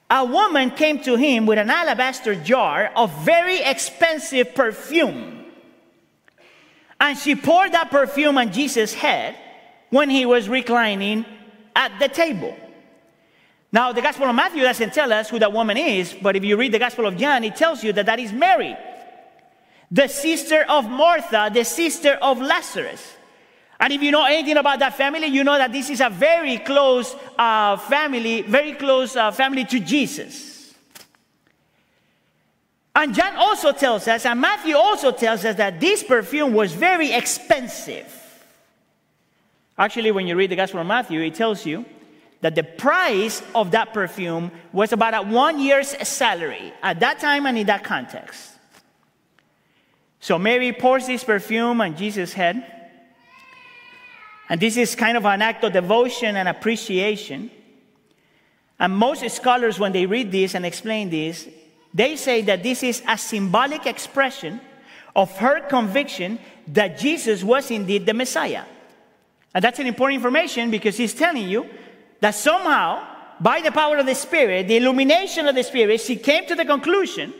a 0.09 0.24
woman 0.24 0.70
came 0.70 1.03
to 1.03 1.16
him 1.16 1.47
with 1.47 1.59
an 1.59 1.70
alabaster 1.70 2.34
jar 2.34 2.93
of 2.95 3.12
very 3.24 3.61
expensive 3.61 4.55
perfume. 4.55 5.45
And 7.01 7.18
she 7.18 7.34
poured 7.34 7.72
that 7.72 7.91
perfume 7.91 8.39
on 8.39 8.53
Jesus' 8.53 8.95
head 8.95 9.37
when 9.91 10.09
he 10.09 10.24
was 10.24 10.49
reclining 10.49 11.26
at 11.74 11.99
the 11.99 12.09
table. 12.09 12.57
Now, 13.72 13.93
the 13.93 14.01
Gospel 14.01 14.26
of 14.28 14.34
Matthew 14.34 14.62
doesn't 14.62 14.95
tell 14.95 15.12
us 15.12 15.28
who 15.28 15.39
that 15.39 15.53
woman 15.53 15.76
is, 15.76 16.14
but 16.14 16.37
if 16.37 16.45
you 16.45 16.57
read 16.57 16.72
the 16.72 16.78
Gospel 16.78 17.07
of 17.07 17.16
John, 17.16 17.45
it 17.45 17.57
tells 17.57 17.82
you 17.84 17.93
that 17.93 18.07
that 18.07 18.18
is 18.18 18.32
Mary, 18.32 18.76
the 19.91 20.09
sister 20.09 20.64
of 20.68 20.89
Martha, 20.89 21.51
the 21.53 21.64
sister 21.64 22.12
of 22.22 22.41
Lazarus. 22.41 23.16
And 23.78 23.92
if 23.92 24.02
you 24.02 24.10
know 24.10 24.24
anything 24.24 24.56
about 24.56 24.78
that 24.78 24.94
family, 24.96 25.26
you 25.26 25.44
know 25.44 25.58
that 25.58 25.72
this 25.72 25.90
is 25.90 26.00
a 26.00 26.08
very 26.08 26.58
close 26.58 27.14
uh, 27.38 27.76
family, 27.76 28.42
very 28.42 28.72
close 28.72 29.16
uh, 29.16 29.30
family 29.30 29.64
to 29.66 29.80
Jesus. 29.80 30.74
And 32.94 33.14
John 33.14 33.36
also 33.36 33.72
tells 33.72 34.08
us, 34.08 34.24
and 34.24 34.40
Matthew 34.40 34.74
also 34.74 35.12
tells 35.12 35.44
us 35.44 35.56
that 35.56 35.78
this 35.78 36.02
perfume 36.02 36.54
was 36.54 36.72
very 36.72 37.12
expensive. 37.12 38.10
Actually, 39.76 40.12
when 40.12 40.26
you 40.26 40.34
read 40.34 40.50
the 40.50 40.56
Gospel 40.56 40.80
of 40.80 40.86
Matthew, 40.86 41.20
it 41.20 41.34
tells 41.34 41.66
you 41.66 41.84
that 42.40 42.54
the 42.54 42.62
price 42.62 43.42
of 43.54 43.72
that 43.72 43.92
perfume 43.92 44.50
was 44.72 44.92
about 44.92 45.12
a 45.12 45.20
one 45.20 45.60
year's 45.60 45.88
salary 46.08 46.72
at 46.82 47.00
that 47.00 47.18
time 47.18 47.44
and 47.44 47.58
in 47.58 47.66
that 47.66 47.84
context. 47.84 48.52
So 50.20 50.38
Mary 50.38 50.72
pours 50.72 51.06
this 51.06 51.22
perfume 51.22 51.82
on 51.82 51.96
Jesus' 51.96 52.32
head. 52.32 52.75
And 54.49 54.61
this 54.61 54.76
is 54.76 54.94
kind 54.94 55.16
of 55.16 55.24
an 55.24 55.42
act 55.42 55.64
of 55.64 55.72
devotion 55.72 56.36
and 56.36 56.49
appreciation. 56.49 57.51
And 58.78 58.97
most 58.97 59.28
scholars, 59.30 59.78
when 59.78 59.92
they 59.92 60.07
read 60.07 60.30
this 60.30 60.55
and 60.55 60.64
explain 60.64 61.11
this, 61.11 61.49
they 61.92 62.16
say 62.16 62.42
that 62.42 62.62
this 62.62 62.82
is 62.82 63.03
a 63.09 63.16
symbolic 63.16 63.86
expression 63.86 64.61
of 65.14 65.36
her 65.38 65.61
conviction 65.61 66.38
that 66.68 66.99
Jesus 66.99 67.42
was 67.42 67.70
indeed 67.70 68.05
the 68.05 68.14
Messiah. 68.14 68.64
And 69.55 69.64
that's 69.64 69.78
an 69.78 69.86
important 69.86 70.16
information 70.16 70.70
because 70.70 70.97
he's 70.97 71.14
telling 71.14 71.49
you 71.49 71.66
that 72.20 72.34
somehow, 72.34 73.03
by 73.40 73.62
the 73.62 73.72
power 73.72 73.97
of 73.97 74.07
the 74.07 74.14
Spirit, 74.14 74.68
the 74.68 74.76
illumination 74.76 75.49
of 75.49 75.55
the 75.55 75.64
Spirit, 75.64 76.01
she 76.03 76.16
came 76.16 76.47
to 76.47 76.55
the 76.55 76.66
conclusion 76.66 77.32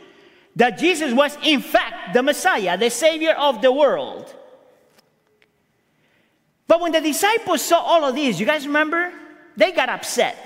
that 0.55 0.79
Jesus 0.79 1.13
was, 1.13 1.37
in 1.43 1.61
fact, 1.61 2.15
the 2.15 2.23
Messiah, 2.23 2.75
the 2.77 2.89
Savior 2.89 3.33
of 3.33 3.61
the 3.61 3.71
world. 3.71 4.33
But 6.67 6.81
when 6.81 6.91
the 6.91 7.01
disciples 7.01 7.61
saw 7.61 7.79
all 7.79 8.03
of 8.03 8.15
this, 8.15 8.39
you 8.39 8.45
guys 8.45 8.67
remember? 8.67 9.13
They 9.55 9.71
got 9.71 9.89
upset. 9.89 10.43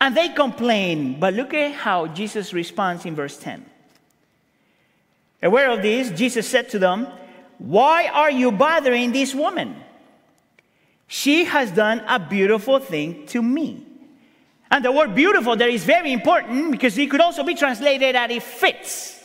And 0.00 0.16
they 0.16 0.30
complained. 0.30 1.20
But 1.20 1.34
look 1.34 1.52
at 1.52 1.72
how 1.72 2.06
Jesus 2.06 2.52
responds 2.52 3.04
in 3.04 3.14
verse 3.14 3.36
10. 3.36 3.66
Aware 5.42 5.70
of 5.70 5.82
this, 5.82 6.10
Jesus 6.10 6.48
said 6.48 6.68
to 6.70 6.78
them, 6.78 7.06
Why 7.58 8.08
are 8.08 8.30
you 8.30 8.52
bothering 8.52 9.12
this 9.12 9.34
woman? 9.34 9.76
She 11.06 11.44
has 11.44 11.72
done 11.72 12.00
a 12.06 12.20
beautiful 12.20 12.78
thing 12.78 13.26
to 13.28 13.42
me. 13.42 13.84
And 14.70 14.84
the 14.84 14.92
word 14.92 15.14
beautiful 15.14 15.56
there 15.56 15.68
is 15.68 15.84
very 15.84 16.12
important 16.12 16.70
because 16.70 16.96
it 16.96 17.10
could 17.10 17.20
also 17.20 17.42
be 17.42 17.56
translated 17.56 18.14
that 18.14 18.30
it 18.30 18.42
fits. 18.42 19.19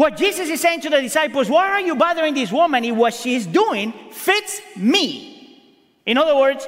What 0.00 0.16
Jesus 0.16 0.48
is 0.48 0.62
saying 0.62 0.80
to 0.80 0.88
the 0.88 1.02
disciples, 1.02 1.50
why 1.50 1.68
are 1.68 1.80
you 1.82 1.94
bothering 1.94 2.32
this 2.32 2.50
woman 2.50 2.86
if 2.86 2.96
what 2.96 3.12
she's 3.12 3.44
doing 3.44 3.92
fits 4.10 4.62
me? 4.74 5.62
In 6.06 6.16
other 6.16 6.34
words, 6.34 6.66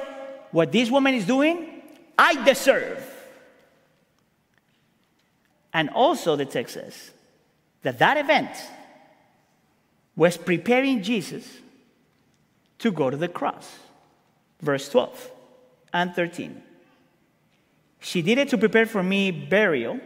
what 0.51 0.71
this 0.71 0.91
woman 0.91 1.15
is 1.15 1.25
doing, 1.25 1.81
I 2.15 2.43
deserve. 2.45 3.03
And 5.73 5.89
also, 5.89 6.35
the 6.35 6.45
text 6.45 6.75
says 6.75 7.09
that 7.81 7.97
that 7.97 8.17
event 8.17 8.51
was 10.15 10.37
preparing 10.37 11.01
Jesus 11.01 11.57
to 12.77 12.91
go 12.91 13.09
to 13.09 13.17
the 13.17 13.27
cross. 13.27 13.79
Verse 14.61 14.87
12 14.89 15.31
and 15.91 16.13
13. 16.13 16.61
She 17.99 18.21
did 18.21 18.37
it 18.37 18.49
to 18.49 18.59
prepare 18.59 18.85
for 18.85 19.01
me 19.01 19.31
burial, 19.31 19.99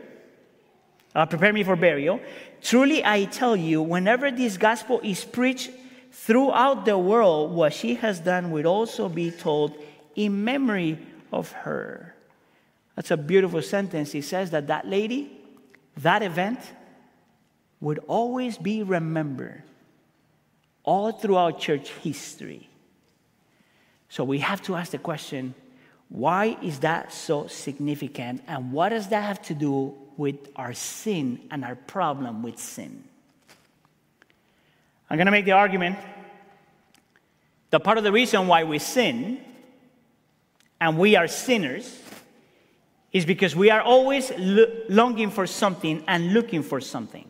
uh, 1.14 1.26
prepare 1.26 1.52
me 1.52 1.66
for 1.66 1.76
burial. 1.76 2.22
Truly, 2.62 3.04
I 3.06 3.26
tell 3.26 3.56
you, 3.56 3.82
whenever 3.82 4.32
this 4.32 4.58
gospel 4.58 5.00
is 5.04 5.24
preached 5.24 5.72
throughout 6.12 6.86
the 6.86 6.98
world, 6.98 7.52
what 7.52 7.74
she 7.74 7.96
has 7.96 8.20
done 8.20 8.52
will 8.52 8.68
also 8.68 9.10
be 9.10 9.32
told 9.32 9.76
in 10.16 10.44
memory 10.44 11.00
of 11.32 11.52
her. 11.52 12.16
That's 12.96 13.12
a 13.12 13.18
beautiful 13.18 13.62
sentence. 13.62 14.12
He 14.12 14.22
says 14.22 14.52
that 14.52 14.68
that 14.68 14.88
lady, 14.88 15.32
that 15.98 16.24
event, 16.24 16.60
would 17.80 18.00
always 18.08 18.58
be 18.58 18.82
remembered 18.82 19.62
all 20.84 21.12
throughout 21.12 21.60
church 21.60 21.90
history. 22.02 22.68
So 24.10 24.24
we 24.24 24.40
have 24.40 24.62
to 24.64 24.76
ask 24.76 24.92
the 24.92 24.98
question 24.98 25.54
why 26.10 26.58
is 26.64 26.80
that 26.80 27.12
so 27.12 27.48
significant? 27.48 28.42
And 28.48 28.72
what 28.72 28.90
does 28.90 29.10
that 29.10 29.24
have 29.24 29.42
to 29.44 29.54
do 29.54 29.94
with 30.18 30.50
our 30.56 30.74
sin 30.74 31.40
and 31.52 31.64
our 31.64 31.76
problem 31.76 32.44
with 32.44 32.60
sin? 32.60 33.04
I'm 35.10 35.18
going 35.18 35.28
to 35.28 35.32
make 35.32 35.46
the 35.46 35.54
argument 35.54 35.98
that 37.70 37.84
part 37.84 37.98
of 37.98 38.04
the 38.04 38.12
reason 38.12 38.48
why 38.48 38.64
we 38.64 38.80
sin 38.80 39.40
and 40.82 40.98
we 40.98 41.16
are 41.16 41.28
sinners 41.28 42.02
is 43.14 43.26
because 43.26 43.56
we 43.56 43.70
are 43.70 43.82
always 43.82 44.32
lo- 44.38 44.84
longing 44.90 45.32
for 45.32 45.48
something 45.48 46.04
and 46.08 46.34
looking 46.34 46.62
for 46.62 46.82
something. 46.82 47.26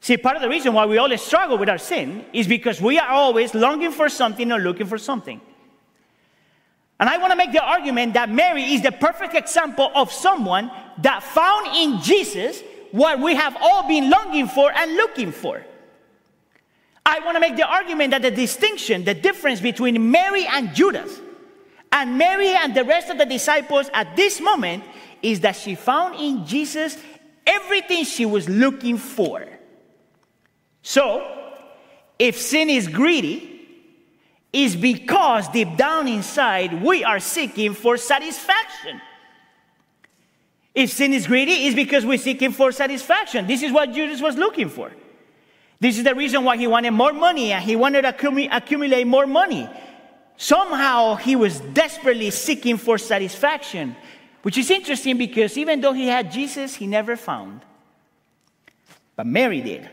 See, 0.00 0.16
part 0.16 0.36
of 0.36 0.42
the 0.42 0.48
reason 0.48 0.74
why 0.74 0.86
we 0.86 0.98
always 0.98 1.22
struggle 1.22 1.58
with 1.58 1.68
our 1.68 1.78
sin 1.78 2.24
is 2.32 2.48
because 2.48 2.80
we 2.80 2.98
are 2.98 3.08
always 3.08 3.54
longing 3.54 3.92
for 3.92 4.08
something 4.08 4.50
or 4.50 4.58
looking 4.58 4.86
for 4.86 4.98
something. 4.98 5.40
And 6.98 7.08
I 7.08 7.18
want 7.18 7.32
to 7.32 7.36
make 7.36 7.52
the 7.52 7.62
argument 7.62 8.14
that 8.14 8.30
Mary 8.30 8.62
is 8.74 8.82
the 8.82 8.92
perfect 8.92 9.34
example 9.34 9.90
of 9.94 10.12
someone 10.12 10.70
that 10.98 11.22
found 11.22 11.76
in 11.76 12.00
Jesus 12.00 12.62
what 12.90 13.20
we 13.20 13.34
have 13.34 13.56
all 13.60 13.88
been 13.88 14.10
longing 14.10 14.48
for 14.48 14.70
and 14.70 14.94
looking 14.96 15.32
for. 15.32 15.64
I 17.04 17.20
want 17.20 17.36
to 17.36 17.40
make 17.40 17.56
the 17.56 17.66
argument 17.66 18.12
that 18.12 18.22
the 18.22 18.30
distinction, 18.30 19.04
the 19.04 19.14
difference 19.14 19.60
between 19.60 20.10
Mary 20.10 20.46
and 20.46 20.74
Judas, 20.74 21.20
and 21.90 22.16
Mary 22.16 22.50
and 22.50 22.74
the 22.74 22.84
rest 22.84 23.10
of 23.10 23.18
the 23.18 23.26
disciples 23.26 23.90
at 23.92 24.16
this 24.16 24.40
moment 24.40 24.84
is 25.20 25.40
that 25.40 25.56
she 25.56 25.74
found 25.74 26.14
in 26.20 26.46
Jesus 26.46 26.96
everything 27.46 28.04
she 28.04 28.24
was 28.24 28.48
looking 28.48 28.96
for. 28.96 29.46
So, 30.82 31.26
if 32.18 32.40
sin 32.40 32.70
is 32.70 32.88
greedy, 32.88 33.52
is 34.52 34.76
because 34.76 35.48
deep 35.48 35.76
down 35.76 36.06
inside 36.06 36.82
we 36.82 37.04
are 37.04 37.20
seeking 37.20 37.72
for 37.74 37.96
satisfaction. 37.96 39.00
If 40.74 40.90
sin 40.90 41.12
is 41.12 41.26
greedy, 41.26 41.66
it's 41.66 41.74
because 41.74 42.06
we're 42.06 42.18
seeking 42.18 42.52
for 42.52 42.72
satisfaction. 42.72 43.46
This 43.46 43.62
is 43.62 43.72
what 43.72 43.92
Judas 43.92 44.22
was 44.22 44.36
looking 44.36 44.68
for. 44.68 44.90
This 45.78 45.98
is 45.98 46.04
the 46.04 46.14
reason 46.14 46.44
why 46.44 46.56
he 46.56 46.66
wanted 46.66 46.92
more 46.92 47.12
money 47.12 47.52
and 47.52 47.62
he 47.62 47.76
wanted 47.76 48.02
to 48.02 48.56
accumulate 48.56 49.04
more 49.04 49.26
money. 49.26 49.68
Somehow 50.36 51.16
he 51.16 51.36
was 51.36 51.60
desperately 51.60 52.30
seeking 52.30 52.76
for 52.76 52.98
satisfaction, 52.98 53.96
which 54.42 54.56
is 54.56 54.70
interesting 54.70 55.18
because 55.18 55.58
even 55.58 55.80
though 55.80 55.92
he 55.92 56.06
had 56.06 56.32
Jesus, 56.32 56.74
he 56.74 56.86
never 56.86 57.16
found. 57.16 57.62
But 59.14 59.26
Mary 59.26 59.60
did. 59.60 59.88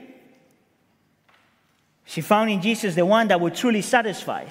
She 2.05 2.21
found 2.21 2.49
in 2.49 2.61
Jesus 2.61 2.95
the 2.95 3.05
one 3.05 3.27
that 3.27 3.39
would 3.39 3.53
truly 3.53 3.81
satisfy. 3.81 4.45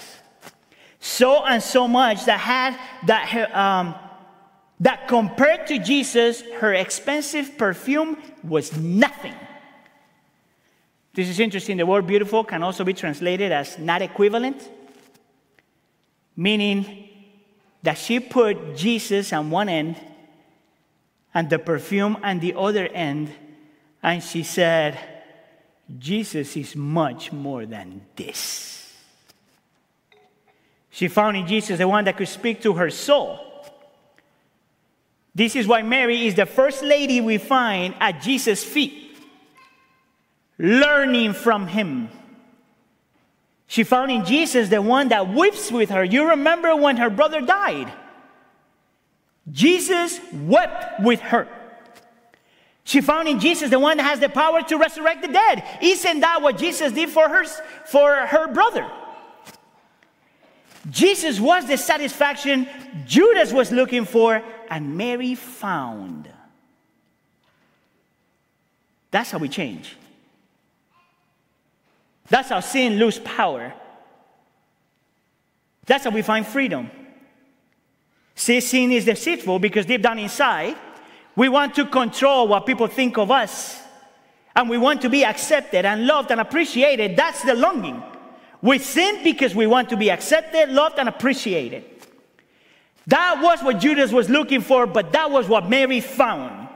So 1.01 1.45
and 1.45 1.63
so 1.63 1.89
much 1.89 2.25
that 2.27 2.39
had 2.39 2.79
that 3.07 3.29
her, 3.29 3.57
um, 3.57 3.95
that 4.81 5.09
compared 5.09 5.67
to 5.69 5.79
Jesus, 5.79 6.43
her 6.61 6.73
expensive 6.73 7.59
perfume 7.59 8.17
was 8.43 8.77
nothing. 8.77 9.35
This 11.15 11.29
is 11.29 11.41
interesting. 11.41 11.77
The 11.79 11.87
word 11.87 12.07
beautiful 12.07 12.45
can 12.45 12.63
also 12.63 12.85
be 12.85 12.95
translated 12.95 13.51
as 13.51 13.79
not 13.79 14.03
equivalent, 14.03 14.71
meaning 16.37 17.09
that 17.83 17.99
she 17.99 18.21
put 18.21 18.77
Jesus 18.77 19.33
on 19.33 19.51
one 19.51 19.69
end 19.69 19.97
and 21.35 21.51
the 21.51 21.59
perfume 21.59 22.17
on 22.23 22.39
the 22.39 22.55
other 22.55 22.87
end, 22.87 23.33
and 24.03 24.23
she 24.23 24.43
said, 24.43 24.99
Jesus 25.99 26.57
is 26.57 26.77
much 26.77 27.33
more 27.33 27.67
than 27.67 28.03
this. 28.15 28.95
She 30.91 31.09
found 31.09 31.37
in 31.37 31.47
Jesus 31.47 31.79
the 31.79 31.89
one 31.89 32.05
that 32.05 32.17
could 32.17 32.29
speak 32.29 32.61
to 32.63 32.75
her 32.75 32.91
soul. 32.91 33.48
This 35.35 35.55
is 35.55 35.67
why 35.67 35.83
Mary 35.83 36.27
is 36.27 36.35
the 36.35 36.47
first 36.47 36.83
lady 36.83 37.21
we 37.21 37.39
find 37.39 37.95
at 38.01 38.23
Jesus' 38.23 38.65
feet, 38.65 39.17
learning 40.59 41.33
from 41.33 41.67
him. 41.67 42.09
She 43.67 43.85
found 43.85 44.11
in 44.11 44.25
Jesus 44.25 44.69
the 44.69 44.83
one 44.83 45.09
that 45.09 45.29
weeps 45.29 45.71
with 45.71 45.91
her. 45.91 46.03
You 46.03 46.31
remember 46.31 46.75
when 46.75 46.97
her 46.97 47.11
brother 47.11 47.41
died? 47.41 47.93
Jesus 49.51 50.21
wept 50.33 51.01
with 51.01 51.21
her. 51.21 51.47
She 52.85 53.03
found 53.03 53.29
in 53.29 53.39
Jesus 53.39 53.69
the 53.69 53.79
one 53.79 53.99
that 53.99 54.05
has 54.05 54.21
the 54.21 54.31
power 54.31 54.63
to 54.63 54.77
resurrect 54.79 55.21
the 55.21 55.29
dead. 55.29 55.63
Isn't 55.83 56.21
that 56.21 56.41
what 56.41 56.57
Jesus 56.57 56.93
did 56.93 57.11
for 57.11 57.29
her, 57.29 57.45
for 57.85 58.15
her 58.27 58.49
brother? 58.49 58.91
Jesus 60.91 61.39
was 61.39 61.67
the 61.67 61.77
satisfaction 61.77 62.69
Judas 63.07 63.53
was 63.53 63.71
looking 63.71 64.05
for, 64.05 64.43
and 64.71 64.97
Mary 64.97 65.35
found. 65.35 66.29
That's 69.11 69.31
how 69.31 69.39
we 69.39 69.49
change. 69.49 69.97
That's 72.29 72.51
how 72.51 72.61
sin 72.61 72.99
loses 72.99 73.21
power. 73.21 73.73
That's 75.87 76.05
how 76.05 76.11
we 76.11 76.23
find 76.23 76.47
freedom. 76.47 76.91
See, 78.35 78.61
sin 78.61 78.93
is 78.93 79.05
deceitful 79.05 79.59
because 79.59 79.87
deep 79.87 80.03
down 80.03 80.19
inside, 80.19 80.77
we 81.35 81.49
want 81.49 81.75
to 81.77 81.87
control 81.87 82.47
what 82.49 82.67
people 82.67 82.87
think 82.87 83.17
of 83.17 83.31
us. 83.31 83.81
And 84.55 84.69
we 84.69 84.77
want 84.77 85.03
to 85.03 85.09
be 85.09 85.25
accepted 85.25 85.85
and 85.85 86.07
loved 86.07 86.31
and 86.31 86.41
appreciated. 86.41 87.17
That's 87.17 87.43
the 87.43 87.55
longing. 87.55 88.03
We 88.61 88.79
sin 88.79 89.23
because 89.23 89.55
we 89.55 89.67
want 89.67 89.91
to 89.91 89.97
be 89.97 90.11
accepted, 90.11 90.71
loved, 90.71 90.99
and 90.99 91.09
appreciated. 91.09 91.85
That 93.07 93.41
was 93.43 93.63
what 93.63 93.79
Judas 93.79 94.13
was 94.13 94.29
looking 94.29 94.61
for, 94.61 94.87
but 94.87 95.13
that 95.13 95.31
was 95.31 95.49
what 95.49 95.69
Mary 95.69 96.01
found. 96.01 96.69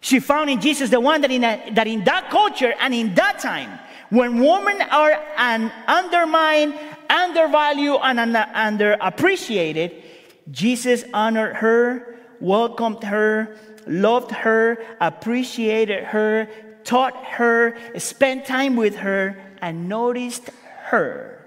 She 0.00 0.18
found 0.18 0.50
in 0.50 0.60
Jesus 0.60 0.90
the 0.90 1.00
one 1.00 1.20
that 1.20 1.30
in, 1.30 1.44
a, 1.44 1.70
that 1.74 1.86
in 1.86 2.04
that 2.04 2.30
culture 2.30 2.74
and 2.80 2.94
in 2.94 3.14
that 3.14 3.38
time, 3.38 3.78
when 4.10 4.40
women 4.40 4.80
are 4.90 5.12
an 5.36 5.72
undermined, 5.86 6.74
undervalued, 7.08 8.00
and 8.02 8.18
underappreciated, 8.18 10.02
Jesus 10.50 11.04
honored 11.14 11.56
her, 11.56 12.18
welcomed 12.40 13.04
her, 13.04 13.56
loved 13.86 14.30
her, 14.32 14.84
appreciated 15.00 16.04
her, 16.04 16.48
taught 16.84 17.16
her, 17.24 17.76
spent 17.98 18.44
time 18.44 18.76
with 18.76 18.96
her, 18.96 19.40
and 19.60 19.88
noticed 19.88 20.50
her. 20.92 21.42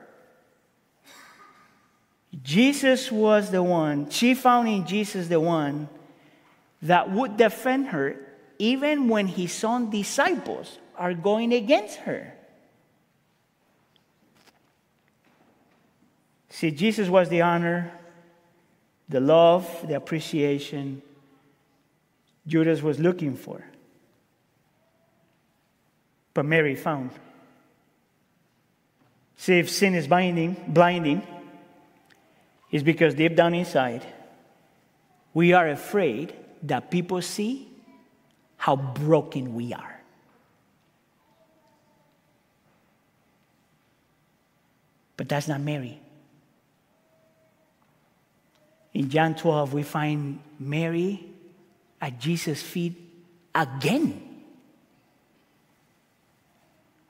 Jesus 2.43 3.11
was 3.11 3.51
the 3.51 3.63
one, 3.63 4.09
she 4.09 4.34
found 4.34 4.67
in 4.67 4.85
Jesus 4.85 5.27
the 5.27 5.39
one 5.39 5.88
that 6.81 7.09
would 7.11 7.38
defend 7.38 7.88
her 7.88 8.17
even 8.57 9.07
when 9.07 9.27
his 9.27 9.63
own 9.63 9.89
disciples 9.89 10.80
are 10.97 11.13
going 11.13 11.53
against 11.53 11.97
her. 11.99 12.34
See, 16.49 16.72
Jesus 16.72 17.07
was 17.07 17.30
the 17.30 17.41
honor, 17.41 17.91
the 19.09 19.19
love, 19.19 19.88
the 19.88 19.95
appreciation, 19.95 21.01
Judas 22.47 22.81
was 22.81 22.99
looking 22.99 23.35
for. 23.35 23.63
But 26.34 26.45
Mary 26.45 26.76
found. 26.76 27.11
See, 29.38 29.60
if 29.60 29.70
sin 29.70 29.95
is 29.95 30.07
binding, 30.07 30.56
blinding, 30.68 31.22
is 32.72 32.84
because 32.84 33.14
deep 33.14 33.36
down 33.36 33.53
inside, 33.53 34.06
We 35.36 35.52
are 35.52 35.68
afraid 35.68 36.34
that 36.64 36.90
people 36.90 37.22
see 37.22 37.68
how 38.56 38.78
broken 38.78 39.53
we 39.53 39.74
are. 39.74 40.02
But 45.18 45.28
that's 45.28 45.49
not 45.49 45.60
Mary. 45.60 45.99
In 48.94 49.10
John 49.10 49.36
12, 49.36 49.74
we 49.74 49.84
find 49.84 50.40
Mary 50.57 51.22
at 51.99 52.18
Jesus' 52.18 52.62
feet 52.62 52.95
again, 53.53 54.22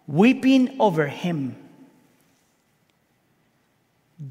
weeping 0.07 0.77
over 0.79 1.05
him, 1.05 1.55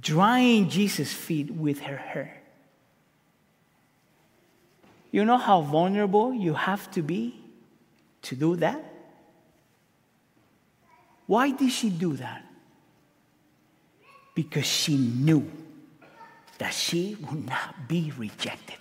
drying 0.01 0.69
Jesus' 0.69 1.13
feet 1.13 1.51
with 1.51 1.81
her 1.81 1.97
hair. 1.97 2.41
You 5.11 5.25
know 5.25 5.39
how 5.39 5.61
vulnerable 5.61 6.33
you 6.33 6.55
have 6.55 6.91
to 6.93 7.03
be 7.03 7.41
to 8.23 8.35
do 8.35 8.57
that? 8.57 8.83
Why 11.27 11.51
did 11.53 11.71
she 11.71 11.91
do 11.91 12.17
that? 12.17 12.45
Because 14.35 14.67
she 14.67 14.97
knew 14.97 15.51
that 16.59 16.75
she 16.75 17.17
would 17.21 17.47
not 17.47 17.89
be 17.89 18.13
rejected. 18.17 18.77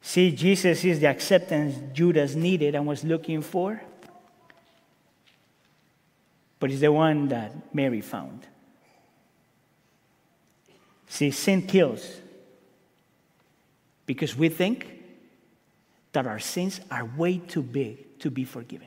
See, 0.00 0.32
Jesus 0.32 0.84
is 0.84 1.00
the 1.00 1.06
acceptance 1.06 1.78
Judas 1.94 2.34
needed 2.34 2.74
and 2.74 2.86
was 2.86 3.04
looking 3.04 3.40
for, 3.40 3.80
but 6.62 6.70
it's 6.70 6.80
the 6.80 6.92
one 6.92 7.26
that 7.26 7.74
Mary 7.74 8.00
found. 8.00 8.46
See, 11.08 11.32
sin 11.32 11.62
kills 11.62 12.20
because 14.06 14.36
we 14.36 14.48
think 14.48 14.86
that 16.12 16.24
our 16.24 16.38
sins 16.38 16.80
are 16.88 17.04
way 17.04 17.38
too 17.38 17.64
big 17.64 18.16
to 18.20 18.30
be 18.30 18.44
forgiven. 18.44 18.86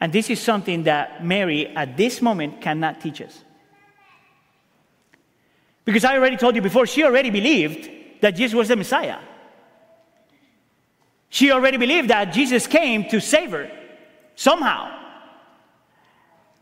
And 0.00 0.10
this 0.10 0.30
is 0.30 0.40
something 0.40 0.84
that 0.84 1.22
Mary 1.22 1.66
at 1.76 1.98
this 1.98 2.22
moment 2.22 2.62
cannot 2.62 2.98
teach 2.98 3.20
us. 3.20 3.44
Because 5.84 6.06
I 6.06 6.16
already 6.16 6.38
told 6.38 6.56
you 6.56 6.62
before, 6.62 6.86
she 6.86 7.04
already 7.04 7.28
believed 7.28 7.90
that 8.22 8.30
Jesus 8.30 8.54
was 8.54 8.68
the 8.68 8.76
Messiah. 8.76 9.18
She 11.30 11.52
already 11.52 11.76
believed 11.76 12.10
that 12.10 12.32
Jesus 12.32 12.66
came 12.66 13.08
to 13.08 13.20
save 13.20 13.52
her 13.52 13.70
somehow. 14.34 14.96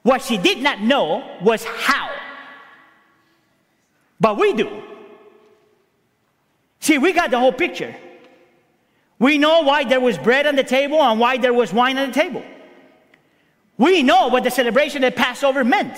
What 0.03 0.23
she 0.23 0.37
did 0.37 0.59
not 0.59 0.81
know 0.81 1.39
was 1.43 1.65
how. 1.65 2.11
But 4.21 4.39
we 4.39 4.53
do. 4.53 4.83
See, 6.81 6.99
we 6.99 7.13
got 7.13 7.31
the 7.31 7.39
whole 7.39 7.53
picture. 7.53 7.95
We 9.19 9.39
know 9.39 9.63
why 9.63 9.85
there 9.85 10.01
was 10.01 10.17
bread 10.17 10.47
on 10.47 10.55
the 10.55 10.63
table 10.63 11.03
and 11.03 11.19
why 11.19 11.39
there 11.39 11.53
was 11.53 11.73
wine 11.73 11.99
on 11.99 12.09
the 12.09 12.15
table. 12.15 12.45
We 13.77 14.03
know 14.03 14.29
what 14.29 14.45
the 14.45 14.51
celebration 14.51 15.03
of 15.03 15.17
Passover 15.17 15.65
meant. 15.65 15.97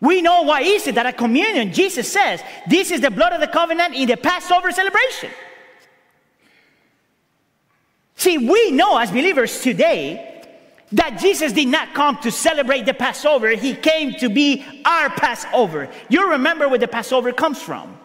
We 0.00 0.20
know 0.20 0.42
why 0.42 0.62
is 0.62 0.86
it 0.86 0.96
that 0.96 1.06
at 1.06 1.16
communion 1.16 1.72
Jesus 1.72 2.10
says, 2.10 2.42
"This 2.66 2.90
is 2.90 3.00
the 3.00 3.10
blood 3.10 3.32
of 3.32 3.40
the 3.40 3.46
covenant 3.46 3.94
in 3.94 4.08
the 4.08 4.16
Passover 4.16 4.72
celebration." 4.72 5.30
See, 8.16 8.38
we 8.38 8.70
know 8.70 8.98
as 8.98 9.10
believers 9.10 9.60
today 9.60 10.28
that 10.92 11.18
Jesus 11.18 11.52
did 11.52 11.68
not 11.68 11.94
come 11.94 12.18
to 12.18 12.30
celebrate 12.30 12.86
the 12.86 12.94
Passover, 12.94 13.48
he 13.50 13.74
came 13.74 14.14
to 14.14 14.28
be 14.28 14.64
our 14.84 15.10
Passover. 15.10 15.88
You 16.08 16.30
remember 16.30 16.68
where 16.68 16.78
the 16.78 16.88
Passover 16.88 17.32
comes 17.32 17.60
from. 17.60 17.98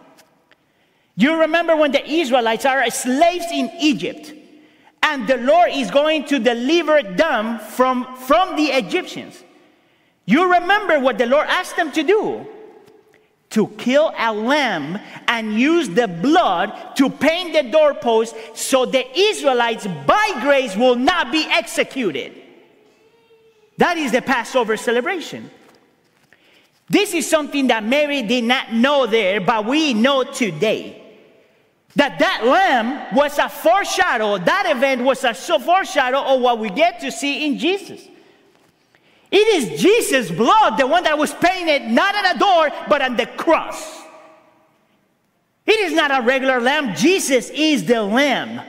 You 1.16 1.40
remember 1.40 1.76
when 1.76 1.92
the 1.92 2.04
Israelites 2.08 2.64
are 2.64 2.88
slaves 2.90 3.46
in 3.52 3.70
Egypt 3.80 4.32
and 5.02 5.26
the 5.26 5.36
Lord 5.38 5.70
is 5.72 5.90
going 5.90 6.24
to 6.26 6.38
deliver 6.38 7.02
them 7.02 7.58
from, 7.58 8.16
from 8.16 8.56
the 8.56 8.66
Egyptians. 8.66 9.42
You 10.26 10.52
remember 10.52 11.00
what 11.00 11.18
the 11.18 11.26
Lord 11.26 11.46
asked 11.48 11.76
them 11.76 11.92
to 11.92 12.02
do 12.02 12.46
to 13.50 13.66
kill 13.78 14.12
a 14.16 14.32
lamb 14.32 14.98
and 15.26 15.54
use 15.54 15.88
the 15.88 16.06
blood 16.06 16.96
to 16.96 17.08
paint 17.08 17.54
the 17.54 17.70
doorpost 17.70 18.34
so 18.54 18.84
the 18.84 19.04
Israelites, 19.18 19.86
by 20.06 20.38
grace, 20.42 20.76
will 20.76 20.96
not 20.96 21.32
be 21.32 21.44
executed. 21.44 22.32
That 23.78 23.96
is 23.96 24.12
the 24.12 24.22
Passover 24.22 24.76
celebration. 24.76 25.50
This 26.90 27.14
is 27.14 27.28
something 27.28 27.68
that 27.68 27.84
Mary 27.84 28.22
did 28.22 28.44
not 28.44 28.72
know 28.72 29.06
there, 29.06 29.40
but 29.40 29.66
we 29.66 29.94
know 29.94 30.24
today 30.24 30.98
that 31.98 32.18
that 32.20 32.44
lamb 32.44 33.14
was 33.14 33.38
a 33.38 33.48
foreshadow 33.48 34.38
that 34.38 34.72
event 34.76 35.02
was 35.02 35.24
a 35.24 35.34
foreshadow 35.34 36.20
of 36.20 36.40
what 36.40 36.58
we 36.58 36.70
get 36.70 37.00
to 37.00 37.10
see 37.10 37.44
in 37.44 37.58
jesus 37.58 38.06
it 39.30 39.36
is 39.36 39.80
jesus 39.80 40.30
blood 40.30 40.78
the 40.78 40.86
one 40.86 41.04
that 41.04 41.18
was 41.18 41.32
painted 41.34 41.82
not 41.90 42.14
at 42.14 42.36
a 42.36 42.38
door 42.38 42.70
but 42.88 43.02
on 43.02 43.16
the 43.16 43.26
cross 43.26 44.02
it 45.66 45.80
is 45.80 45.92
not 45.92 46.10
a 46.10 46.24
regular 46.24 46.60
lamb 46.60 46.94
jesus 46.94 47.50
is 47.50 47.84
the 47.84 48.02
lamb 48.02 48.60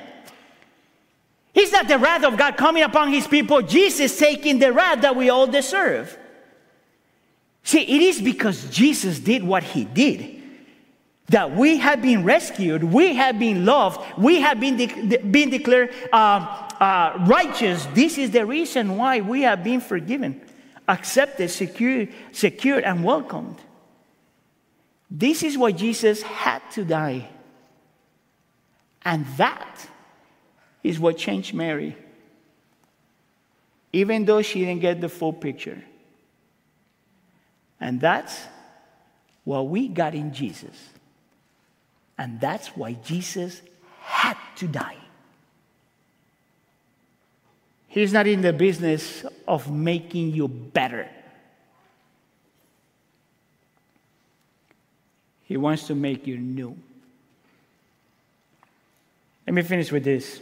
He's 1.54 1.72
not 1.72 1.88
the 1.88 1.98
wrath 1.98 2.24
of 2.24 2.38
God 2.38 2.56
coming 2.56 2.84
upon 2.84 3.12
his 3.12 3.28
people. 3.28 3.62
Jesus 3.62 4.18
taking 4.18 4.60
the 4.60 4.72
wrath 4.72 5.02
that 5.02 5.16
we 5.16 5.30
all 5.30 5.48
deserve. 5.48 6.18
See, 7.64 7.82
it 7.82 8.02
is 8.02 8.22
because 8.22 8.70
Jesus 8.70 9.20
did 9.20 9.44
what 9.44 9.64
he 9.64 9.84
did 9.86 10.38
that 11.28 11.56
we 11.56 11.78
have 11.78 12.02
been 12.02 12.24
rescued, 12.24 12.84
we 12.84 13.14
have 13.14 13.38
been 13.38 13.64
loved, 13.64 14.02
we 14.18 14.42
have 14.42 14.60
been, 14.60 14.78
de- 14.78 15.18
been 15.18 15.52
declared 15.52 15.94
uh, 16.12 16.68
uh, 16.80 17.24
righteous. 17.28 17.86
This 17.94 18.18
is 18.18 18.32
the 18.32 18.46
reason 18.46 18.98
why 18.98 19.20
we 19.20 19.42
have 19.42 19.64
been 19.64 19.80
forgiven, 19.80 20.42
accepted, 20.90 21.50
secured, 21.50 22.10
secured, 22.32 22.84
and 22.84 23.04
welcomed. 23.04 23.58
This 25.10 25.44
is 25.44 25.58
why 25.58 25.72
Jesus 25.72 26.22
had 26.24 26.62
to 26.72 26.84
die. 26.84 27.30
And 29.06 29.26
that 29.38 29.88
is 30.84 31.00
what 31.00 31.18
changed 31.18 31.54
Mary, 31.54 31.96
even 33.94 34.26
though 34.26 34.42
she 34.42 34.60
didn't 34.66 34.82
get 34.82 35.00
the 35.00 35.10
full 35.10 35.34
picture. 35.34 35.82
And 37.80 38.02
that's 38.02 38.38
what 39.46 39.68
we 39.68 39.88
got 39.88 40.16
in 40.16 40.34
Jesus. 40.34 40.76
And 42.18 42.42
that's 42.42 42.76
why 42.76 42.94
Jesus 42.94 43.62
had 44.02 44.38
to 44.58 44.68
die. 44.68 44.98
He's 47.90 48.14
not 48.14 48.28
in 48.28 48.42
the 48.42 48.54
business 48.54 49.26
of 49.48 49.70
making 49.72 50.32
you 50.32 50.48
better. 50.48 51.10
He 55.46 55.58
wants 55.58 55.88
to 55.88 55.96
make 55.96 56.28
you 56.28 56.38
new. 56.38 56.78
Let 59.48 59.56
me 59.56 59.64
finish 59.64 59.92
with 59.92 60.04
this. 60.04 60.40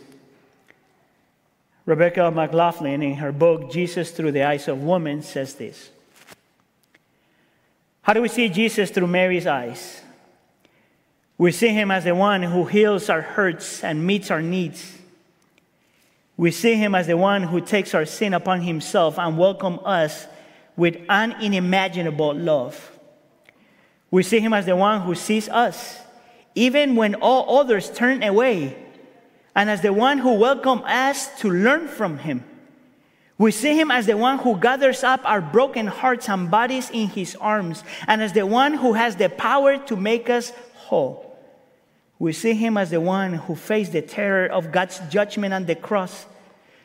Rebecca 1.86 2.30
McLaughlin, 2.30 3.02
in 3.02 3.14
her 3.16 3.32
book, 3.32 3.72
Jesus 3.72 4.12
Through 4.12 4.34
the 4.34 4.44
Eyes 4.44 4.68
of 4.68 4.84
Woman, 4.84 5.22
says 5.22 5.56
this 5.56 5.90
How 8.02 8.12
do 8.12 8.22
we 8.22 8.28
see 8.28 8.50
Jesus 8.50 8.92
through 8.92 9.08
Mary's 9.08 9.48
eyes? 9.48 10.02
We 11.38 11.54
see 11.54 11.70
him 11.70 11.92
as 11.92 12.04
the 12.04 12.14
one 12.14 12.44
who 12.44 12.66
heals 12.66 13.10
our 13.10 13.22
hurts 13.22 13.86
and 13.86 14.06
meets 14.06 14.30
our 14.30 14.42
needs. 14.42 14.97
We 16.38 16.52
see 16.52 16.76
him 16.76 16.94
as 16.94 17.08
the 17.08 17.18
one 17.18 17.44
who 17.44 17.60
takes 17.60 17.96
our 17.96 18.06
sin 18.06 18.34
upon 18.36 18.62
himself 18.62 19.18
and 19.18 19.38
welcomes 19.38 19.80
us 19.84 20.28
with 20.76 20.98
unimaginable 21.10 22.36
love. 22.36 22.92
We 24.12 24.22
see 24.22 24.40
him 24.40 24.54
as 24.54 24.68
the 24.68 24.76
one 24.76 25.02
who 25.02 25.16
sees 25.16 25.50
us, 25.50 26.00
even 26.54 26.96
when 26.96 27.16
all 27.16 27.60
others 27.60 27.90
turn 27.90 28.22
away 28.22 28.78
and 29.56 29.72
as 29.72 29.82
the 29.82 29.92
one 29.92 30.20
who 30.20 30.36
welcomes 30.36 30.84
us 30.84 31.40
to 31.42 31.50
learn 31.50 31.88
from 31.88 32.20
him. 32.20 32.44
We 33.40 33.52
see 33.52 33.80
him 33.80 33.90
as 33.90 34.06
the 34.06 34.16
one 34.16 34.38
who 34.38 34.60
gathers 34.60 35.04
up 35.04 35.22
our 35.24 35.42
broken 35.42 35.88
hearts 35.88 36.30
and 36.30 36.50
bodies 36.50 36.92
in 36.92 37.08
his 37.08 37.36
arms, 37.36 37.84
and 38.08 38.22
as 38.22 38.34
the 38.34 38.46
one 38.46 38.76
who 38.76 38.94
has 38.94 39.16
the 39.16 39.30
power 39.30 39.78
to 39.78 39.96
make 39.96 40.30
us 40.30 40.52
whole. 40.74 41.27
We 42.20 42.34
see 42.34 42.54
him 42.54 42.78
as 42.78 42.90
the 42.90 43.02
one 43.02 43.34
who 43.34 43.56
faced 43.56 43.92
the 43.92 44.02
terror 44.02 44.48
of 44.48 44.72
God's 44.72 45.00
judgment 45.10 45.54
on 45.54 45.66
the 45.66 45.76
cross 45.76 46.26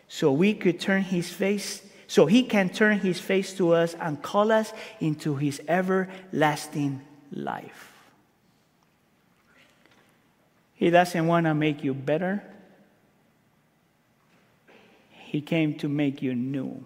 so 0.08 0.30
we 0.30 0.52
could 0.52 0.78
turn 0.78 1.02
his 1.02 1.30
face, 1.30 1.82
so 2.06 2.26
he 2.26 2.42
can 2.42 2.68
turn 2.68 3.00
his 3.00 3.18
face 3.18 3.54
to 3.54 3.72
us 3.72 3.94
and 3.94 4.20
call 4.20 4.52
us 4.52 4.72
into 5.00 5.36
his 5.36 5.62
everlasting 5.66 7.00
life. 7.30 7.92
He 10.74 10.90
doesn't 10.90 11.26
want 11.26 11.46
to 11.46 11.54
make 11.54 11.82
you 11.82 11.94
better. 11.94 12.42
He 15.08 15.40
came 15.40 15.78
to 15.78 15.88
make 15.88 16.20
you 16.20 16.34
new, 16.34 16.84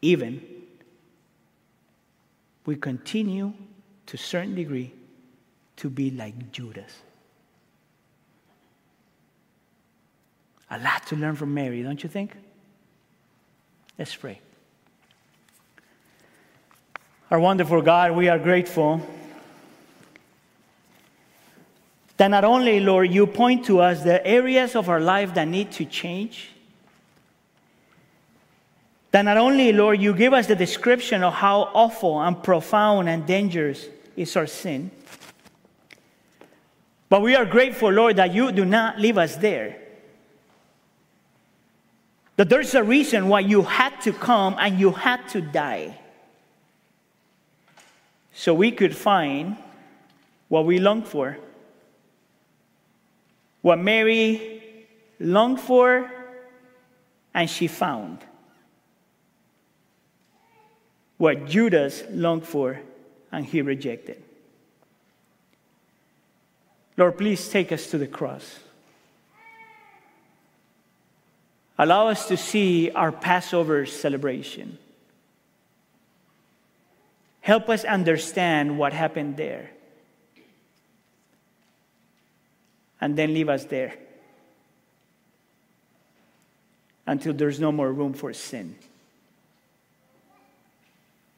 even 0.00 0.40
we 2.64 2.76
continue 2.76 3.52
to 4.06 4.14
a 4.14 4.18
certain 4.18 4.54
degree 4.54 4.92
to 5.78 5.88
be 5.88 6.10
like 6.10 6.52
Judas. 6.52 6.92
A 10.70 10.78
lot 10.78 11.06
to 11.06 11.16
learn 11.16 11.34
from 11.34 11.54
Mary, 11.54 11.82
don't 11.82 12.02
you 12.02 12.08
think? 12.08 12.36
Let's 13.98 14.14
pray. 14.14 14.40
Our 17.30 17.40
wonderful 17.40 17.82
God, 17.82 18.12
we 18.12 18.28
are 18.28 18.38
grateful 18.38 19.00
that 22.16 22.28
not 22.28 22.44
only, 22.44 22.80
Lord, 22.80 23.12
you 23.12 23.26
point 23.26 23.64
to 23.66 23.80
us 23.80 24.02
the 24.02 24.24
areas 24.26 24.74
of 24.74 24.88
our 24.88 25.00
life 25.00 25.34
that 25.34 25.46
need 25.46 25.70
to 25.72 25.84
change, 25.84 26.50
that 29.12 29.22
not 29.22 29.36
only, 29.36 29.72
Lord, 29.72 30.00
you 30.00 30.12
give 30.12 30.32
us 30.32 30.48
the 30.48 30.56
description 30.56 31.22
of 31.22 31.34
how 31.34 31.70
awful 31.72 32.20
and 32.20 32.42
profound 32.42 33.08
and 33.08 33.24
dangerous 33.24 33.86
is 34.16 34.36
our 34.36 34.46
sin, 34.46 34.90
but 37.08 37.22
we 37.22 37.34
are 37.34 37.44
grateful, 37.44 37.90
Lord, 37.90 38.16
that 38.16 38.34
you 38.34 38.52
do 38.52 38.64
not 38.64 38.98
leave 38.98 39.16
us 39.16 39.36
there. 39.36 39.76
That 42.36 42.48
there's 42.48 42.74
a 42.74 42.84
reason 42.84 43.28
why 43.28 43.40
you 43.40 43.62
had 43.62 44.00
to 44.02 44.12
come 44.12 44.56
and 44.58 44.78
you 44.78 44.92
had 44.92 45.26
to 45.30 45.40
die. 45.40 45.98
So 48.32 48.54
we 48.54 48.70
could 48.70 48.96
find 48.96 49.56
what 50.48 50.64
we 50.64 50.78
long 50.78 51.02
for. 51.02 51.36
What 53.62 53.78
Mary 53.80 54.86
longed 55.18 55.60
for 55.60 56.10
and 57.34 57.50
she 57.50 57.66
found. 57.66 58.18
What 61.16 61.46
Judas 61.46 62.04
longed 62.10 62.46
for 62.46 62.80
and 63.32 63.44
he 63.44 63.62
rejected. 63.62 64.22
Lord, 66.98 67.16
please 67.16 67.48
take 67.48 67.70
us 67.70 67.86
to 67.92 67.98
the 67.98 68.08
cross. 68.08 68.58
Allow 71.78 72.08
us 72.08 72.26
to 72.26 72.36
see 72.36 72.90
our 72.90 73.12
Passover 73.12 73.86
celebration. 73.86 74.78
Help 77.40 77.68
us 77.68 77.84
understand 77.84 78.78
what 78.78 78.92
happened 78.92 79.36
there. 79.36 79.70
And 83.00 83.16
then 83.16 83.32
leave 83.32 83.48
us 83.48 83.64
there 83.66 83.94
until 87.06 87.32
there's 87.32 87.60
no 87.60 87.70
more 87.70 87.92
room 87.92 88.12
for 88.12 88.32
sin. 88.32 88.74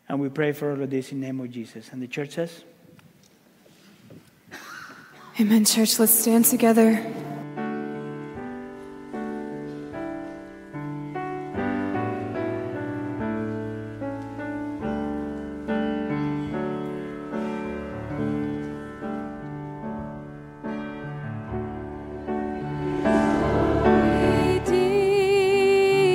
And 0.09 0.19
we 0.19 0.31
pray 0.31 0.53
for 0.53 0.71
all 0.71 0.83
of 0.83 0.89
this 0.89 1.13
in 1.13 1.21
the 1.21 1.27
name 1.27 1.39
of 1.39 1.51
Jesus. 1.51 1.91
And 1.93 2.03
the 2.03 2.09
church 2.09 2.31
says, 2.31 2.65
Amen, 5.41 5.65
church. 5.65 5.99
Let's 5.99 6.13
stand 6.13 6.45
together. 6.45 7.03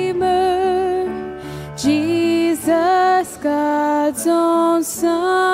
Redeemer, 0.06 1.74
Jesus, 1.76 3.36
God's 3.42 4.26
own 4.28 4.84
Son, 4.84 5.45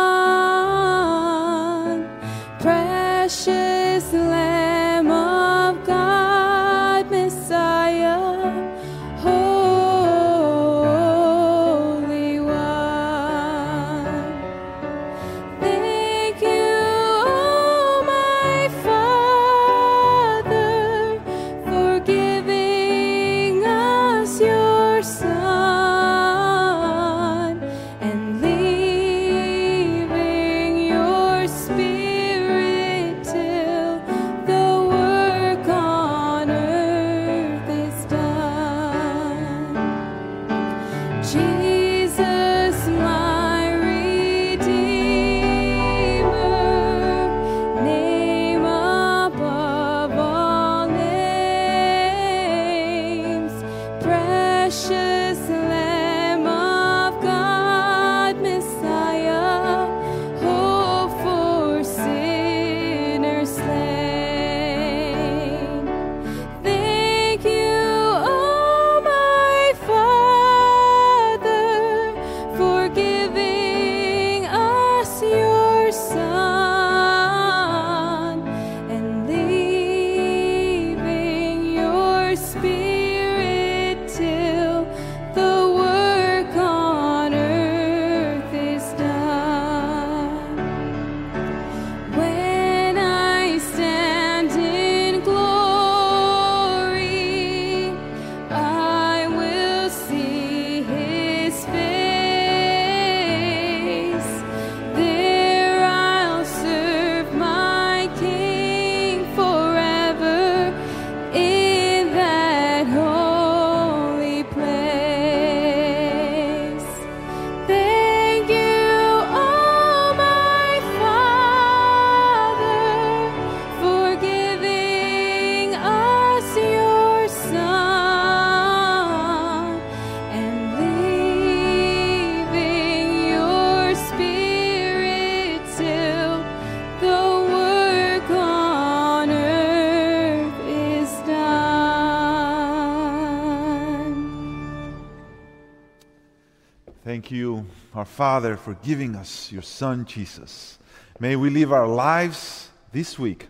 Father, 148.13 148.59
for 148.59 148.75
giving 148.75 149.17
us 149.17 149.51
your 149.51 149.63
Son, 149.63 150.05
Jesus. 150.05 150.79
May 151.19 151.35
we 151.35 151.49
live 151.49 151.73
our 151.73 151.89
lives 151.89 152.69
this 152.93 153.19
week 153.19 153.49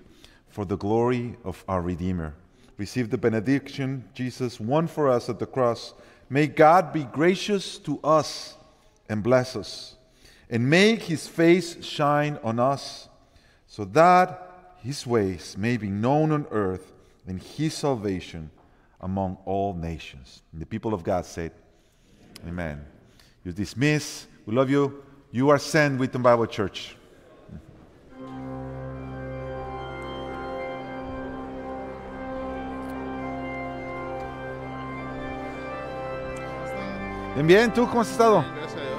for 0.51 0.65
the 0.65 0.77
glory 0.77 1.35
of 1.43 1.65
our 1.67 1.83
Redeemer. 1.83 2.33
Receive 2.77 3.11
the 3.11 3.19
benediction 3.19 4.09
Jesus 4.15 4.61
won 4.61 4.87
for 4.87 5.09
us 5.09 5.29
at 5.29 5.41
the 5.41 5.47
cross. 5.47 5.95
May 6.31 6.47
God 6.47 6.93
be 6.93 7.03
gracious 7.03 7.77
to 7.79 7.99
us 8.05 8.55
and 9.09 9.21
bless 9.21 9.57
us, 9.57 9.97
and 10.49 10.71
make 10.71 11.03
his 11.03 11.27
face 11.27 11.85
shine 11.85 12.39
on 12.45 12.61
us, 12.61 13.09
so 13.67 13.85
that 13.87 14.77
his 14.77 15.05
ways 15.05 15.57
may 15.59 15.77
be 15.77 15.91
known 15.91 16.31
on 16.31 16.47
earth 16.53 16.93
and 17.27 17.43
his 17.43 17.75
salvation 17.75 18.49
among 19.01 19.39
all 19.45 19.75
nations. 19.75 20.41
And 20.53 20.63
the 20.63 20.67
people 20.67 20.95
of 20.95 21.03
God 21.03 21.27
said, 21.27 21.51
Amen. 22.47 22.85
You're 23.45 23.55
dismissed. 23.55 24.29
We 24.47 24.55
love 24.55 24.71
you. 24.71 25.03
You 25.31 25.51
are 25.51 25.59
sent 25.59 26.01
with 26.01 26.13
the 26.13 26.19
Bible 26.19 26.47
Church. 26.47 26.97
Bien, 37.35 37.47
bien, 37.47 37.73
¿tú 37.73 37.87
cómo 37.87 38.03
has 38.03 38.11
estado? 38.11 38.45
Gracias 38.57 38.92